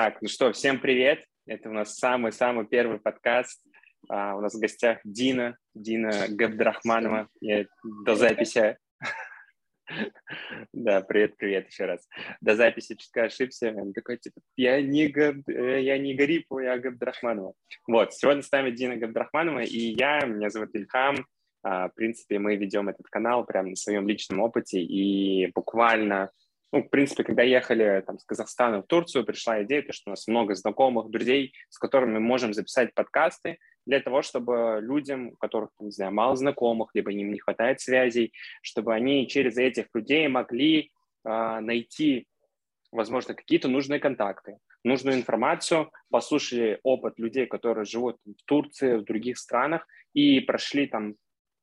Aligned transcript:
Так, 0.00 0.22
ну 0.22 0.28
что, 0.28 0.50
всем 0.54 0.80
привет. 0.80 1.26
Это 1.46 1.68
у 1.68 1.74
нас 1.74 1.96
самый-самый 1.96 2.64
первый 2.66 2.98
подкаст. 2.98 3.62
А, 4.08 4.34
у 4.34 4.40
нас 4.40 4.54
в 4.54 4.58
гостях 4.58 4.98
Дина, 5.04 5.58
Дина 5.74 6.24
Габдрахманова. 6.26 7.28
Я 7.42 7.66
до 8.06 8.14
записи... 8.14 8.78
Да, 10.72 11.02
привет-привет 11.02 11.68
еще 11.68 11.84
раз. 11.84 12.08
До 12.40 12.56
записи 12.56 12.94
чутка 12.94 13.24
ошибся. 13.24 13.74
Он 13.76 13.92
такой, 13.92 14.16
типа, 14.16 14.40
я 14.56 14.80
не, 14.80 15.08
Габ... 15.08 15.46
Э, 15.46 15.82
я 15.82 15.98
не 15.98 16.14
Гарипова, 16.14 16.60
я 16.60 16.78
Габдрахманова. 16.78 17.52
Вот, 17.86 18.14
сегодня 18.14 18.42
с 18.42 18.50
нами 18.50 18.70
Дина 18.70 18.96
Габдрахманова 18.96 19.64
и 19.64 19.94
я, 19.98 20.24
меня 20.24 20.48
зовут 20.48 20.70
Ильхам. 20.72 21.26
А, 21.62 21.88
в 21.88 21.94
принципе, 21.94 22.38
мы 22.38 22.56
ведем 22.56 22.88
этот 22.88 23.06
канал 23.08 23.44
прямо 23.44 23.68
на 23.68 23.76
своем 23.76 24.08
личном 24.08 24.40
опыте, 24.40 24.80
и 24.80 25.52
буквально 25.52 26.30
ну, 26.72 26.82
в 26.82 26.88
принципе, 26.88 27.24
когда 27.24 27.42
ехали 27.42 28.02
там, 28.06 28.18
с 28.18 28.24
Казахстана 28.24 28.82
в 28.82 28.86
Турцию, 28.86 29.24
пришла 29.24 29.62
идея, 29.64 29.82
то, 29.82 29.92
что 29.92 30.10
у 30.10 30.12
нас 30.12 30.26
много 30.28 30.54
знакомых, 30.54 31.10
друзей, 31.10 31.52
с 31.68 31.78
которыми 31.78 32.14
мы 32.14 32.20
можем 32.20 32.54
записать 32.54 32.94
подкасты 32.94 33.58
для 33.86 34.00
того, 34.00 34.22
чтобы 34.22 34.78
людям, 34.80 35.28
у 35.28 35.36
которых, 35.36 35.70
не 35.80 35.90
знаю, 35.90 36.12
мало 36.12 36.36
знакомых, 36.36 36.90
либо 36.94 37.10
им 37.10 37.32
не 37.32 37.38
хватает 37.38 37.80
связей, 37.80 38.32
чтобы 38.62 38.94
они 38.94 39.26
через 39.26 39.56
этих 39.56 39.86
людей 39.94 40.28
могли 40.28 40.92
э, 41.24 41.60
найти, 41.60 42.26
возможно, 42.92 43.34
какие-то 43.34 43.66
нужные 43.66 43.98
контакты, 43.98 44.58
нужную 44.84 45.16
информацию, 45.16 45.90
послушали 46.08 46.78
опыт 46.84 47.18
людей, 47.18 47.46
которые 47.46 47.84
живут 47.84 48.16
в 48.24 48.44
Турции, 48.44 48.96
в 48.96 49.04
других 49.04 49.38
странах 49.38 49.86
и 50.12 50.38
прошли 50.40 50.86
там 50.86 51.16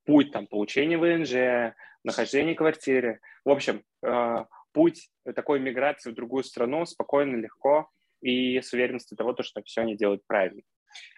путь 0.06 0.32
там, 0.32 0.48
получения 0.48 0.98
ВНЖ, 0.98 1.76
нахождения 2.04 2.56
квартиры. 2.56 3.20
В 3.46 3.52
общем, 3.52 3.84
э, 4.04 4.46
путь 4.78 5.10
такой 5.36 5.60
миграции 5.60 6.12
в 6.12 6.14
другую 6.14 6.44
страну 6.44 6.86
спокойно, 6.86 7.36
легко 7.36 7.90
и 8.22 8.62
с 8.62 8.74
уверенностью 8.74 9.18
того, 9.18 9.36
что 9.42 9.64
все 9.64 9.82
они 9.82 9.98
делают 9.98 10.22
правильно. 10.28 10.62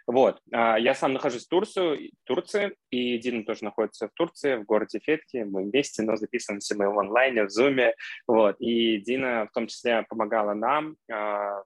Вот. 0.07 0.39
А, 0.53 0.79
я 0.79 0.95
сам 0.95 1.11
нахожусь 1.11 1.45
в 1.45 1.49
Турции, 1.49 2.13
Турции, 2.23 2.73
и 2.89 3.17
Дина 3.17 3.43
тоже 3.43 3.65
находится 3.65 4.07
в 4.07 4.13
Турции, 4.13 4.55
в 4.55 4.63
городе 4.63 4.99
Фетки. 4.99 5.43
Мы 5.43 5.63
вместе, 5.63 6.03
но 6.03 6.15
записываемся 6.15 6.77
мы 6.77 6.89
в 6.89 6.97
онлайне, 6.97 7.43
в 7.43 7.49
Зуме. 7.49 7.95
Вот. 8.27 8.55
И 8.61 8.99
Дина 8.99 9.47
в 9.49 9.53
том 9.53 9.67
числе 9.67 10.05
помогала 10.07 10.53
нам, 10.53 10.95
а, 11.11 11.61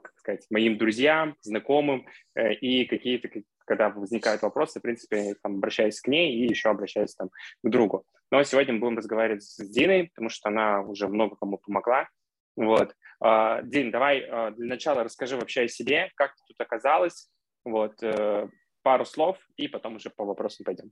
как 0.00 0.16
сказать, 0.18 0.46
моим 0.50 0.78
друзьям, 0.78 1.34
знакомым, 1.40 2.06
э, 2.36 2.54
и 2.54 2.84
какие-то 2.84 3.28
когда 3.66 3.90
возникают 3.90 4.42
вопросы, 4.42 4.78
в 4.78 4.82
принципе, 4.82 5.34
там, 5.42 5.56
обращаюсь 5.56 6.00
к 6.00 6.06
ней 6.06 6.36
и 6.36 6.48
еще 6.48 6.68
обращаюсь 6.68 7.16
там, 7.16 7.30
к 7.64 7.68
другу. 7.68 8.04
Но 8.30 8.42
сегодня 8.42 8.74
мы 8.74 8.80
будем 8.80 8.98
разговаривать 8.98 9.44
с 9.44 9.56
Диной, 9.68 10.08
потому 10.08 10.30
что 10.30 10.48
она 10.48 10.80
уже 10.80 11.08
много 11.08 11.36
кому 11.36 11.58
помогла. 11.58 12.08
Вот. 12.56 12.94
А, 13.20 13.62
Дин, 13.62 13.90
давай 13.90 14.20
а, 14.20 14.50
для 14.50 14.66
начала 14.66 15.04
расскажи 15.04 15.36
вообще 15.36 15.62
о 15.62 15.68
себе, 15.68 16.10
как 16.16 16.34
ты 16.34 16.42
тут 16.48 16.60
оказалась, 16.60 17.30
вот, 17.64 18.02
э, 18.02 18.48
пару 18.82 19.04
слов, 19.04 19.38
и 19.56 19.68
потом 19.68 19.96
уже 19.96 20.10
по 20.10 20.24
вопросам 20.24 20.64
пойдем. 20.64 20.90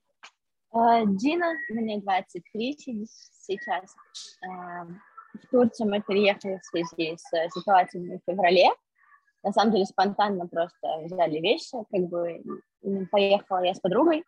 А, 0.73 1.05
Дина, 1.05 1.55
мне 1.71 2.01
23 2.01 3.07
сейчас. 3.41 3.97
В 4.41 5.51
Турцию 5.51 5.91
мы 5.91 6.01
переехали 6.01 6.59
в 6.59 6.65
связи 6.65 7.17
с 7.17 7.51
ситуацией 7.53 8.19
в 8.19 8.31
феврале 8.31 8.69
на 9.45 9.53
самом 9.53 9.73
деле 9.73 9.85
спонтанно 9.85 10.49
просто 10.49 11.03
взяли 11.05 11.39
вещи, 11.39 11.77
как 11.91 12.09
бы 12.09 12.43
поехала 13.11 13.63
я 13.63 13.75
с 13.75 13.81
подругой, 13.81 14.25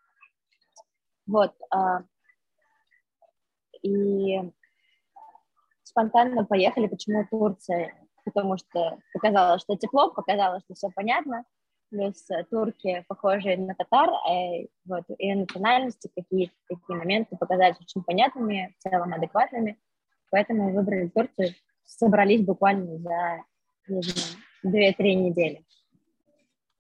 вот, 1.27 1.55
и 3.87 4.53
спонтанно 5.83 6.45
поехали, 6.45 6.87
почему 6.87 7.27
Турция, 7.31 7.95
потому 8.25 8.57
что 8.57 8.99
показалось, 9.13 9.63
что 9.63 9.77
тепло, 9.77 10.11
показалось, 10.11 10.63
что 10.65 10.75
все 10.75 10.89
понятно, 10.95 11.45
плюс 11.91 12.27
турки 12.51 13.05
похожие 13.09 13.57
на 13.57 13.75
татар, 13.75 14.11
э, 14.31 14.67
вот, 14.85 15.05
и 15.19 15.35
национальности, 15.35 16.11
какие 16.15 16.53
такие 16.69 16.99
моменты 16.99 17.37
показались 17.37 17.81
очень 17.81 18.03
понятными, 18.03 18.75
в 18.79 18.83
целом 18.83 19.15
адекватными, 19.15 19.79
поэтому 20.31 20.73
выбрали 20.73 21.09
Турцию, 21.09 21.55
собрались 21.85 22.45
буквально 22.45 22.99
за, 22.99 23.45
не 23.89 24.03
знаю, 24.03 24.43
две-три 24.63 25.15
недели. 25.15 25.65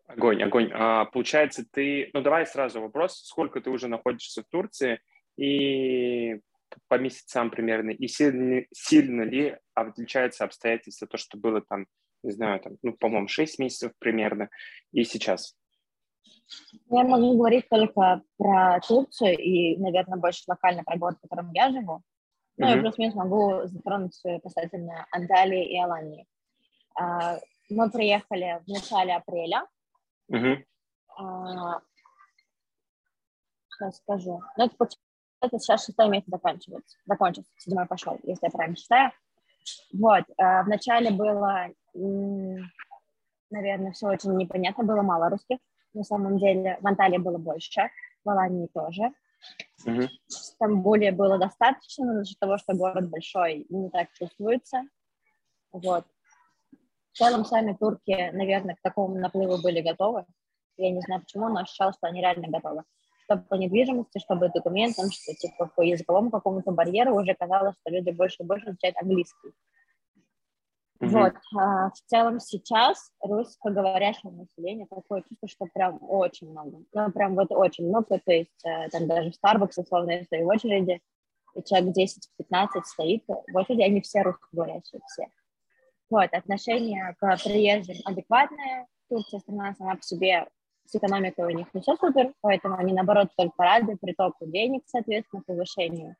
Огонь, 0.08 0.42
огонь. 0.42 0.70
А, 0.72 1.04
получается, 1.06 1.64
ты... 1.70 2.10
Ну, 2.12 2.22
давай 2.22 2.46
сразу 2.46 2.80
вопрос. 2.80 3.18
Сколько 3.24 3.60
ты 3.60 3.70
уже 3.70 3.88
находишься 3.88 4.42
в 4.42 4.46
Турции 4.46 5.00
и 5.36 6.40
по 6.88 6.98
месяцам 6.98 7.50
примерно? 7.50 7.90
И 7.90 8.08
сильно, 8.08 8.62
сильно 8.72 9.22
ли 9.22 9.58
отличаются 9.74 10.44
обстоятельства, 10.44 11.06
то, 11.06 11.16
что 11.16 11.38
было 11.38 11.60
там, 11.60 11.86
не 12.22 12.32
знаю, 12.32 12.60
там, 12.60 12.76
ну, 12.82 12.92
по-моему, 12.92 13.28
6 13.28 13.58
месяцев 13.58 13.92
примерно, 13.98 14.48
и 14.92 15.04
сейчас? 15.04 15.56
Я 16.90 17.02
могу 17.04 17.36
говорить 17.36 17.68
только 17.68 18.22
про 18.36 18.80
Турцию 18.80 19.36
и, 19.36 19.76
наверное, 19.78 20.18
больше 20.18 20.44
локально 20.46 20.84
про 20.84 20.96
город, 20.96 21.18
в 21.18 21.22
котором 21.22 21.52
я 21.52 21.70
живу. 21.70 22.02
Ну, 22.56 22.66
mm-hmm. 22.66 22.74
я 22.74 22.80
плюс-минус 22.80 23.14
могу 23.14 23.66
затронуть 23.66 24.20
касательно 24.42 25.06
Анталии 25.10 25.72
и 25.72 25.78
Алании. 25.78 26.26
А, 26.98 27.38
мы 27.68 27.90
приехали 27.90 28.62
в 28.66 28.68
начале 28.68 29.14
апреля. 29.14 29.66
А, 31.18 31.80
сейчас 33.70 33.96
скажу. 33.98 34.40
Ну, 34.56 34.64
это, 34.64 34.88
это 35.46 35.58
сейчас 35.58 35.84
шестой 35.84 36.08
месяц 36.08 36.28
заканчивается. 36.28 36.96
Закончился, 37.06 37.50
седьмой 37.58 37.86
пошел, 37.86 38.18
если 38.22 38.46
я 38.46 38.50
правильно 38.50 38.76
считаю. 38.76 39.12
Вот. 39.92 40.24
А, 40.38 40.62
вначале 40.62 41.10
было, 41.10 41.68
наверное, 43.50 43.92
все 43.92 44.08
очень 44.08 44.36
непонятно, 44.36 44.84
было 44.84 45.02
мало 45.02 45.28
русских. 45.28 45.58
На 45.94 46.04
самом 46.04 46.38
деле 46.38 46.78
в 46.80 46.86
Анталии 46.86 47.18
было 47.18 47.38
больше, 47.38 47.88
в 48.24 48.30
Алании 48.30 48.68
тоже. 48.72 49.12
Uh-huh. 49.86 50.08
В 50.26 50.32
Стамбуле 50.32 51.12
было 51.12 51.38
достаточно, 51.38 52.12
но 52.12 52.22
из-за 52.22 52.36
того, 52.38 52.58
что 52.58 52.74
город 52.74 53.08
большой, 53.08 53.66
не 53.68 53.90
так 53.90 54.12
чувствуется. 54.12 54.82
Вот. 55.72 56.04
В 57.12 57.18
целом 57.18 57.44
сами 57.44 57.72
турки, 57.72 58.30
наверное, 58.32 58.74
к 58.74 58.82
такому 58.82 59.14
наплыву 59.18 59.60
были 59.62 59.80
готовы. 59.80 60.26
Я 60.76 60.90
не 60.90 61.00
знаю 61.00 61.22
почему, 61.22 61.48
но 61.48 61.60
ощущала, 61.60 61.92
что 61.92 62.06
они 62.08 62.20
реально 62.20 62.48
готовы. 62.48 62.82
Что 63.26 63.38
по 63.38 63.54
недвижимости, 63.54 64.18
чтобы 64.20 64.50
документам, 64.54 65.10
что 65.10 65.34
типа 65.34 65.70
по 65.74 65.82
языковому 65.82 66.30
какому-то 66.30 66.70
барьеру 66.70 67.16
уже 67.16 67.34
казалось, 67.34 67.74
что 67.80 67.90
люди 67.90 68.10
больше 68.10 68.42
и 68.42 68.46
больше 68.46 68.70
изучают 68.70 68.96
английский. 69.02 69.50
Mm-hmm. 71.00 71.08
Вот. 71.08 71.34
А, 71.58 71.90
в 71.90 72.00
целом 72.06 72.40
сейчас 72.40 73.10
русскоговорящего 73.20 74.30
населения 74.30 74.86
такое 74.86 75.22
чувство, 75.28 75.48
что 75.48 75.66
прям 75.74 75.98
очень 76.00 76.50
много. 76.50 76.78
Ну, 76.92 77.12
прям 77.12 77.34
вот 77.34 77.48
очень 77.50 77.88
много. 77.88 78.18
То 78.24 78.32
есть 78.32 78.64
э, 78.64 78.88
там 78.90 79.06
даже 79.06 79.30
в 79.30 79.34
Starbucks, 79.34 79.72
условно, 79.76 80.22
стою 80.24 80.46
в 80.46 80.48
очереди, 80.48 81.00
и 81.54 81.62
человек 81.64 81.96
10-15 81.96 82.82
стоит 82.84 83.24
в 83.26 83.56
очереди, 83.56 83.82
они 83.82 84.00
все 84.00 84.22
русскоговорящие, 84.22 85.00
все. 85.08 85.26
Вот, 86.08 86.32
отношение 86.32 87.16
к 87.18 87.36
приезжим 87.42 87.96
адекватное. 88.04 88.86
Турция 89.08 89.40
страна 89.40 89.74
сама 89.74 89.96
по 89.96 90.02
себе 90.02 90.46
с 90.86 90.94
экономикой 90.94 91.44
у 91.46 91.56
них 91.56 91.72
не 91.74 91.80
все 91.80 91.96
супер, 91.96 92.32
поэтому 92.40 92.76
они, 92.76 92.92
наоборот, 92.92 93.28
только 93.36 93.62
рады 93.62 93.96
притоку 93.96 94.46
денег, 94.46 94.82
соответственно, 94.86 95.42
повышению 95.46 96.16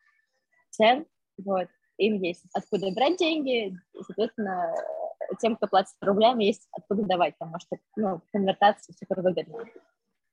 цен. 0.71 1.07
Вот. 1.39 1.69
Им 1.99 2.23
есть 2.23 2.45
откуда 2.53 2.91
брать 2.91 3.17
деньги, 3.17 3.69
и, 3.69 4.03
соответственно, 4.03 4.75
тем, 5.41 5.57
кто 5.57 5.67
платит 5.67 5.95
рублями, 6.01 6.45
есть 6.45 6.69
откуда 6.73 7.03
давать, 7.05 7.37
потому 7.39 7.59
что 7.59 7.79
ну, 7.97 8.21
конвертация 8.33 8.95
супер 8.99 9.23
выгодна. 9.23 9.65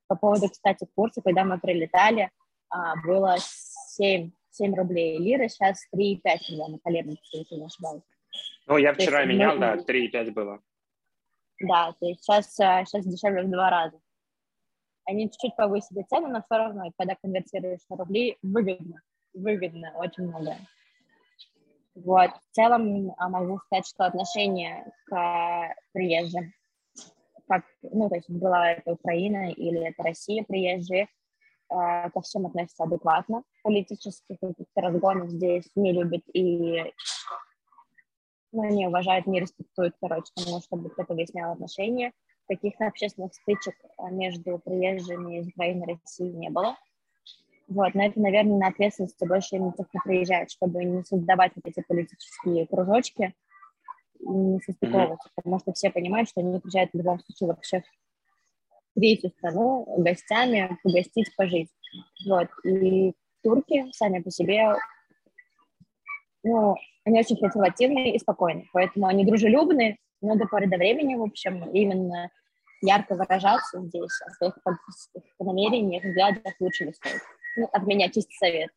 По 0.07 0.15
поводу, 0.15 0.49
кстати, 0.49 0.87
курса, 0.95 1.21
когда 1.21 1.43
мы 1.43 1.59
прилетали, 1.59 2.29
а, 2.69 2.95
было 2.97 3.35
7, 3.37 4.31
7 4.51 4.75
рублей 4.75 5.17
лиры, 5.17 5.47
сейчас 5.47 5.87
3,5, 5.95 6.21
когда 6.47 6.67
мы 6.67 6.79
колеблемся, 6.79 7.37
если 7.37 7.55
не 7.55 7.65
ошибаюсь. 7.65 8.03
Ну, 8.67 8.77
я 8.77 8.93
вчера 8.93 9.21
есть, 9.21 9.29
менял, 9.29 9.55
мы... 9.55 9.59
да, 9.59 9.75
3,5 9.77 10.31
было. 10.31 10.59
Да, 11.61 11.93
то 11.99 12.05
есть 12.05 12.23
сейчас, 12.23 12.53
сейчас 12.53 13.05
дешевле 13.05 13.43
в 13.43 13.49
два 13.49 13.69
раза. 13.69 13.99
Они 15.05 15.29
чуть-чуть 15.29 15.55
повысили 15.55 16.05
цену, 16.09 16.27
но 16.27 16.41
все 16.41 16.57
равно, 16.57 16.91
когда 16.97 17.15
конвертируешь 17.21 17.81
на 17.89 17.97
рубли, 17.97 18.37
выгодно, 18.41 19.01
выгодно, 19.33 19.91
очень 19.95 20.27
много. 20.27 20.55
Вот, 21.95 22.31
в 22.31 22.55
целом 22.55 23.13
а, 23.17 23.29
могу 23.29 23.59
сказать, 23.59 23.85
что 23.85 24.05
отношение 24.05 24.91
к 25.05 25.75
приезжим, 25.91 26.53
как, 27.47 27.63
ну, 27.83 28.09
то 28.09 28.15
есть 28.15 28.29
была 28.29 28.71
это 28.71 28.93
Украина 28.93 29.51
или 29.51 29.89
это 29.89 30.01
Россия 30.01 30.43
приезжие, 30.43 31.07
а, 31.69 32.09
ко 32.09 32.21
всем 32.21 32.47
относятся 32.47 32.83
адекватно. 32.83 33.43
Политических 33.63 34.39
каких-то 34.39 34.81
разгонов 34.81 35.29
здесь 35.29 35.69
не 35.75 35.91
любят 35.91 36.23
и 36.33 36.93
ну, 38.51 38.63
не 38.65 38.87
уважают, 38.87 39.27
не 39.27 39.39
респектуют, 39.39 39.95
короче, 39.99 40.31
тому, 40.35 40.61
чтобы 40.61 40.89
кто-то 40.89 41.13
выяснял 41.13 41.51
отношения. 41.51 42.13
Каких-то 42.47 42.87
общественных 42.87 43.33
стычек 43.33 43.75
а, 43.97 44.09
между 44.09 44.59
приезжими 44.59 45.39
из 45.39 45.47
Украины 45.47 45.83
и 45.83 45.93
России 45.93 46.29
не 46.29 46.49
было. 46.49 46.77
Вот, 47.67 47.93
но 47.93 48.05
это, 48.05 48.19
наверное, 48.19 48.57
на 48.57 48.67
ответственности 48.67 49.25
больше 49.25 49.55
именно 49.55 49.71
тех, 49.71 49.87
кто 49.87 49.99
приезжает, 50.03 50.51
чтобы 50.51 50.83
не 50.83 51.03
создавать 51.03 51.53
вот 51.55 51.65
эти 51.65 51.81
политические 51.87 52.67
кружочки 52.67 53.33
не 54.25 54.59
состыковываться, 54.61 55.27
mm-hmm. 55.27 55.31
потому 55.35 55.59
что 55.59 55.73
все 55.73 55.89
понимают, 55.89 56.29
что 56.29 56.41
они 56.41 56.59
приезжают 56.59 56.91
в 56.93 56.97
любом 56.97 57.19
случае 57.19 57.47
вообще 57.47 57.83
в 58.95 58.99
третью 58.99 59.31
страну 59.31 59.85
гостями 59.97 60.77
погостить, 60.83 61.35
пожить. 61.35 61.69
Вот. 62.25 62.47
И 62.63 63.13
турки 63.41 63.85
сами 63.91 64.21
по 64.21 64.31
себе, 64.31 64.75
ну, 66.43 66.75
они 67.05 67.19
очень 67.19 67.37
консервативные 67.37 68.15
и 68.15 68.19
спокойные, 68.19 68.67
поэтому 68.73 69.07
они 69.07 69.25
дружелюбные, 69.25 69.97
но 70.21 70.35
до 70.35 70.45
поры 70.45 70.67
до 70.67 70.77
времени, 70.77 71.15
в 71.15 71.23
общем, 71.23 71.69
именно 71.71 72.29
ярко 72.81 73.15
выражаться 73.15 73.81
здесь 73.81 74.21
о 74.25 74.31
своих 74.31 74.61
политических 74.63 75.23
намерениях, 75.39 76.03
взглядах 76.03 76.53
лучше 76.59 76.85
не 76.85 76.93
стоит. 76.93 77.21
Ну, 77.57 77.69
от 77.71 77.83
меня 77.83 78.09
чистый 78.09 78.35
совет. 78.35 78.71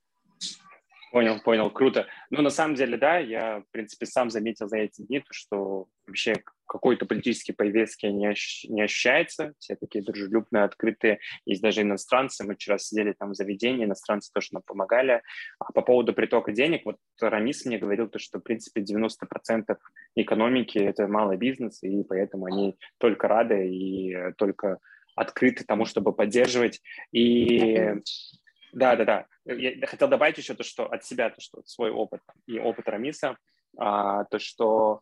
Понял, 1.13 1.41
понял, 1.41 1.71
круто. 1.71 2.07
Ну, 2.31 2.43
на 2.43 2.51
самом 2.51 2.75
деле, 2.75 2.97
да, 2.97 3.19
я, 3.19 3.61
в 3.61 3.71
принципе, 3.71 4.07
сам 4.07 4.29
заметил 4.29 4.69
за 4.69 4.79
эти 4.79 5.03
дни, 5.03 5.21
то, 5.21 5.33
что 5.33 5.87
вообще 6.07 6.43
какой-то 6.67 7.07
политический 7.07 7.53
повестки 7.53 8.07
не, 8.07 8.27
ощ- 8.27 8.67
не 8.69 8.83
ощущается, 8.83 9.55
все 9.59 9.77
такие 9.77 10.05
дружелюбные, 10.05 10.65
открытые, 10.65 11.21
есть 11.45 11.63
даже 11.63 11.83
иностранцы, 11.83 12.45
мы 12.45 12.55
вчера 12.55 12.79
сидели 12.79 13.13
там 13.13 13.31
в 13.31 13.35
заведении, 13.35 13.85
иностранцы 13.85 14.33
тоже 14.33 14.49
нам 14.51 14.63
помогали. 14.67 15.23
А 15.61 15.73
по 15.73 15.81
поводу 15.81 16.13
притока 16.13 16.51
денег, 16.51 16.83
вот 16.85 16.97
Рамис 17.21 17.65
мне 17.65 17.79
говорил, 17.79 18.09
то, 18.09 18.19
что, 18.19 18.41
в 18.41 18.43
принципе, 18.43 18.83
90% 18.83 19.77
экономики– 20.17 20.79
это 20.81 21.07
малый 21.07 21.37
бизнес, 21.37 21.83
и 21.85 22.03
поэтому 22.03 22.47
они 22.47 22.77
только 22.99 23.29
рады 23.29 23.69
и 23.69 24.33
только 24.37 24.79
открыты 25.15 25.65
тому, 25.65 25.87
чтобы 25.87 26.13
поддерживать. 26.13 26.83
И 27.13 27.95
да, 28.77 28.95
да, 28.95 29.05
да. 29.07 29.27
Я 29.47 29.87
хотел 29.87 30.07
добавить 30.07 30.37
еще 30.37 30.53
то, 30.53 30.63
что 30.63 30.85
от 30.85 31.03
себя, 31.03 31.31
то, 31.31 31.41
что 31.41 31.63
свой 31.65 31.91
опыт 31.91 32.21
и 32.47 32.59
опыт 32.59 32.87
Рамиса, 32.89 33.39
а, 33.79 34.25
то, 34.25 34.39
что 34.39 35.01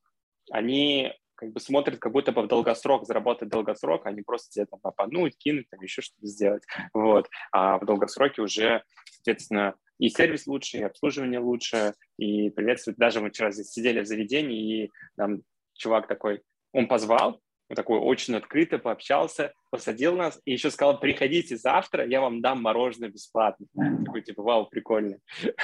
они 0.53 1.13
как 1.35 1.53
бы 1.53 1.59
смотрят 1.59 1.99
как 1.99 2.13
будто 2.13 2.31
бы 2.31 2.43
в 2.43 2.47
долгосрок, 2.47 3.05
заработать 3.05 3.49
долгосрок, 3.49 4.07
а 4.07 4.13
не 4.13 4.23
просто 4.23 4.51
где-то 4.53 4.71
там 4.71 4.81
попануть, 4.81 5.37
кинуть, 5.37 5.69
там 5.71 5.81
еще 5.81 6.03
что-то 6.03 6.25
сделать. 6.25 6.63
Вот. 6.93 7.29
А 7.51 7.79
в 7.79 7.85
долгосроке 7.85 8.43
уже, 8.43 8.85
соответственно, 9.11 9.75
и 9.99 10.09
сервис 10.09 10.47
лучше, 10.47 10.79
и 10.79 10.83
обслуживание 10.83 11.41
лучше, 11.41 11.95
и 12.17 12.51
приветствует. 12.51 12.97
Даже 12.97 13.21
мы 13.21 13.31
вчера 13.31 13.51
здесь 13.51 13.73
сидели 13.73 14.01
в 14.01 14.07
заведении, 14.07 14.85
и 14.85 14.91
там 15.17 15.43
чувак 15.75 16.07
такой, 16.07 16.43
он 16.73 16.87
позвал, 16.87 17.41
такой 17.75 17.99
очень 17.99 18.35
открыто 18.35 18.79
пообщался, 18.79 19.53
посадил 19.71 20.17
нас 20.17 20.41
и 20.45 20.53
еще 20.53 20.71
сказал, 20.71 21.01
приходите 21.01 21.57
завтра, 21.57 22.07
я 22.07 22.21
вам 22.21 22.41
дам 22.41 22.63
мороженое 22.63 23.11
бесплатно. 23.11 23.67
Такой, 24.05 24.23
типа, 24.23 24.43
вау, 24.43 24.67
прикольно. 24.67 25.19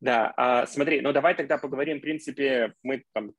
Да, 0.00 0.34
а, 0.36 0.66
смотри, 0.66 1.00
ну 1.00 1.12
давай 1.12 1.36
тогда 1.36 1.58
поговорим, 1.58 1.98
в 1.98 2.00
принципе, 2.00 2.74
мы 2.82 3.04
там 3.14 3.34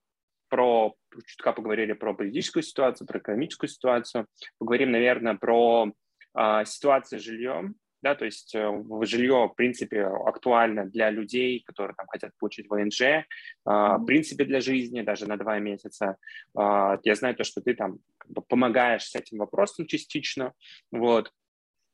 про, 0.47 0.95
чутка 1.25 1.51
поговорили 1.51 1.91
про 1.91 2.13
политическую 2.13 2.63
ситуацию, 2.63 3.05
про 3.05 3.19
экономическую 3.19 3.69
ситуацию, 3.69 4.27
поговорим, 4.59 4.91
наверное, 4.91 5.35
про 5.35 5.91
а, 6.33 6.63
ситуацию 6.63 7.19
с 7.19 7.23
жильем, 7.23 7.75
да, 8.03 8.15
то 8.15 8.25
есть 8.25 8.53
э, 8.53 8.83
жилье, 9.03 9.47
в 9.47 9.55
принципе, 9.55 10.03
актуально 10.03 10.85
для 10.85 11.09
людей, 11.09 11.63
которые 11.65 11.95
там 11.95 12.05
хотят 12.07 12.31
получить 12.37 12.69
ВНЖ, 12.69 13.01
э, 13.01 13.23
в 13.63 14.03
принципе, 14.05 14.43
для 14.43 14.59
жизни, 14.59 15.01
даже 15.01 15.25
на 15.25 15.37
два 15.37 15.57
месяца. 15.59 16.17
Э, 16.57 16.97
я 17.01 17.15
знаю 17.15 17.35
то, 17.35 17.45
что 17.45 17.61
ты 17.61 17.73
там 17.73 17.99
помогаешь 18.49 19.05
с 19.05 19.15
этим 19.15 19.37
вопросом 19.37 19.87
частично, 19.87 20.53
вот. 20.91 21.31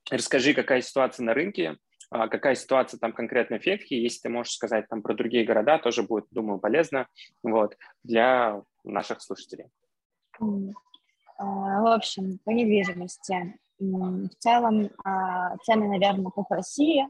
Расскажи, 0.09 0.55
какая 0.55 0.81
ситуация 0.81 1.23
на 1.23 1.35
рынке, 1.35 1.77
какая 2.09 2.55
ситуация 2.55 2.97
там 2.97 3.13
конкретно 3.13 3.59
в 3.59 3.63
Фетхе, 3.63 4.01
если 4.01 4.21
ты 4.21 4.29
можешь 4.29 4.53
сказать 4.53 4.87
там 4.89 5.03
про 5.03 5.13
другие 5.13 5.45
города, 5.45 5.77
тоже 5.77 6.01
будет, 6.01 6.25
думаю, 6.31 6.59
полезно, 6.59 7.07
вот, 7.43 7.77
для 8.03 8.63
наших 8.83 9.21
слушателей. 9.21 9.65
В 10.39 11.93
общем, 11.93 12.39
по 12.43 12.49
недвижимости 12.49 13.59
в 13.79 14.29
целом 14.39 14.89
а, 15.03 15.57
цены, 15.57 15.87
наверное, 15.87 16.31
как 16.31 16.49
в 16.49 16.53
России, 16.53 17.07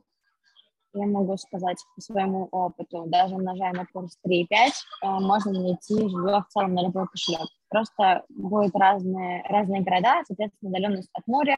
я 0.93 1.05
могу 1.05 1.37
сказать 1.37 1.77
по 1.95 2.01
своему 2.01 2.47
опыту, 2.51 3.05
даже 3.07 3.35
умножая 3.35 3.73
на 3.73 3.85
курс 3.85 4.17
3,5, 4.27 4.71
а, 5.01 5.19
можно 5.19 5.51
найти 5.51 5.95
жилье 5.95 6.43
в 6.43 6.47
целом 6.49 6.73
на 6.73 6.83
любой 6.83 7.07
кошелек. 7.07 7.47
Просто 7.69 8.23
будут 8.29 8.75
разные, 8.75 9.43
разные 9.47 9.81
города, 9.81 10.23
соответственно, 10.25 10.71
удаленность 10.71 11.09
от 11.13 11.27
моря, 11.27 11.57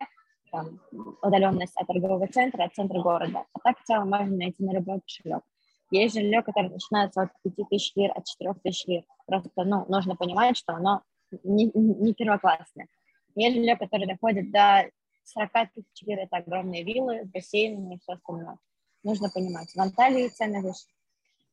там, 0.51 0.81
удаленность 1.21 1.75
от 1.77 1.87
торгового 1.87 2.27
центра, 2.27 2.65
от 2.65 2.75
центра 2.75 3.01
города. 3.01 3.45
А 3.53 3.59
так 3.59 3.79
в 3.79 3.83
целом 3.83 4.09
можно 4.09 4.35
найти 4.35 4.63
на 4.63 4.73
любой 4.73 4.99
кошелек. 5.01 5.43
Есть 5.91 6.15
жилье, 6.15 6.41
которое 6.41 6.69
начинается 6.69 7.23
от 7.23 7.29
5 7.43 7.69
тысяч 7.69 7.93
лир, 7.95 8.11
от 8.15 8.25
4 8.25 8.53
тысяч 8.63 8.85
лир. 8.87 9.03
Просто 9.27 9.49
ну, 9.55 9.85
нужно 9.87 10.15
понимать, 10.15 10.57
что 10.57 10.73
оно 10.73 11.01
не, 11.43 11.71
не 11.73 12.13
первоклассное. 12.13 12.87
Есть 13.35 13.55
жилье, 13.55 13.77
которое 13.77 14.07
доходит 14.07 14.51
до 14.51 14.89
40 15.23 15.73
тысяч 15.73 16.01
лир 16.01 16.19
это 16.19 16.37
огромные 16.37 16.83
виллы 16.83 17.25
с 17.25 17.29
бассейнами 17.29 17.95
и 17.95 17.99
все 17.99 18.13
остальное. 18.13 18.57
Нужно 19.03 19.29
понимать, 19.29 19.71
в 19.73 19.79
Анталии 19.79 20.27
цены 20.29 20.61
выше. 20.61 20.85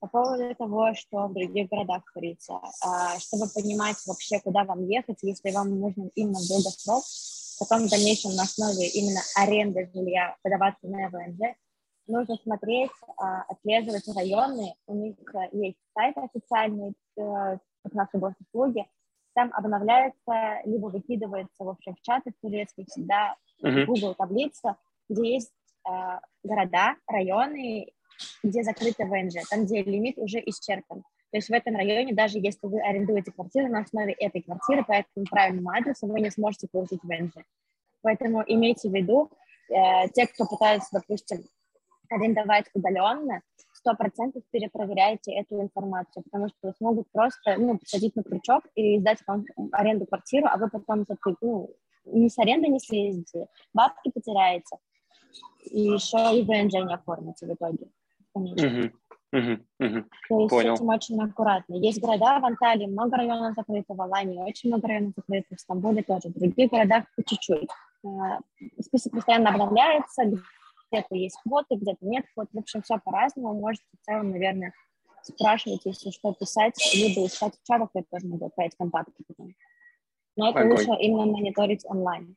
По 0.00 0.06
поводу 0.06 0.54
того, 0.54 0.94
что 0.94 1.26
в 1.26 1.34
других 1.34 1.68
городах 1.68 2.04
творится, 2.12 2.60
а, 2.84 3.18
чтобы 3.18 3.46
понимать 3.52 3.96
вообще, 4.06 4.38
куда 4.38 4.64
вам 4.64 4.86
ехать, 4.86 5.18
если 5.22 5.50
вам 5.50 5.80
нужно 5.80 6.10
именно 6.14 6.38
долгосрок, 6.48 7.02
потом 7.58 7.86
в 7.86 7.90
дальнейшем 7.90 8.34
на 8.36 8.42
основе 8.42 8.86
именно 8.88 9.20
аренды 9.34 9.90
жилья 9.92 10.36
подаваться 10.42 10.86
на 10.86 11.08
ВНЖ, 11.08 11.56
нужно 12.06 12.36
смотреть, 12.36 12.90
а, 13.16 13.42
отслеживать 13.48 14.06
районы, 14.14 14.74
у 14.86 14.94
них 14.94 15.16
есть 15.52 15.78
сайт 15.94 16.16
официальный, 16.16 16.94
э, 17.16 17.58
как 17.82 17.92
наши 17.92 18.18
госуслуги, 18.18 18.86
там 19.38 19.52
обновляется, 19.55 20.62
либо 20.64 20.87
выкидывается, 20.87 21.62
в 21.62 21.69
общем, 21.69 21.94
в 21.94 22.02
чаты 22.02 22.32
турецких 22.43 22.87
всегда 22.88 23.37
uh-huh. 23.62 23.85
Google 23.85 24.17
таблица, 24.17 24.76
где 25.08 25.35
есть 25.35 25.52
э, 25.88 26.19
города, 26.43 26.96
районы, 27.06 27.87
где 28.43 28.64
закрыты 28.64 29.05
ВНЖ, 29.05 29.49
там, 29.49 29.64
где 29.64 29.85
лимит 29.85 30.19
уже 30.19 30.40
исчерпан. 30.40 31.02
То 31.31 31.37
есть 31.37 31.49
в 31.49 31.52
этом 31.52 31.76
районе, 31.76 32.14
даже 32.14 32.38
если 32.40 32.67
вы 32.67 32.81
арендуете 32.81 33.31
квартиру 33.31 33.69
на 33.69 33.82
основе 33.82 34.12
этой 34.14 34.43
квартиры 34.43 34.82
по 34.85 34.90
этому 34.90 35.25
правильному 35.31 35.70
адресу, 35.70 36.08
вы 36.08 36.20
не 36.20 36.32
сможете 36.32 36.67
получить 36.67 37.05
ВНЖ. 37.05 37.44
Поэтому 38.02 38.43
имейте 38.44 38.88
в 38.88 38.93
виду, 38.93 39.31
э, 39.70 40.08
те, 40.14 40.26
кто 40.26 40.46
пытается, 40.46 40.88
допустим, 40.90 41.44
арендовать 42.11 42.67
удаленно, 42.75 43.43
сто 43.88 43.96
процентов 43.96 44.43
перепроверяйте 44.50 45.32
эту 45.32 45.61
информацию, 45.61 46.23
потому 46.25 46.49
что 46.49 46.56
вас 46.62 46.75
могут 46.81 47.11
просто 47.11 47.56
ну, 47.56 47.79
посадить 47.79 48.17
на 48.17 48.23
крючок 48.23 48.64
и 48.75 48.99
сдать 48.99 49.18
вам 49.26 49.45
аренду 49.73 50.07
квартиру, 50.07 50.47
а 50.50 50.59
вы 50.59 50.68
потом 50.68 51.07
ну, 51.40 51.71
ни 52.04 52.28
с 52.28 52.38
аренды 52.38 52.68
не 52.68 52.80
слезете, 52.80 53.47
бабки 53.73 54.11
потеряете, 54.11 54.76
и 55.71 55.80
еще 55.80 56.18
и 56.38 56.42
ВНЖ 56.42 56.75
не 56.87 56.95
оформите 56.95 57.47
в 57.47 57.54
итоге, 57.54 57.88
конечно. 58.35 58.90
Uh-huh. 59.30 59.61
Uh-huh. 59.78 60.04
То 60.28 60.40
есть 60.40 60.50
Понял. 60.50 60.76
с 60.76 60.80
этим 60.80 60.88
очень 60.88 61.21
аккуратно. 61.21 61.75
Есть 61.75 62.00
города 62.00 62.40
в 62.40 62.47
Анталии, 62.47 62.87
много 62.87 63.18
районов 63.18 63.54
закрыто, 63.54 63.92
в 63.92 64.00
Алании 64.00 64.38
очень 64.38 64.71
много 64.71 64.88
районов 64.88 65.12
закрыто, 65.16 65.54
в 65.54 65.61
Стамбуле 65.61 66.02
тоже, 66.02 66.28
в 66.28 66.38
других 66.38 66.71
городах 66.71 67.04
по 67.14 67.23
чуть-чуть. 67.23 67.68
Э, 68.04 68.38
список 68.80 69.12
постоянно 69.12 69.50
обновляется, 69.50 70.23
где-то 70.90 71.14
есть 71.14 71.38
квоты, 71.42 71.76
где-то 71.76 72.04
нет 72.04 72.25
квот. 72.35 72.49
В 72.52 72.59
общем, 72.59 72.83
все 72.83 72.99
по-разному. 72.99 73.54
Можете 73.54 73.85
в 74.00 74.04
целом, 74.04 74.30
наверное, 74.30 74.73
спрашивать, 75.23 75.83
если 75.85 76.11
что, 76.11 76.33
писать, 76.35 76.75
либо 76.95 77.26
искать 77.26 77.54
в 77.54 77.66
чатах, 77.66 77.90
я 77.95 78.02
тоже 78.11 78.26
могу 78.26 78.47
отправить 78.47 78.76
контакты. 78.76 79.12
Но 80.37 80.50
это 80.50 80.61
Огонь. 80.61 80.71
лучше 80.71 80.90
именно 81.00 81.26
мониторить 81.26 81.85
онлайн. 81.85 82.37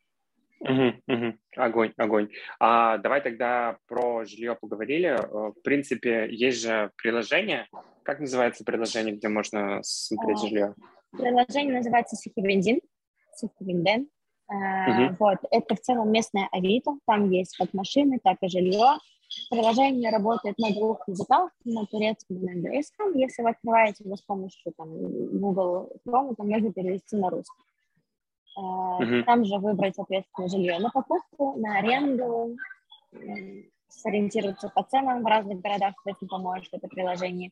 Угу, 0.61 0.93
угу. 1.07 1.33
Огонь, 1.55 1.93
огонь. 1.97 2.29
А 2.59 2.97
давай 2.99 3.21
тогда 3.21 3.77
про 3.87 4.25
жилье 4.25 4.55
поговорили. 4.55 5.09
Э, 5.09 5.51
в 5.51 5.61
принципе, 5.63 6.27
есть 6.29 6.61
же 6.61 6.91
приложение. 6.97 7.67
Как 8.03 8.19
называется 8.19 8.63
приложение, 8.63 9.15
где 9.15 9.27
можно 9.27 9.79
смотреть 9.81 10.37
а, 10.37 10.47
жилье? 10.47 10.75
Приложение 11.11 11.77
называется 11.77 12.15
Сихивендин. 12.15 12.79
Сихивенден. 13.35 14.07
Uh-huh. 14.51 15.15
Вот, 15.17 15.37
это 15.49 15.75
в 15.75 15.79
целом 15.79 16.11
местная 16.11 16.49
Авито, 16.51 16.97
там 17.05 17.29
есть 17.29 17.55
как 17.55 17.73
машины, 17.73 18.19
так 18.21 18.37
и 18.41 18.49
жилье. 18.49 18.97
Приложение 19.49 20.11
работает 20.11 20.57
на 20.57 20.71
двух 20.71 21.07
языках, 21.07 21.51
на 21.63 21.85
турецком 21.85 22.35
и 22.37 22.45
на 22.45 22.51
английском. 22.51 23.13
Если 23.13 23.43
вы 23.43 23.51
открываете 23.51 24.03
его 24.03 24.17
с 24.17 24.21
помощью 24.21 24.73
там, 24.73 24.89
Google 25.39 25.89
Chrome, 26.05 26.35
то 26.35 26.43
можно 26.43 26.73
перевести 26.73 27.15
на 27.15 27.29
русский. 27.29 27.63
Uh-huh. 28.59 29.23
Там 29.23 29.45
же 29.45 29.57
выбрать, 29.57 29.95
соответственно, 29.95 30.49
жилье 30.49 30.79
на 30.79 30.89
покупку, 30.89 31.55
на 31.57 31.77
аренду, 31.77 32.57
сориентироваться 33.87 34.69
по 34.69 34.83
ценам 34.83 35.23
в 35.23 35.25
разных 35.25 35.61
городах, 35.61 35.93
соответственно, 35.95 36.29
поможет 36.29 36.73
это 36.73 36.87
приложение. 36.89 37.51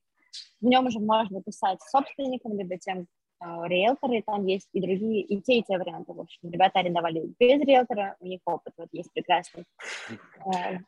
В 0.59 0.65
нем 0.65 0.87
уже 0.87 0.99
можно 0.99 1.41
писать 1.41 1.79
собственникам, 1.81 2.57
либо 2.57 2.77
тем, 2.77 3.07
риэлторы, 3.41 4.21
там 4.25 4.45
есть 4.45 4.69
и 4.73 4.81
другие, 4.81 5.21
и 5.21 5.41
те, 5.41 5.59
и 5.59 5.63
те 5.63 5.77
варианты, 5.77 6.13
в 6.13 6.19
общем. 6.19 6.49
Ребята 6.49 6.79
арендовали 6.79 7.33
без 7.39 7.61
риэлтора, 7.61 8.15
у 8.19 8.25
них 8.25 8.41
опыт 8.45 8.73
вот 8.77 8.89
есть 8.91 9.11
прекрасный. 9.13 9.65
А, 10.45 10.79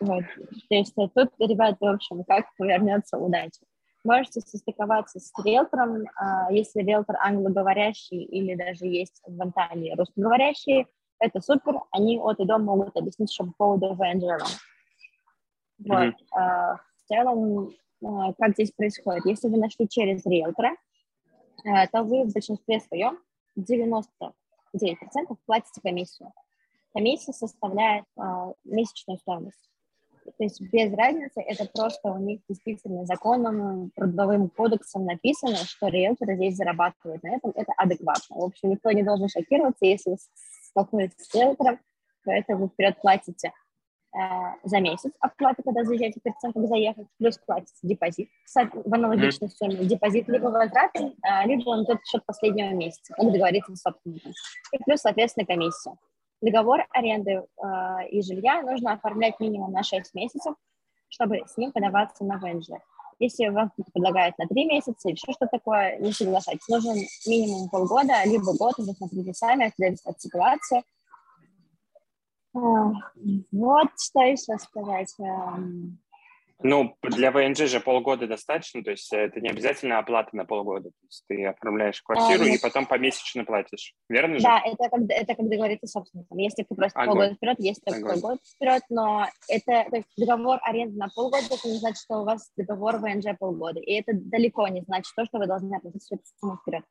вот. 0.00 0.24
То 0.68 0.74
есть 0.74 0.94
тут 0.94 1.32
ребята, 1.38 1.76
в 1.80 1.94
общем, 1.94 2.24
как 2.24 2.46
повернется 2.56 3.18
удача. 3.18 3.60
Можете 4.04 4.40
состыковаться 4.40 5.18
с 5.18 5.32
риэлтором, 5.44 6.04
а, 6.16 6.52
если 6.52 6.82
риэлтор 6.82 7.16
англоговорящий 7.16 8.22
или 8.22 8.54
даже 8.54 8.86
есть 8.86 9.20
в 9.26 9.42
Анталии 9.42 9.94
русскоговорящие, 9.96 10.86
это 11.18 11.40
супер, 11.40 11.80
они 11.90 12.20
от 12.20 12.38
и 12.38 12.44
до 12.44 12.58
могут 12.58 12.96
объяснить 12.96 13.32
что 13.32 13.46
по 13.46 13.52
поводу 13.56 13.94
ВНЖ. 13.94 14.40
Вот. 15.80 16.14
Mm-hmm. 16.14 16.14
В 16.32 17.08
целом, 17.08 17.72
как 18.38 18.52
здесь 18.52 18.70
происходит? 18.70 19.26
Если 19.26 19.48
вы 19.48 19.58
нашли 19.58 19.88
через 19.88 20.24
риэлтора, 20.26 20.76
то 21.62 22.02
вы 22.02 22.24
в 22.24 22.32
большинстве 22.32 22.80
своем 22.80 23.18
99% 23.58 24.32
платите 25.46 25.80
комиссию. 25.82 26.32
Комиссия 26.92 27.32
составляет 27.32 28.04
месячную 28.64 29.18
стоимость. 29.18 29.68
То 30.36 30.44
есть 30.44 30.60
без 30.60 30.92
разницы, 30.92 31.40
это 31.40 31.64
просто 31.72 32.12
у 32.12 32.18
них 32.18 32.40
действительно 32.48 33.06
законом, 33.06 33.90
трудовым 33.96 34.50
кодексом 34.50 35.04
написано, 35.04 35.56
что 35.56 35.88
риэлторы 35.88 36.36
здесь 36.36 36.56
зарабатывают 36.56 37.22
на 37.22 37.36
этом, 37.36 37.52
это 37.54 37.72
адекватно. 37.76 38.36
В 38.36 38.44
общем, 38.44 38.70
никто 38.70 38.90
не 38.90 39.02
должен 39.02 39.28
шокироваться, 39.28 39.86
если 39.86 40.10
вы 40.10 40.16
столкнулись 40.62 41.12
с 41.16 41.34
риэлтором, 41.34 41.78
то 42.24 42.30
это 42.30 42.56
вы 42.56 42.68
вперед 42.68 43.00
платите 43.00 43.48
э, 43.48 43.67
за 44.64 44.80
месяц 44.80 45.12
оплаты, 45.20 45.62
когда 45.62 45.84
заезжаете 45.84 46.20
перед 46.20 46.38
тем, 46.38 46.52
как 46.52 46.66
заехать, 46.66 47.06
плюс 47.18 47.38
платите 47.38 47.78
депозит 47.82 48.28
в 48.54 48.94
аналогичной 48.94 49.50
сумме. 49.50 49.84
Депозит 49.84 50.28
либо 50.28 50.46
возвратный, 50.46 51.14
э, 51.22 51.46
либо 51.46 51.68
он 51.68 51.84
тот 51.84 51.98
счет 52.06 52.24
последнего 52.24 52.70
месяца, 52.70 53.14
как 53.14 53.30
договориться 53.30 53.76
с 53.76 53.82
собственником. 53.82 54.32
И 54.72 54.78
плюс, 54.82 55.00
соответственно, 55.00 55.46
комиссия. 55.46 55.92
Договор 56.40 56.86
аренды 56.90 57.32
э, 57.32 58.08
и 58.10 58.22
жилья 58.22 58.62
нужно 58.62 58.92
оформлять 58.94 59.38
минимум 59.40 59.72
на 59.72 59.82
6 59.82 60.14
месяцев, 60.14 60.54
чтобы 61.08 61.42
с 61.46 61.56
ним 61.56 61.72
подаваться 61.72 62.24
на 62.24 62.38
ВНЖ. 62.38 62.68
Если 63.18 63.48
вам 63.48 63.70
кто-то 63.70 63.90
предлагает 63.92 64.38
на 64.38 64.46
3 64.46 64.64
месяца 64.66 65.08
или 65.08 65.16
еще 65.16 65.32
что 65.32 65.46
такое, 65.46 65.98
не 65.98 66.12
соглашайтесь. 66.12 66.68
Нужен 66.68 66.96
минимум 67.26 67.68
полгода, 67.68 68.24
либо 68.24 68.56
год, 68.56 68.74
уже 68.78 68.92
смотрите 68.92 69.34
сами, 69.34 69.72
зависит 69.76 70.06
от 70.06 70.20
ситуации. 70.20 70.82
Вот 73.52 73.88
что 73.98 74.20
еще 74.20 74.58
сказать. 74.58 75.14
Эм, 75.18 75.98
ну, 76.60 76.96
для 77.02 77.30
ВНЖ 77.30 77.68
же 77.68 77.78
полгода 77.78 78.26
достаточно, 78.26 78.82
то 78.82 78.90
есть 78.90 79.12
это 79.12 79.40
не 79.40 79.48
обязательно 79.48 79.98
оплата 79.98 80.30
на 80.34 80.44
полгода. 80.44 80.90
То 80.90 81.06
есть 81.06 81.24
ты 81.28 81.46
оформляешь 81.46 82.02
квартиру 82.02 82.42
а, 82.42 82.48
и 82.48 82.58
потом 82.58 82.86
помесячно 82.86 83.44
платишь, 83.44 83.94
верно 84.08 84.38
же? 84.38 84.42
Да, 84.42 84.60
это 84.64 84.88
как, 84.88 85.00
это 85.08 85.34
как 85.36 85.48
договориться 85.48 85.86
с 85.86 85.92
собственником. 85.92 86.36
Если 86.38 86.64
ты 86.64 86.74
просто 86.74 86.98
Огонь. 86.98 87.14
полгода 87.14 87.34
вперед, 87.36 87.56
есть 87.60 87.84
только 87.84 88.12
полгода 88.12 88.40
вперед, 88.44 88.82
но 88.88 89.26
это 89.48 89.86
то 89.88 89.96
есть 89.96 90.08
договор 90.16 90.58
аренды 90.62 90.98
на 90.98 91.08
полгода, 91.08 91.46
это 91.48 91.68
не 91.68 91.78
значит, 91.78 91.98
что 91.98 92.22
у 92.22 92.24
вас 92.24 92.50
договор 92.56 92.96
ВНЖ 92.96 93.38
полгода. 93.38 93.78
И 93.78 93.92
это 93.92 94.12
далеко 94.14 94.66
не 94.66 94.82
значит 94.82 95.14
то, 95.14 95.24
что 95.26 95.38
вы 95.38 95.46
должны 95.46 95.76
оплатить 95.76 96.02
всю 96.02 96.16
эту 96.16 96.24
сумму 96.40 96.56
вперед. 96.56 96.82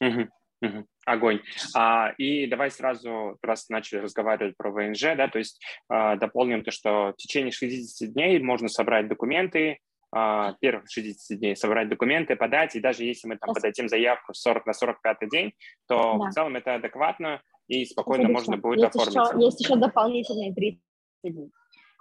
Угу. 0.00 0.28
Угу. 0.62 0.86
Огонь. 1.06 1.40
А, 1.74 2.12
и 2.18 2.46
давай 2.46 2.70
сразу, 2.70 3.36
раз 3.42 3.68
начали 3.68 3.98
разговаривать 3.98 4.56
про 4.56 4.70
ВНЖ, 4.70 5.16
да, 5.16 5.26
то 5.26 5.38
есть 5.38 5.60
а, 5.88 6.16
дополним 6.16 6.62
то, 6.62 6.70
что 6.70 7.12
в 7.12 7.16
течение 7.16 7.50
60 7.50 8.12
дней 8.12 8.38
можно 8.38 8.68
собрать 8.68 9.08
документы, 9.08 9.78
а, 10.12 10.54
первых 10.60 10.84
60 10.88 11.38
дней 11.38 11.56
собрать 11.56 11.88
документы, 11.88 12.36
подать, 12.36 12.76
и 12.76 12.80
даже 12.80 13.04
если 13.04 13.26
мы 13.26 13.38
там 13.38 13.52
подадим 13.52 13.88
заявку 13.88 14.34
40 14.34 14.66
на 14.66 14.72
45 14.72 15.28
день, 15.28 15.52
то 15.88 16.18
да. 16.18 16.26
в 16.26 16.30
целом 16.30 16.54
это 16.54 16.76
адекватно 16.76 17.42
и 17.66 17.84
спокойно 17.84 18.24
это 18.24 18.32
можно 18.32 18.56
будет 18.56 18.80
есть 18.80 18.94
оформить. 18.94 19.30
Еще, 19.30 19.44
есть 19.44 19.60
еще 19.60 19.76
дополнительные 19.76 20.54
30 20.54 20.80
дней. 21.24 21.50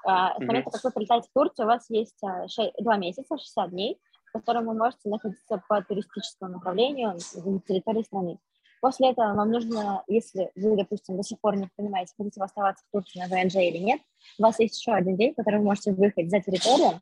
А, 0.06 0.36
с 0.36 0.40
момента, 0.40 0.70
как 0.70 0.84
вы 0.84 0.92
прилетаете 0.92 1.30
в 1.30 1.34
Турцию, 1.34 1.66
у 1.66 1.70
вас 1.70 1.90
есть 1.90 2.20
6, 2.48 2.74
2 2.80 2.98
месяца, 2.98 3.38
60 3.38 3.72
дней, 3.72 3.98
в 4.26 4.32
котором 4.34 4.68
вы 4.68 4.74
можете 4.76 5.10
находиться 5.10 5.64
по 5.68 5.82
туристическому 5.82 6.54
направлению 6.54 7.14
на 7.14 7.60
территории 7.62 8.04
страны. 8.04 8.38
После 8.82 9.12
этого 9.12 9.36
вам 9.36 9.52
нужно, 9.52 10.04
если 10.08 10.52
вы, 10.56 10.76
допустим, 10.76 11.16
до 11.16 11.24
сих 11.24 11.40
пор 11.40 11.56
не 11.56 11.70
понимаете, 11.76 12.14
хотите 12.18 12.40
вы 12.40 12.46
оставаться 12.46 12.84
в 12.88 12.92
Турции 12.92 13.20
на 13.20 13.28
ВНЖ 13.28 13.56
или 13.56 13.78
нет, 13.78 14.02
у 14.40 14.44
вас 14.44 14.60
есть 14.60 14.80
еще 14.80 14.92
один 14.92 15.16
день, 15.16 15.34
в 15.34 15.36
который 15.36 15.60
вы 15.60 15.66
можете 15.66 15.94
выехать 15.94 16.32
за 16.32 16.42
территорию, 16.42 17.00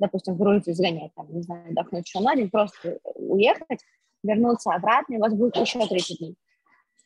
допустим, 0.00 0.34
в 0.34 0.38
Грузию 0.38 0.74
сгонять, 0.74 1.14
там, 1.14 1.32
не 1.32 1.42
знаю, 1.42 1.70
отдохнуть 1.70 2.06
еще 2.06 2.18
на 2.18 2.34
день, 2.34 2.50
просто 2.50 2.98
уехать, 3.14 3.80
вернуться 4.24 4.72
обратно, 4.72 5.14
и 5.14 5.16
у 5.18 5.20
вас 5.20 5.32
будет 5.32 5.56
еще 5.56 5.86
30 5.86 6.18
дней. 6.18 6.36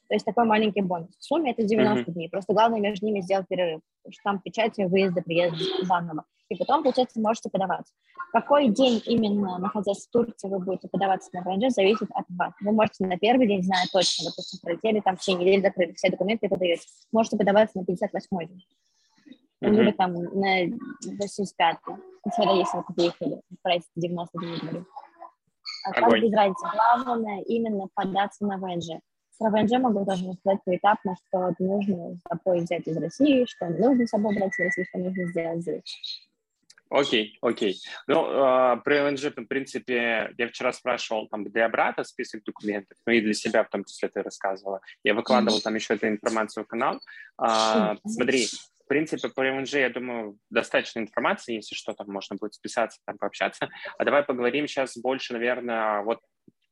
То 0.08 0.14
есть 0.14 0.24
такой 0.24 0.44
маленький 0.44 0.82
бонус. 0.82 1.16
В 1.18 1.24
сумме 1.24 1.52
это 1.52 1.62
90 1.62 2.00
mm-hmm. 2.00 2.14
дней. 2.14 2.28
Просто 2.28 2.52
главное 2.52 2.80
между 2.80 3.06
ними 3.06 3.20
сделать 3.20 3.48
перерыв. 3.48 3.80
Штамп 4.10 4.42
печати, 4.42 4.82
выезда, 4.82 5.22
приезда 5.22 5.58
заново. 5.82 6.24
И 6.50 6.56
потом, 6.56 6.82
получается, 6.82 7.20
можете 7.20 7.48
подаваться. 7.48 7.92
Какой 8.32 8.68
день 8.68 9.00
именно, 9.06 9.58
находясь 9.58 10.06
в 10.06 10.10
Турции, 10.10 10.48
вы 10.48 10.58
будете 10.58 10.88
подаваться 10.88 11.30
на 11.32 11.42
ВНЖ, 11.42 11.72
зависит 11.72 12.08
от 12.12 12.26
вас. 12.28 12.52
Вы 12.60 12.72
можете 12.72 13.06
на 13.06 13.16
первый 13.16 13.46
день, 13.46 13.62
знать 13.62 13.88
точно, 13.92 14.26
допустим, 14.26 14.58
пролетели, 14.62 15.00
там 15.00 15.16
в 15.16 15.20
течение 15.20 15.46
недели 15.46 15.62
закрыли 15.62 15.92
все 15.92 16.10
документы 16.10 16.46
и 16.46 16.48
подаете. 16.48 16.82
Можете 17.12 17.38
подаваться 17.38 17.78
на 17.78 17.84
58 17.86 18.38
день. 18.38 18.64
Mm-hmm. 19.62 19.70
Либо 19.70 19.92
там 19.92 20.12
на 20.12 20.64
85-й. 20.64 21.96
Хотя 22.24 22.52
если 22.52 22.76
вы 22.76 22.94
приехали, 22.94 23.40
правительство 23.62 24.02
90 24.02 24.38
дней. 24.38 24.84
А 25.86 25.92
как 25.92 26.20
без 26.20 26.32
разницы. 26.32 26.66
Главное 26.72 27.42
именно 27.42 27.88
податься 27.94 28.44
на 28.44 28.58
ВНЖ. 28.58 29.00
Про 29.38 29.50
ВНЖ 29.50 29.72
могу 29.72 30.04
тоже 30.04 30.28
рассказать 30.28 30.60
поэтапно, 30.64 31.16
что 31.28 31.54
нужно 31.58 32.16
с 32.16 32.28
собой 32.28 32.60
взять 32.60 32.86
из 32.86 32.96
России, 32.96 33.44
что 33.46 33.68
нужно 33.68 34.06
с 34.06 34.10
собой 34.10 34.36
брать 34.36 34.52
из 34.58 34.64
России, 34.64 34.84
что 34.84 34.98
нужно 34.98 35.26
сделать 35.26 35.62
здесь. 35.62 36.28
Окей, 36.90 37.38
окей. 37.40 37.80
Ну, 38.06 38.26
э, 38.26 38.76
про 38.84 39.04
ЛНЖ, 39.08 39.24
в 39.24 39.44
принципе, 39.46 40.32
я 40.36 40.48
вчера 40.48 40.72
спрашивал 40.72 41.26
там 41.28 41.44
для 41.44 41.68
брата 41.68 42.04
список 42.04 42.44
документов, 42.44 42.96
ну 43.06 43.12
и 43.12 43.20
для 43.20 43.34
себя 43.34 43.64
в 43.64 43.70
том 43.70 43.84
числе 43.84 44.08
ты 44.08 44.22
рассказывала. 44.22 44.80
Я 45.02 45.14
выкладывал 45.14 45.60
там 45.60 45.74
еще 45.74 45.94
эту 45.94 46.06
информацию 46.06 46.64
в 46.64 46.68
канал. 46.68 47.00
Э, 47.42 47.96
смотри, 48.06 48.46
в 48.84 48.86
принципе, 48.86 49.28
по 49.28 49.40
ЛНЖ, 49.40 49.74
я 49.74 49.90
думаю, 49.90 50.38
достаточно 50.50 51.00
информации, 51.00 51.54
если 51.54 51.74
что, 51.74 51.94
там 51.94 52.06
можно 52.12 52.36
будет 52.36 52.54
списаться, 52.54 53.00
там 53.06 53.16
пообщаться. 53.18 53.70
А 53.98 54.04
давай 54.04 54.22
поговорим 54.22 54.68
сейчас 54.68 54.96
больше, 54.96 55.32
наверное, 55.32 56.02
вот 56.02 56.20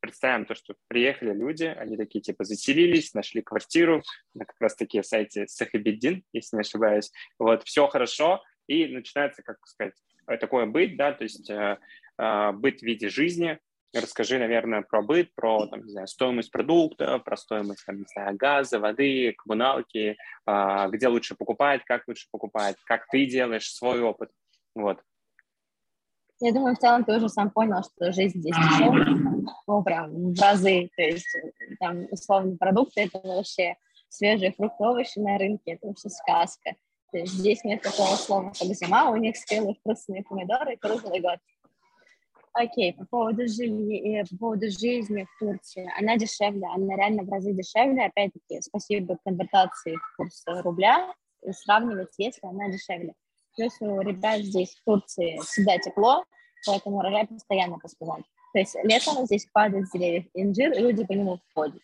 представим 0.03 0.45
то, 0.45 0.55
что 0.55 0.75
приехали 0.89 1.33
люди, 1.33 1.65
они 1.65 1.97
такие 1.97 2.21
типа 2.21 2.45
заселились, 2.45 3.15
нашли 3.15 3.41
квартиру 3.41 4.03
на 4.35 4.45
как 4.45 4.57
раз-таки 4.61 5.03
сайте 5.03 5.47
Сахабиддин, 5.47 6.25
если 6.33 6.57
не 6.57 6.61
ошибаюсь. 6.61 7.11
Вот, 7.39 7.63
все 7.63 7.87
хорошо, 7.87 8.43
и 8.67 8.87
начинается, 8.89 9.43
как 9.43 9.57
сказать, 9.67 9.95
такое 10.41 10.67
быть, 10.67 10.97
да, 10.97 11.13
то 11.13 11.23
есть 11.23 11.49
э, 11.49 11.79
э, 12.19 12.53
быть 12.53 12.81
в 12.81 12.83
виде 12.83 13.09
жизни. 13.09 13.59
Расскажи, 13.95 14.39
наверное, 14.39 14.83
про 14.83 15.03
быт, 15.03 15.35
про 15.35 15.67
там, 15.67 15.85
не 15.85 15.93
знаю, 15.93 16.07
стоимость 16.09 16.51
продукта, 16.51 17.19
про 17.19 17.37
стоимость 17.37 17.85
там, 17.87 17.99
не 17.99 18.07
знаю, 18.13 18.37
газа, 18.37 18.81
воды, 18.81 19.35
коммуналки, 19.39 20.17
э, 20.47 20.89
где 20.91 21.09
лучше 21.09 21.37
покупать, 21.37 21.83
как 21.85 22.09
лучше 22.09 22.27
покупать, 22.31 22.77
как 22.87 23.07
ты 23.09 23.27
делаешь 23.27 23.73
свой 23.73 24.01
опыт. 24.01 24.31
Вот. 24.75 25.01
Я 26.45 26.53
думаю, 26.53 26.75
в 26.75 26.79
целом 26.81 27.05
ты 27.05 27.17
уже 27.17 27.29
сам 27.29 27.51
понял, 27.51 27.85
что 27.85 28.11
жизнь 28.11 28.41
здесь 28.41 28.57
дешевле, 28.57 29.05
ну, 29.69 29.83
прям 29.85 30.33
в 30.33 30.41
разы, 30.41 30.91
то 30.97 31.03
есть 31.03 31.29
там, 31.79 32.07
условно, 32.11 32.57
продукты, 32.57 33.03
это 33.03 33.21
вообще 33.23 33.77
свежие 34.09 34.53
фрукты, 34.53 34.83
овощи 34.83 35.21
на 35.21 35.39
рынке, 35.39 35.75
это 35.75 35.87
вообще 35.87 36.09
сказка. 36.09 36.75
То 37.13 37.19
есть 37.19 37.35
здесь 37.35 37.63
нет 37.63 37.83
такого 37.83 38.17
слова, 38.17 38.53
как 38.59 38.67
зима, 38.75 39.11
у 39.11 39.17
них 39.17 39.37
спелые 39.37 39.77
вкусные 39.77 40.25
помидоры 40.25 40.77
круглый 40.79 41.21
год. 41.21 41.39
Окей, 42.55 42.93
по 42.93 43.07
поводу, 43.07 43.47
жилья, 43.47 44.25
по 44.29 44.37
поводу 44.37 44.69
жизни 44.69 45.25
в 45.25 45.39
Турции. 45.39 45.89
Она 45.97 46.17
дешевле, 46.17 46.67
она 46.75 46.97
реально 46.97 47.23
в 47.23 47.31
разы 47.31 47.53
дешевле. 47.53 48.07
Опять-таки, 48.07 48.61
спасибо 48.63 49.17
конвертации 49.25 49.95
в 49.95 50.17
курс 50.17 50.43
рубля. 50.65 51.15
Сравнивать, 51.53 52.15
если 52.19 52.45
она 52.45 52.69
дешевле. 52.69 53.15
Плюс 53.57 53.75
у 53.81 54.01
ребят 54.01 54.41
здесь 54.41 54.75
в 54.75 54.85
Турции 54.85 55.39
всегда 55.39 55.79
тепло, 55.79 56.25
поэтому 56.67 56.99
урожай 56.99 57.27
постоянно 57.27 57.79
поспевает. 57.79 58.25
То 58.53 58.59
есть 58.59 58.77
летом 58.83 59.25
здесь 59.27 59.47
падает 59.53 59.89
с 59.89 59.93
деревьев 59.93 60.27
инжир, 60.35 60.73
и 60.73 60.81
люди 60.81 61.05
по 61.05 61.13
нему 61.13 61.41
ходят. 61.55 61.83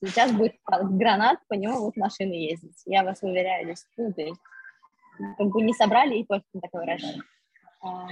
Сейчас 0.00 0.32
будет 0.32 0.54
гранат, 0.64 1.40
по 1.48 1.54
нему 1.54 1.80
будут 1.80 1.96
машины 1.96 2.32
ездить. 2.32 2.80
Я 2.86 3.02
вас 3.02 3.22
уверяю, 3.22 3.64
здесь, 3.64 3.84
ну, 3.96 4.12
то 4.12 4.22
есть, 4.22 4.40
как 5.36 5.48
бы 5.48 5.62
не 5.62 5.74
собрали 5.74 6.18
и 6.18 6.24
только 6.24 6.46
такой 6.60 6.84
урожай. 6.84 7.16
А, 7.82 8.08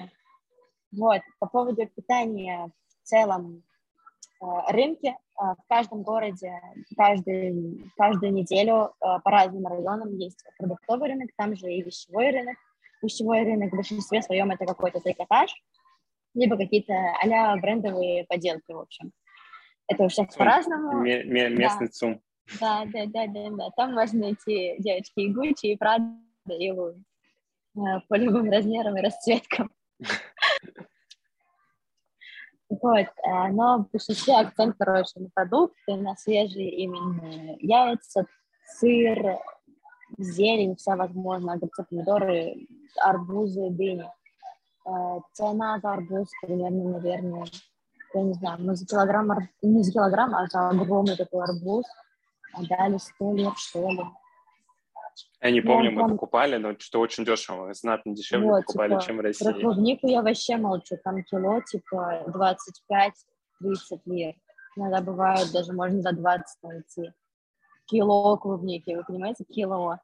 вот, 0.92 1.20
по 1.38 1.46
поводу 1.46 1.86
питания 1.86 2.70
в 2.88 3.06
целом 3.06 3.62
а, 4.40 4.72
рынки 4.72 5.14
а, 5.36 5.54
в 5.54 5.66
каждом 5.68 6.02
городе 6.02 6.60
каждый, 6.96 7.90
каждую 7.96 8.32
неделю 8.32 8.94
а, 9.00 9.20
по 9.20 9.30
разным 9.30 9.66
районам 9.66 10.16
есть 10.16 10.42
продуктовый 10.58 11.10
рынок, 11.10 11.30
там 11.36 11.54
же 11.56 11.72
и 11.72 11.82
вещевой 11.82 12.30
рынок. 12.30 12.56
Вещевой 13.06 13.42
рынок 13.42 13.72
в 13.72 13.76
большинстве 13.76 14.22
своем 14.22 14.50
это 14.50 14.66
какой-то 14.66 15.00
трикотаж, 15.00 15.50
либо 16.34 16.56
какие-то 16.56 16.92
а 17.22 17.56
брендовые 17.56 18.24
поделки, 18.24 18.72
в 18.72 18.80
общем. 18.80 19.12
Это 19.88 20.04
у 20.04 20.08
всех 20.08 20.28
по-разному. 20.36 21.02
Местный 21.02 21.86
да. 21.86 21.92
ЦУМ. 21.92 22.20
Да, 22.60 22.84
да, 22.86 23.06
да, 23.06 23.26
да, 23.26 23.50
да. 23.50 23.70
Там 23.76 23.94
можно 23.94 24.20
найти 24.20 24.76
девочки 24.78 25.20
и 25.20 25.32
Гуччи, 25.32 25.66
и 25.66 25.76
Прада, 25.76 26.12
и 26.48 26.70
Луи. 26.70 26.94
Э, 27.76 28.00
по 28.08 28.14
любым 28.16 28.50
размерам 28.50 28.96
и 28.96 29.02
расцветкам. 29.02 29.70
Вот, 32.68 33.06
э, 33.06 33.48
но 33.52 33.78
в 33.78 33.90
большинстве 33.92 34.38
акцент, 34.38 34.74
короче, 34.76 35.20
на 35.20 35.30
продукты, 35.32 35.94
на 35.94 36.16
свежие 36.16 36.68
именно 36.70 37.56
яйца, 37.60 38.26
сыр, 38.66 39.38
зелень, 40.18 40.76
вся 40.76 40.96
возможная, 40.96 41.54
огурцы, 41.54 41.84
помидоры, 41.88 42.66
арбузы, 43.02 43.70
дыни. 43.70 44.10
Э, 44.86 45.20
цена 45.32 45.80
за 45.80 45.92
арбуз 45.92 46.28
примерно, 46.42 46.98
наверное, 46.98 47.46
я 48.14 48.22
не 48.22 48.34
знаю, 48.34 48.58
мы 48.60 48.76
за 48.76 48.86
килограмм, 48.86 49.30
не 49.62 49.82
за 49.82 49.92
килограмм, 49.92 50.34
а 50.34 50.46
за 50.46 50.68
огромный 50.68 51.16
такой 51.16 51.44
арбуз 51.44 51.84
дали 52.68 52.98
100 52.98 53.32
лет, 53.34 53.52
что 53.56 53.90
ли. 53.90 54.04
Я 55.40 55.50
не 55.50 55.60
помню, 55.60 55.92
мы 55.92 56.08
покупали, 56.08 56.56
но 56.56 56.78
что 56.78 57.00
очень 57.00 57.24
дешево, 57.24 57.72
знатно 57.74 58.14
дешевле 58.14 58.46
вот, 58.46 58.66
покупали, 58.66 58.90
типа, 58.90 59.02
чем 59.02 59.16
в 59.16 59.20
России. 59.20 59.44
Про 59.44 59.60
клубнику 59.60 60.06
я 60.08 60.22
вообще 60.22 60.56
молчу, 60.56 60.96
там 61.02 61.22
кило 61.24 61.60
типа 61.62 62.24
25-30 62.28 63.12
лир. 64.06 64.34
Иногда 64.76 65.00
бывает, 65.00 65.50
даже 65.52 65.72
можно 65.72 66.00
за 66.00 66.12
20 66.12 66.62
найти. 66.62 67.12
Кило 67.86 68.36
клубники, 68.36 68.94
вы 68.94 69.04
понимаете, 69.04 69.44
кило. 69.44 69.98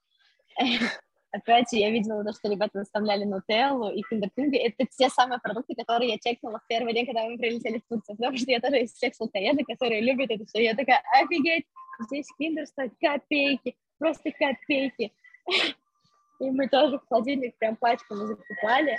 Опять 1.33 1.73
я 1.73 1.91
видела 1.91 2.23
то, 2.25 2.33
что 2.35 2.51
ребята 2.51 2.81
выставляли 2.81 3.25
нутеллу 3.25 3.91
и 3.91 4.03
киндертинги. 4.03 4.59
Это 4.59 4.87
те 4.91 5.09
самые 5.09 5.41
продукты, 5.41 5.75
которые 5.75 6.11
я 6.11 6.19
чекнула 6.19 6.59
в 6.59 6.67
первый 6.67 6.93
день, 6.93 7.07
когда 7.07 7.25
мы 7.25 7.39
прилетели 7.39 7.79
в 7.79 7.89
Турцию. 7.89 8.17
Потому 8.17 8.37
что 8.37 8.51
я 8.51 8.61
тоже 8.61 8.83
из 8.83 8.93
всех 8.93 9.15
сладкоедов, 9.15 9.67
которые 9.67 10.03
любят 10.03 10.31
это 10.31 10.45
все. 10.45 10.63
Я 10.63 10.75
такая, 10.75 11.03
офигеть, 11.23 11.65
здесь 12.01 12.27
киндер 12.37 12.67
стоит 12.67 12.93
копейки, 13.01 13.77
просто 13.99 14.31
копейки. 14.33 15.13
И 16.41 16.51
мы 16.51 16.69
тоже 16.69 16.99
в 16.99 17.09
холодильник 17.09 17.57
прям 17.57 17.77
пачками 17.77 18.27
закупали. 18.27 18.99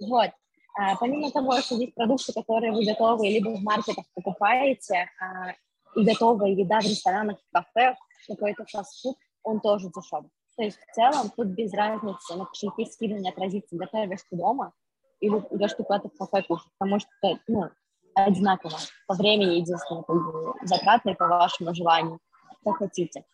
Вот. 0.00 0.30
А, 0.76 0.96
помимо 0.96 1.30
того, 1.30 1.58
что 1.60 1.76
здесь 1.76 1.92
продукты, 1.94 2.32
которые 2.32 2.72
вы 2.72 2.84
готовы 2.84 3.28
либо 3.28 3.50
в 3.50 3.62
маркетах 3.62 4.04
покупаете, 4.14 5.08
а, 5.20 5.52
и 5.94 6.04
готовая 6.04 6.50
еда 6.50 6.80
в 6.80 6.84
ресторанах, 6.84 7.38
в 7.38 7.52
кафе, 7.52 7.96
какой-то 8.26 8.64
фастфуд, 8.66 9.16
он 9.44 9.60
тоже 9.60 9.90
дешевый. 9.94 10.30
То 10.56 10.62
есть 10.62 10.78
в 10.78 10.94
целом 10.94 11.30
тут 11.36 11.48
без 11.48 11.72
разницы, 11.72 12.36
на 12.36 12.46
кошельке 12.46 12.86
сильно 12.86 13.18
не 13.18 13.28
отразится, 13.28 13.76
готовишь 13.76 14.20
ты 14.30 14.36
дома 14.36 14.72
или 15.20 15.36
идешь 15.50 15.74
ты 15.74 15.84
куда-то 15.84 16.08
в 16.08 16.16
кафе 16.16 16.42
кушать, 16.46 16.70
потому 16.78 17.00
что 17.00 17.08
ну, 17.48 17.70
одинаково 18.14 18.76
по 19.06 19.14
времени 19.14 19.56
единственное, 19.56 20.02
как 20.02 20.16
бы, 20.16 20.54
затратно 20.62 21.10
и 21.10 21.14
по 21.14 21.26
вашему 21.26 21.74
желанию, 21.74 22.18
как 22.64 22.76
хотите. 22.76 23.24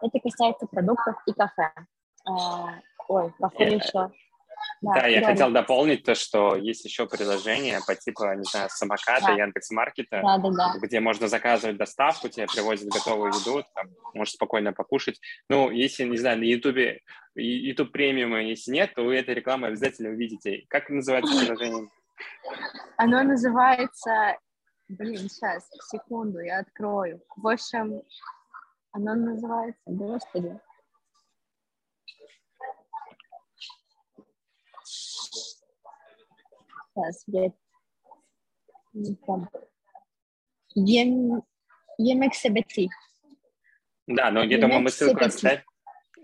Это 0.00 0.20
касается 0.20 0.66
продуктов 0.66 1.16
и 1.26 1.32
кафе. 1.32 1.70
А, 2.26 2.74
ой, 3.08 3.32
кафе 3.38 3.68
yeah. 3.68 3.74
еще. 3.76 4.10
Да, 4.82 4.94
да 4.94 5.06
я 5.06 5.24
хотел 5.24 5.50
дополнить 5.50 6.04
то, 6.04 6.14
что 6.14 6.56
есть 6.56 6.84
еще 6.84 7.06
приложение 7.06 7.80
по 7.86 7.94
типу, 7.94 8.24
не 8.34 8.44
знаю, 8.44 8.68
самоката, 8.70 9.26
да. 9.26 9.32
Яндекс.Маркета, 9.32 10.20
да, 10.22 10.38
да, 10.38 10.50
да. 10.50 10.78
где 10.80 11.00
можно 11.00 11.28
заказывать 11.28 11.76
доставку, 11.76 12.28
тебе 12.28 12.46
привозят 12.46 12.88
готовую 12.88 13.32
еду, 13.32 13.64
там, 13.74 13.86
можешь 14.14 14.34
спокойно 14.34 14.72
покушать. 14.72 15.20
Ну, 15.48 15.70
если, 15.70 16.04
не 16.04 16.18
знаю, 16.18 16.38
на 16.38 16.44
Ютубе, 16.44 17.00
YouTube 17.34 17.92
премиума, 17.92 18.42
если 18.42 18.72
нет, 18.72 18.94
то 18.94 19.02
вы 19.02 19.16
эту 19.16 19.32
рекламу 19.32 19.66
обязательно 19.66 20.10
увидите. 20.10 20.64
Как 20.68 20.88
называется 20.88 21.38
приложение? 21.38 21.88
Оно 22.96 23.22
называется... 23.22 24.38
Блин, 24.88 25.30
сейчас, 25.30 25.66
секунду, 25.90 26.40
я 26.40 26.58
открою. 26.58 27.22
В 27.36 27.48
общем, 27.48 28.02
оно 28.92 29.14
называется... 29.14 29.80
Господи. 29.86 30.60
Сейчас, 36.94 37.24
я... 37.26 37.52
Ем... 40.74 41.42
EMXBT. 42.00 42.88
Да, 44.06 44.30
но 44.30 44.42
я 44.44 44.58
думаю, 44.58 44.80
мы 44.80 44.90
ссылку 44.90 45.24
оставим. 45.24 45.62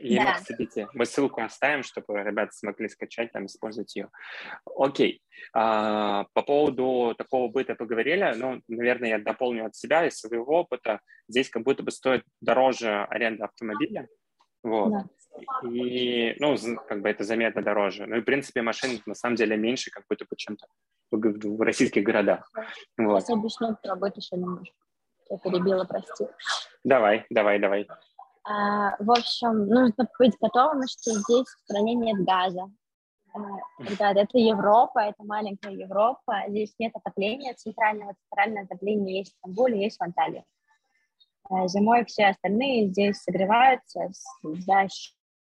EMXBT. 0.00 0.88
Мы 0.94 1.06
ссылку 1.06 1.42
оставим, 1.42 1.82
чтобы 1.82 2.22
ребята 2.22 2.52
смогли 2.52 2.88
скачать, 2.88 3.32
там, 3.32 3.46
использовать 3.46 3.94
ее. 3.94 4.10
Окей. 4.76 5.22
А, 5.52 6.24
по 6.32 6.42
поводу 6.42 7.14
такого 7.16 7.48
быта 7.48 7.74
поговорили. 7.74 8.32
Ну, 8.36 8.62
наверное, 8.68 9.10
я 9.10 9.18
дополню 9.18 9.66
от 9.66 9.76
себя 9.76 10.06
и 10.06 10.10
своего 10.10 10.60
опыта. 10.60 11.00
Здесь 11.28 11.50
как 11.50 11.62
будто 11.62 11.82
бы 11.82 11.90
стоит 11.90 12.24
дороже 12.40 13.04
аренда 13.04 13.44
автомобиля. 13.46 14.08
Вот. 14.62 14.90
Да. 14.90 15.04
И, 15.62 16.36
ну, 16.38 16.56
как 16.88 17.02
бы 17.02 17.08
это 17.08 17.24
заметно 17.24 17.62
дороже. 17.62 18.06
Ну 18.06 18.16
и, 18.16 18.20
в 18.20 18.24
принципе, 18.24 18.62
машин 18.62 19.00
на 19.06 19.14
самом 19.14 19.36
деле 19.36 19.56
меньше, 19.56 19.90
как 19.90 20.04
будто 20.08 20.24
в, 21.10 21.18
в 21.18 21.60
российских 21.60 22.02
городах. 22.02 22.50
Вот. 22.96 23.22
Сейчас 23.22 23.36
объясню 23.36 23.76
про 23.82 23.96
быт 23.96 24.16
еще 24.16 24.36
немножко. 24.36 24.74
Я 25.28 25.38
перебила, 25.38 25.84
прости. 25.84 26.26
Давай, 26.84 27.26
давай, 27.30 27.58
давай. 27.58 27.86
А, 28.44 28.96
в 28.98 29.10
общем, 29.10 29.66
нужно 29.66 30.08
быть 30.18 30.36
готовым, 30.40 30.86
что 30.88 31.12
здесь 31.12 31.46
в 31.46 31.60
стране 31.64 31.94
нет 31.94 32.24
газа. 32.24 32.70
А, 33.32 33.38
ребята, 33.78 34.20
это 34.20 34.38
Европа, 34.38 34.98
это 35.00 35.22
маленькая 35.22 35.72
Европа. 35.72 36.42
Здесь 36.48 36.74
нет 36.78 36.92
отопления 36.96 37.54
центрального. 37.54 38.14
Центральное 38.28 38.64
отопление 38.64 39.18
есть 39.18 39.34
в 39.34 39.38
Стамбуле, 39.38 39.82
есть 39.84 39.98
в 39.98 40.02
Анталии. 40.02 40.44
А, 41.48 41.68
зимой 41.68 42.04
все 42.06 42.26
остальные 42.26 42.88
здесь 42.88 43.22
согреваются 43.22 44.10
за 44.42 44.88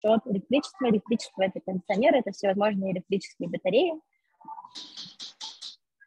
счет 0.02 0.20
электричества. 0.26 0.88
Электричество— 0.88 1.42
это 1.44 1.60
кондиционеры, 1.60 2.18
это 2.18 2.32
всевозможные 2.32 2.92
электрические 2.92 3.48
батареи. 3.48 3.94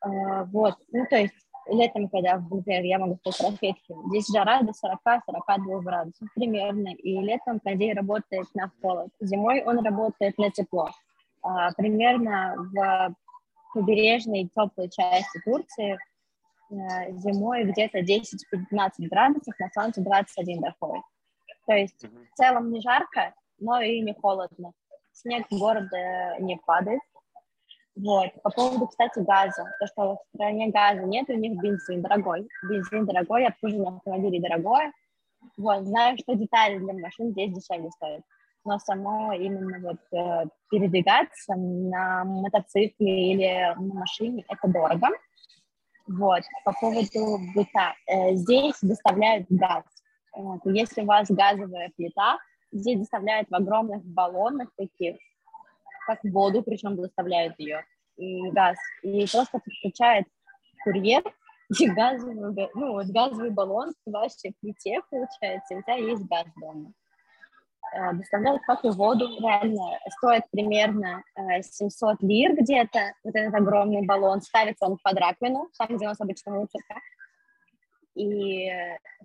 А, 0.01 0.45
вот, 0.45 0.75
ну, 0.91 1.05
то 1.09 1.17
есть 1.17 1.33
летом, 1.67 2.09
когда, 2.09 2.37
например, 2.37 2.83
я 2.83 2.99
могу 2.99 3.17
сказать 3.17 3.37
салфетки, 3.37 3.95
здесь 4.07 4.27
жара 4.27 4.61
до 4.61 4.71
40-42 4.71 5.81
градусов 5.81 6.27
примерно, 6.33 6.89
и 6.89 7.17
летом 7.19 7.59
кондей 7.59 7.93
работает 7.93 8.47
на 8.55 8.71
холод, 8.81 9.09
зимой 9.19 9.63
он 9.63 9.85
работает 9.85 10.37
на 10.37 10.49
тепло. 10.49 10.89
А, 11.43 11.71
примерно 11.73 12.55
в 12.57 13.15
побережной 13.73 14.49
теплой 14.53 14.89
части 14.89 15.39
Турции 15.45 15.97
Э, 16.71 17.11
зимой 17.17 17.65
где-то 17.65 17.99
10-15 17.99 19.09
градусов, 19.09 19.53
на 19.59 19.69
солнце 19.73 20.01
21 20.01 20.61
доходит. 20.61 21.03
То 21.67 21.73
есть 21.73 22.03
mm-hmm. 22.03 22.27
в 22.31 22.35
целом 22.35 22.71
не 22.71 22.79
жарко, 22.79 23.33
но 23.61 23.79
и 23.79 24.01
не 24.01 24.13
холодно. 24.13 24.73
Снег 25.13 25.45
в 25.49 25.57
городе 25.57 26.35
не 26.39 26.57
падает. 26.57 27.01
Вот. 27.95 28.31
По 28.43 28.49
поводу, 28.49 28.87
кстати, 28.87 29.19
газа. 29.19 29.65
То, 29.79 29.87
что 29.87 30.15
в 30.15 30.35
стране 30.35 30.71
газа 30.71 31.03
нет, 31.03 31.29
у 31.29 31.33
них 31.33 31.61
бензин 31.61 32.01
дорогой. 32.01 32.47
Бензин 32.69 33.05
дорогой, 33.05 33.45
обслуживание 33.45 33.97
автомобилей 33.97 34.39
дорогое. 34.39 34.91
Вот. 35.57 35.85
Знаю, 35.85 36.17
что 36.17 36.35
детали 36.35 36.79
для 36.79 36.93
машин 36.93 37.31
здесь 37.31 37.53
дешевле 37.53 37.89
стоят. 37.91 38.23
Но 38.63 38.77
само 38.79 39.33
именно 39.33 39.79
вот 39.79 40.17
э, 40.17 40.45
передвигаться 40.69 41.55
на 41.55 42.23
мотоцикле 42.23 43.33
или 43.33 43.75
на 43.75 43.95
машине 43.95 44.45
это 44.47 44.67
дорого. 44.67 45.07
Вот, 46.07 46.41
по 46.65 46.73
поводу 46.73 47.39
быта. 47.55 47.95
Э, 48.07 48.35
здесь 48.35 48.77
доставляют 48.81 49.47
газ. 49.49 49.83
Вот. 50.35 50.61
Если 50.65 51.01
у 51.01 51.05
вас 51.05 51.29
газовая 51.29 51.91
плита, 51.95 52.37
здесь 52.71 52.99
доставляют 52.99 53.49
в 53.49 53.55
огромных 53.55 54.03
баллонах 54.03 54.69
таких, 54.77 55.17
как 56.07 56.19
воду, 56.23 56.63
причем 56.63 56.95
доставляют 56.95 57.59
ее, 57.59 57.83
газ. 58.51 58.77
И 59.03 59.25
просто 59.31 59.59
подключает 59.59 60.27
курьер 60.83 61.23
и 61.79 61.89
газовый, 61.89 62.35
ну, 62.73 62.93
вот 62.93 63.07
газовый 63.07 63.51
баллон 63.51 63.93
в 64.05 64.11
вашей 64.11 64.53
плите, 64.59 65.01
получается, 65.09 65.73
и 65.73 65.77
у 65.77 65.81
тебя 65.81 65.95
есть 65.95 66.23
газ 66.27 66.45
дома. 66.59 66.91
Э, 67.93 68.13
доставляют 68.13 68.61
как 68.63 68.85
и 68.85 68.89
воду, 68.89 69.27
реально, 69.39 69.99
стоит 70.17 70.43
примерно 70.51 71.23
700 71.61 72.23
э, 72.23 72.25
лир 72.25 72.55
где-то, 72.55 73.13
вот 73.23 73.35
этот 73.35 73.53
огромный 73.53 74.05
баллон, 74.05 74.41
ставится 74.41 74.85
он 74.85 74.97
под 75.03 75.17
раковину, 75.17 75.69
там, 75.77 75.95
где 75.95 76.05
у 76.05 76.09
нас 76.09 76.21
обычно 76.21 76.53
мусорка, 76.53 76.95
и 78.15 78.69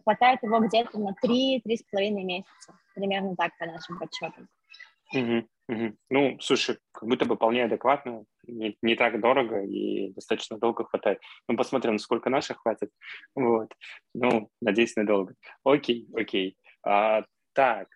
хватает 0.02 0.42
его 0.42 0.60
где-то 0.60 0.98
на 0.98 1.14
3-3,5 1.24 2.10
месяца, 2.10 2.78
примерно 2.94 3.36
так 3.36 3.56
по 3.58 3.66
нашим 3.66 3.98
подсчетам. 3.98 4.48
Угу, 5.14 5.48
угу. 5.68 5.96
Ну, 6.10 6.38
слушай, 6.40 6.78
как 6.92 7.08
будто 7.08 7.26
бы 7.26 7.36
вполне 7.36 7.64
адекватно, 7.64 8.24
не, 8.46 8.76
не 8.82 8.96
так 8.96 9.20
дорого 9.20 9.62
и 9.62 10.12
достаточно 10.12 10.58
долго 10.58 10.84
хватает. 10.84 11.20
Ну, 11.48 11.56
посмотрим, 11.56 11.98
сколько 11.98 12.30
наших 12.30 12.58
хватит. 12.58 12.90
Вот. 13.34 13.72
Ну, 14.14 14.50
надеюсь, 14.60 14.96
надолго. 14.96 15.34
Окей, 15.64 16.08
окей. 16.14 16.56
А, 16.82 17.24
так, 17.52 17.88